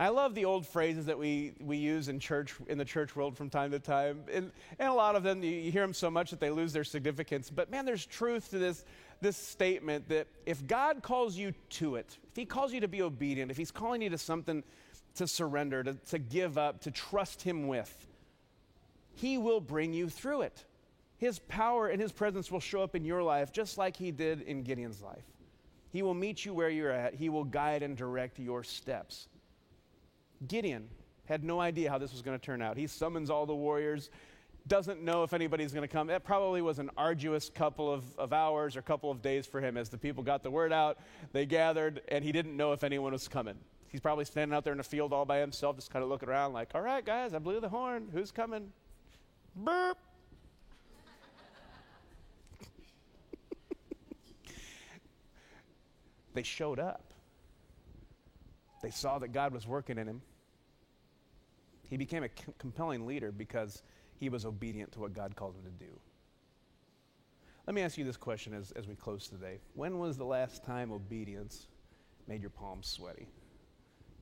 I 0.00 0.10
love 0.10 0.34
the 0.34 0.44
old 0.44 0.64
phrases 0.64 1.06
that 1.06 1.18
we, 1.18 1.54
we 1.58 1.76
use 1.76 2.08
in 2.08 2.20
church 2.20 2.54
in 2.68 2.78
the 2.78 2.84
church 2.84 3.16
world 3.16 3.36
from 3.36 3.50
time 3.50 3.72
to 3.72 3.80
time. 3.80 4.22
And, 4.32 4.52
and 4.78 4.88
a 4.88 4.94
lot 4.94 5.16
of 5.16 5.24
them, 5.24 5.42
you, 5.42 5.50
you 5.50 5.72
hear 5.72 5.82
them 5.82 5.92
so 5.92 6.08
much 6.08 6.30
that 6.30 6.38
they 6.38 6.50
lose 6.50 6.72
their 6.72 6.84
significance. 6.84 7.50
But 7.50 7.68
man, 7.70 7.84
there's 7.84 8.06
truth 8.06 8.50
to 8.50 8.58
this 8.58 8.84
this 9.20 9.36
statement 9.36 10.08
that 10.08 10.26
if 10.46 10.66
God 10.66 11.02
calls 11.02 11.36
you 11.36 11.52
to 11.70 11.96
it, 11.96 12.18
if 12.30 12.36
He 12.36 12.44
calls 12.44 12.72
you 12.72 12.80
to 12.80 12.88
be 12.88 13.02
obedient, 13.02 13.50
if 13.50 13.56
He's 13.56 13.70
calling 13.70 14.02
you 14.02 14.10
to 14.10 14.18
something 14.18 14.62
to 15.16 15.26
surrender, 15.26 15.82
to, 15.82 15.94
to 16.10 16.18
give 16.18 16.56
up, 16.56 16.80
to 16.82 16.90
trust 16.90 17.42
Him 17.42 17.66
with, 17.66 18.06
He 19.14 19.38
will 19.38 19.60
bring 19.60 19.92
you 19.92 20.08
through 20.08 20.42
it. 20.42 20.64
His 21.16 21.40
power 21.40 21.88
and 21.88 22.00
His 22.00 22.12
presence 22.12 22.50
will 22.50 22.60
show 22.60 22.82
up 22.82 22.94
in 22.94 23.04
your 23.04 23.22
life 23.22 23.52
just 23.52 23.78
like 23.78 23.96
He 23.96 24.12
did 24.12 24.42
in 24.42 24.62
Gideon's 24.62 25.02
life. 25.02 25.24
He 25.90 26.02
will 26.02 26.14
meet 26.14 26.44
you 26.44 26.54
where 26.54 26.70
you're 26.70 26.92
at, 26.92 27.14
He 27.14 27.28
will 27.28 27.44
guide 27.44 27.82
and 27.82 27.96
direct 27.96 28.38
your 28.38 28.62
steps. 28.62 29.26
Gideon 30.46 30.88
had 31.26 31.44
no 31.44 31.60
idea 31.60 31.90
how 31.90 31.98
this 31.98 32.12
was 32.12 32.22
going 32.22 32.38
to 32.38 32.44
turn 32.44 32.62
out. 32.62 32.76
He 32.76 32.86
summons 32.86 33.30
all 33.30 33.46
the 33.46 33.54
warriors 33.54 34.10
doesn't 34.68 35.02
know 35.02 35.22
if 35.22 35.32
anybody's 35.32 35.72
going 35.72 35.82
to 35.82 35.92
come. 35.92 36.08
That 36.08 36.24
probably 36.24 36.62
was 36.62 36.78
an 36.78 36.90
arduous 36.96 37.48
couple 37.48 37.92
of, 37.92 38.04
of 38.18 38.32
hours 38.32 38.76
or 38.76 38.82
couple 38.82 39.10
of 39.10 39.22
days 39.22 39.46
for 39.46 39.60
him 39.60 39.76
as 39.76 39.88
the 39.88 39.98
people 39.98 40.22
got 40.22 40.42
the 40.42 40.50
word 40.50 40.72
out. 40.72 40.98
They 41.32 41.46
gathered, 41.46 42.02
and 42.08 42.22
he 42.22 42.32
didn't 42.32 42.56
know 42.56 42.72
if 42.72 42.84
anyone 42.84 43.12
was 43.12 43.28
coming. 43.28 43.54
He's 43.88 44.00
probably 44.00 44.26
standing 44.26 44.54
out 44.54 44.64
there 44.64 44.72
in 44.72 44.78
the 44.78 44.84
field 44.84 45.14
all 45.14 45.24
by 45.24 45.38
himself, 45.38 45.76
just 45.76 45.90
kind 45.90 46.02
of 46.02 46.10
looking 46.10 46.28
around 46.28 46.52
like, 46.52 46.70
all 46.74 46.82
right, 46.82 47.04
guys, 47.04 47.32
I 47.32 47.38
blew 47.38 47.60
the 47.60 47.70
horn. 47.70 48.08
Who's 48.12 48.30
coming? 48.30 48.70
Burp. 49.56 49.96
they 56.34 56.42
showed 56.42 56.78
up. 56.78 57.02
They 58.88 58.92
saw 58.92 59.18
that 59.18 59.34
God 59.34 59.52
was 59.52 59.66
working 59.66 59.98
in 59.98 60.06
him. 60.06 60.22
He 61.90 61.98
became 61.98 62.24
a 62.24 62.30
compelling 62.56 63.06
leader 63.06 63.30
because 63.30 63.82
he 64.18 64.30
was 64.30 64.46
obedient 64.46 64.92
to 64.92 65.00
what 65.00 65.12
God 65.12 65.36
called 65.36 65.56
him 65.56 65.64
to 65.64 65.84
do. 65.84 65.90
Let 67.66 67.74
me 67.74 67.82
ask 67.82 67.98
you 67.98 68.04
this 68.06 68.16
question 68.16 68.54
as, 68.54 68.70
as 68.70 68.88
we 68.88 68.94
close 68.94 69.28
today. 69.28 69.58
When 69.74 69.98
was 69.98 70.16
the 70.16 70.24
last 70.24 70.64
time 70.64 70.90
obedience 70.90 71.66
made 72.26 72.40
your 72.40 72.48
palms 72.48 72.86
sweaty? 72.86 73.28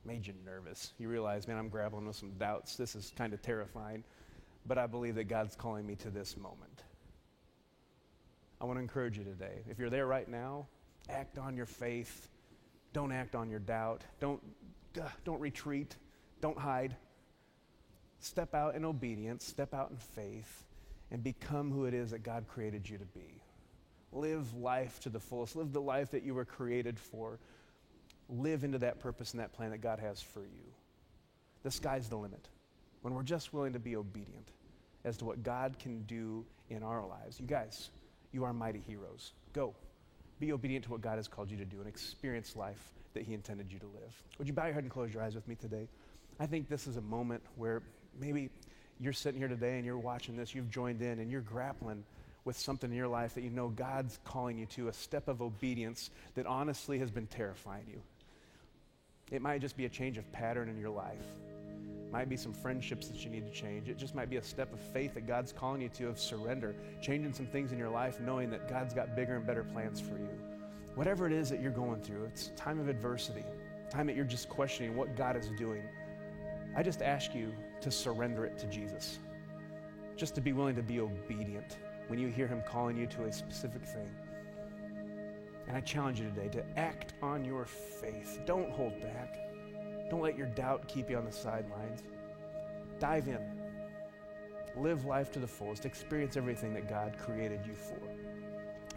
Made 0.03 0.27
you 0.27 0.33
nervous? 0.45 0.91
You 0.99 1.07
realize, 1.07 1.47
man, 1.47 1.55
I'm 1.55 1.69
grappling 1.69 2.05
with 2.05 2.17
some 2.17 2.31
doubts. 2.31 2.75
This 2.75 2.93
is 2.93 3.13
kind 3.15 3.33
of 3.33 3.41
terrifying, 3.41 4.03
but 4.65 4.77
I 4.77 4.85
believe 4.85 5.15
that 5.15 5.29
God's 5.29 5.55
calling 5.55 5.87
me 5.87 5.95
to 5.95 6.09
this 6.09 6.35
moment. 6.35 6.83
I 8.59 8.65
want 8.65 8.79
to 8.79 8.81
encourage 8.81 9.17
you 9.17 9.23
today. 9.23 9.63
If 9.69 9.79
you're 9.79 9.89
there 9.89 10.07
right 10.07 10.27
now, 10.27 10.67
act 11.07 11.37
on 11.37 11.55
your 11.55 11.65
faith. 11.65 12.27
Don't 12.93 13.11
act 13.11 13.35
on 13.35 13.49
your 13.49 13.59
doubt. 13.59 14.03
Don't, 14.19 14.41
don't 15.23 15.39
retreat. 15.39 15.95
Don't 16.41 16.57
hide. 16.57 16.95
Step 18.19 18.55
out 18.55 18.75
in 18.75 18.83
obedience, 18.83 19.45
step 19.45 19.73
out 19.73 19.91
in 19.91 19.97
faith, 19.97 20.65
and 21.11 21.23
become 21.23 21.71
who 21.71 21.85
it 21.85 21.93
is 21.93 22.11
that 22.11 22.23
God 22.23 22.45
created 22.47 22.89
you 22.89 22.97
to 22.97 23.05
be. 23.05 23.41
Live 24.11 24.53
life 24.55 24.99
to 25.01 25.09
the 25.09 25.19
fullest. 25.19 25.55
Live 25.55 25.73
the 25.73 25.81
life 25.81 26.11
that 26.11 26.23
you 26.23 26.33
were 26.33 26.45
created 26.45 26.99
for. 26.99 27.39
Live 28.29 28.63
into 28.63 28.79
that 28.79 28.99
purpose 28.99 29.31
and 29.31 29.41
that 29.41 29.53
plan 29.53 29.71
that 29.71 29.81
God 29.81 29.99
has 29.99 30.21
for 30.21 30.41
you. 30.41 30.73
The 31.63 31.71
sky's 31.71 32.09
the 32.09 32.17
limit. 32.17 32.47
When 33.01 33.13
we're 33.13 33.23
just 33.23 33.53
willing 33.53 33.73
to 33.73 33.79
be 33.79 33.95
obedient 33.95 34.49
as 35.05 35.17
to 35.17 35.25
what 35.25 35.43
God 35.43 35.77
can 35.79 36.01
do 36.03 36.45
in 36.69 36.83
our 36.83 37.05
lives. 37.05 37.39
You 37.39 37.45
guys, 37.45 37.89
you 38.31 38.43
are 38.43 38.53
mighty 38.53 38.81
heroes. 38.87 39.33
Go. 39.53 39.75
Be 40.39 40.51
obedient 40.51 40.85
to 40.85 40.91
what 40.91 41.01
God 41.01 41.17
has 41.17 41.27
called 41.27 41.49
you 41.49 41.57
to 41.57 41.65
do 41.65 41.79
and 41.79 41.87
experience 41.87 42.55
life 42.55 42.91
that 43.13 43.23
He 43.23 43.33
intended 43.33 43.71
you 43.71 43.79
to 43.79 43.85
live. 43.87 44.23
Would 44.37 44.47
you 44.47 44.53
bow 44.53 44.65
your 44.65 44.73
head 44.73 44.83
and 44.83 44.91
close 44.91 45.13
your 45.13 45.23
eyes 45.23 45.35
with 45.35 45.47
me 45.47 45.55
today? 45.55 45.87
I 46.39 46.45
think 46.45 46.69
this 46.69 46.85
is 46.85 46.97
a 46.97 47.01
moment 47.01 47.41
where 47.55 47.81
maybe 48.19 48.49
you're 48.99 49.13
sitting 49.13 49.39
here 49.39 49.47
today 49.47 49.77
and 49.77 49.85
you're 49.85 49.97
watching 49.97 50.35
this, 50.35 50.53
you've 50.53 50.69
joined 50.69 51.01
in, 51.01 51.19
and 51.19 51.31
you're 51.31 51.41
grappling 51.41 52.03
with 52.45 52.57
something 52.57 52.89
in 52.89 52.95
your 52.95 53.07
life 53.07 53.35
that 53.35 53.43
you 53.43 53.49
know 53.49 53.69
God's 53.69 54.19
calling 54.23 54.57
you 54.57 54.65
to, 54.67 54.87
a 54.87 54.93
step 54.93 55.27
of 55.27 55.41
obedience 55.41 56.11
that 56.35 56.45
honestly 56.45 56.99
has 56.99 57.11
been 57.11 57.27
terrifying 57.27 57.83
you. 57.87 58.01
It 59.31 59.41
might 59.41 59.59
just 59.59 59.75
be 59.75 59.85
a 59.85 59.89
change 59.89 60.17
of 60.17 60.31
pattern 60.31 60.69
in 60.69 60.77
your 60.79 60.89
life. 60.89 61.17
Might 62.17 62.29
be 62.29 62.35
some 62.35 62.51
friendships 62.51 63.07
that 63.09 63.23
you 63.23 63.29
need 63.29 63.45
to 63.45 63.51
change. 63.51 63.89
It 63.89 63.97
just 63.99 64.15
might 64.15 64.27
be 64.27 64.37
a 64.37 64.43
step 64.43 64.73
of 64.73 64.79
faith 64.79 65.13
that 65.13 65.27
God's 65.27 65.51
calling 65.51 65.81
you 65.81 65.89
to 65.89 66.07
of 66.07 66.17
surrender, 66.17 66.73
changing 66.99 67.31
some 67.31 67.45
things 67.45 67.71
in 67.71 67.77
your 67.77 67.91
life, 67.91 68.19
knowing 68.19 68.49
that 68.49 68.67
God's 68.67 68.91
got 68.91 69.15
bigger 69.15 69.35
and 69.35 69.45
better 69.45 69.63
plans 69.63 70.01
for 70.01 70.17
you. 70.17 70.31
Whatever 70.95 71.27
it 71.27 71.31
is 71.31 71.47
that 71.51 71.61
you're 71.61 71.69
going 71.69 72.01
through, 72.01 72.23
it's 72.25 72.47
a 72.47 72.51
time 72.53 72.79
of 72.79 72.89
adversity, 72.89 73.43
time 73.91 74.07
that 74.07 74.15
you're 74.15 74.25
just 74.25 74.49
questioning 74.49 74.97
what 74.97 75.15
God 75.15 75.37
is 75.37 75.51
doing. 75.59 75.83
I 76.75 76.81
just 76.81 77.03
ask 77.03 77.35
you 77.35 77.53
to 77.81 77.91
surrender 77.91 78.45
it 78.45 78.57
to 78.57 78.65
Jesus, 78.65 79.19
just 80.15 80.33
to 80.33 80.41
be 80.41 80.53
willing 80.53 80.75
to 80.75 80.81
be 80.81 80.99
obedient 80.99 81.77
when 82.07 82.17
you 82.17 82.29
hear 82.29 82.47
Him 82.47 82.63
calling 82.67 82.97
you 82.97 83.05
to 83.05 83.25
a 83.25 83.31
specific 83.31 83.85
thing. 83.85 84.09
And 85.67 85.77
I 85.77 85.81
challenge 85.81 86.19
you 86.19 86.31
today 86.31 86.47
to 86.47 86.79
act 86.79 87.13
on 87.21 87.45
your 87.45 87.65
faith. 87.65 88.39
Don't 88.47 88.71
hold 88.71 88.99
back. 89.03 89.37
Don't 90.09 90.21
let 90.21 90.37
your 90.37 90.47
doubt 90.47 90.87
keep 90.87 91.09
you 91.09 91.17
on 91.17 91.25
the 91.25 91.31
sidelines. 91.31 92.01
Dive 92.99 93.27
in. 93.27 93.39
Live 94.75 95.05
life 95.05 95.31
to 95.33 95.39
the 95.39 95.47
fullest. 95.47 95.85
Experience 95.85 96.37
everything 96.37 96.73
that 96.73 96.89
God 96.89 97.17
created 97.17 97.61
you 97.65 97.73
for. 97.73 97.99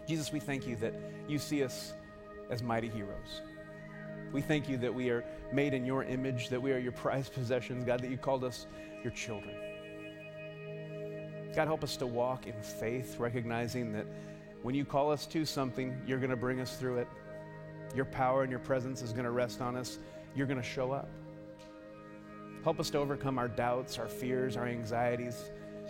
Jesus, 0.07 0.31
we 0.31 0.39
thank 0.39 0.67
you 0.67 0.75
that 0.77 0.93
you 1.27 1.39
see 1.39 1.63
us 1.63 1.93
as 2.49 2.61
mighty 2.61 2.89
heroes. 2.89 3.41
We 4.31 4.41
thank 4.41 4.69
you 4.69 4.77
that 4.77 4.93
we 4.93 5.09
are 5.09 5.23
made 5.51 5.73
in 5.73 5.85
your 5.85 6.03
image, 6.03 6.49
that 6.49 6.61
we 6.61 6.71
are 6.71 6.77
your 6.77 6.91
prized 6.91 7.33
possessions, 7.33 7.83
God, 7.83 8.01
that 8.01 8.09
you 8.09 8.17
called 8.17 8.43
us 8.43 8.67
your 9.03 9.11
children. 9.11 9.55
God, 11.55 11.67
help 11.67 11.83
us 11.83 11.97
to 11.97 12.07
walk 12.07 12.47
in 12.47 12.61
faith, 12.61 13.19
recognizing 13.19 13.91
that 13.93 14.05
when 14.61 14.73
you 14.75 14.85
call 14.85 15.11
us 15.11 15.25
to 15.27 15.45
something, 15.45 15.99
you're 16.05 16.19
going 16.19 16.29
to 16.29 16.35
bring 16.35 16.61
us 16.61 16.77
through 16.77 16.97
it. 16.97 17.07
Your 17.95 18.05
power 18.05 18.43
and 18.43 18.51
your 18.51 18.59
presence 18.59 19.01
is 19.01 19.11
going 19.11 19.25
to 19.25 19.31
rest 19.31 19.59
on 19.59 19.75
us 19.75 19.99
you're 20.35 20.47
going 20.47 20.61
to 20.61 20.67
show 20.67 20.91
up. 20.91 21.09
Help 22.63 22.79
us 22.79 22.91
to 22.91 22.99
overcome 22.99 23.39
our 23.39 23.47
doubts, 23.47 23.97
our 23.97 24.07
fears, 24.07 24.55
our 24.55 24.67
anxieties. 24.67 25.49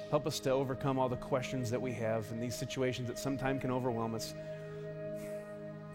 Help 0.09 0.26
us 0.26 0.39
to 0.39 0.51
overcome 0.51 0.97
all 0.97 1.09
the 1.09 1.17
questions 1.17 1.69
that 1.69 1.82
we 1.82 1.91
have 1.91 2.26
in 2.32 2.39
these 2.39 2.55
situations 2.55 3.09
that 3.09 3.19
sometimes 3.19 3.61
can 3.61 3.72
overwhelm 3.72 4.15
us. 4.15 4.34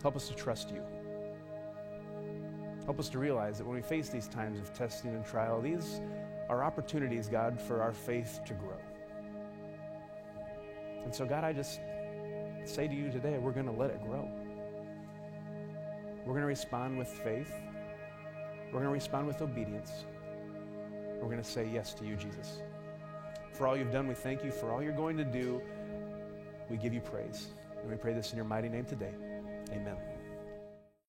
Help 0.03 0.17
us 0.17 0.29
to 0.29 0.35
trust 0.35 0.71
you. 0.71 0.83
Help 2.85 3.01
us 3.01 3.09
to 3.09 3.19
realize 3.19 3.57
that 3.57 3.67
when 3.67 3.75
we 3.75 3.83
face 3.83 4.11
these 4.11 4.29
times 4.29 4.61
of 4.61 4.73
testing 4.75 5.15
and 5.15 5.25
trial, 5.25 5.63
these 5.63 6.01
are 6.51 6.63
opportunities, 6.63 7.27
God, 7.27 7.61
for 7.61 7.83
our 7.83 7.93
faith 7.93 8.41
to 8.45 8.53
grow. 8.53 8.79
And 11.05 11.15
so, 11.15 11.25
God, 11.25 11.43
I 11.43 11.55
just 11.55 11.81
say 12.65 12.87
to 12.87 12.95
you 12.95 13.11
today, 13.11 13.39
we're 13.39 13.53
going 13.53 13.67
to 13.67 13.73
let 13.73 13.91
it 13.91 14.03
grow. 14.03 14.31
We're 16.19 16.33
going 16.33 16.43
to 16.43 16.47
respond 16.47 16.99
with 16.99 17.09
faith. 17.09 17.53
We're 18.67 18.81
going 18.81 18.85
to 18.85 18.91
respond 18.91 19.27
with 19.27 19.41
obedience. 19.41 20.05
We're 21.21 21.29
going 21.29 21.43
to 21.43 21.45
say 21.45 21.69
yes 21.73 21.93
to 21.95 22.05
you, 22.05 22.17
Jesus. 22.17 22.61
For 23.53 23.67
all 23.67 23.77
you've 23.77 23.93
done, 23.93 24.07
we 24.07 24.15
thank 24.15 24.45
you. 24.45 24.51
For 24.51 24.71
all 24.71 24.83
you're 24.83 24.93
going 24.93 25.17
to 25.17 25.25
do, 25.25 25.63
we 26.69 26.77
give 26.77 26.93
you 26.93 27.01
praise. 27.01 27.49
And 27.81 27.91
we 27.91 27.97
pray 27.97 28.13
this 28.13 28.33
in 28.33 28.37
your 28.37 28.45
mighty 28.45 28.69
name 28.69 28.85
today. 28.85 29.15
Amen. 29.73 29.97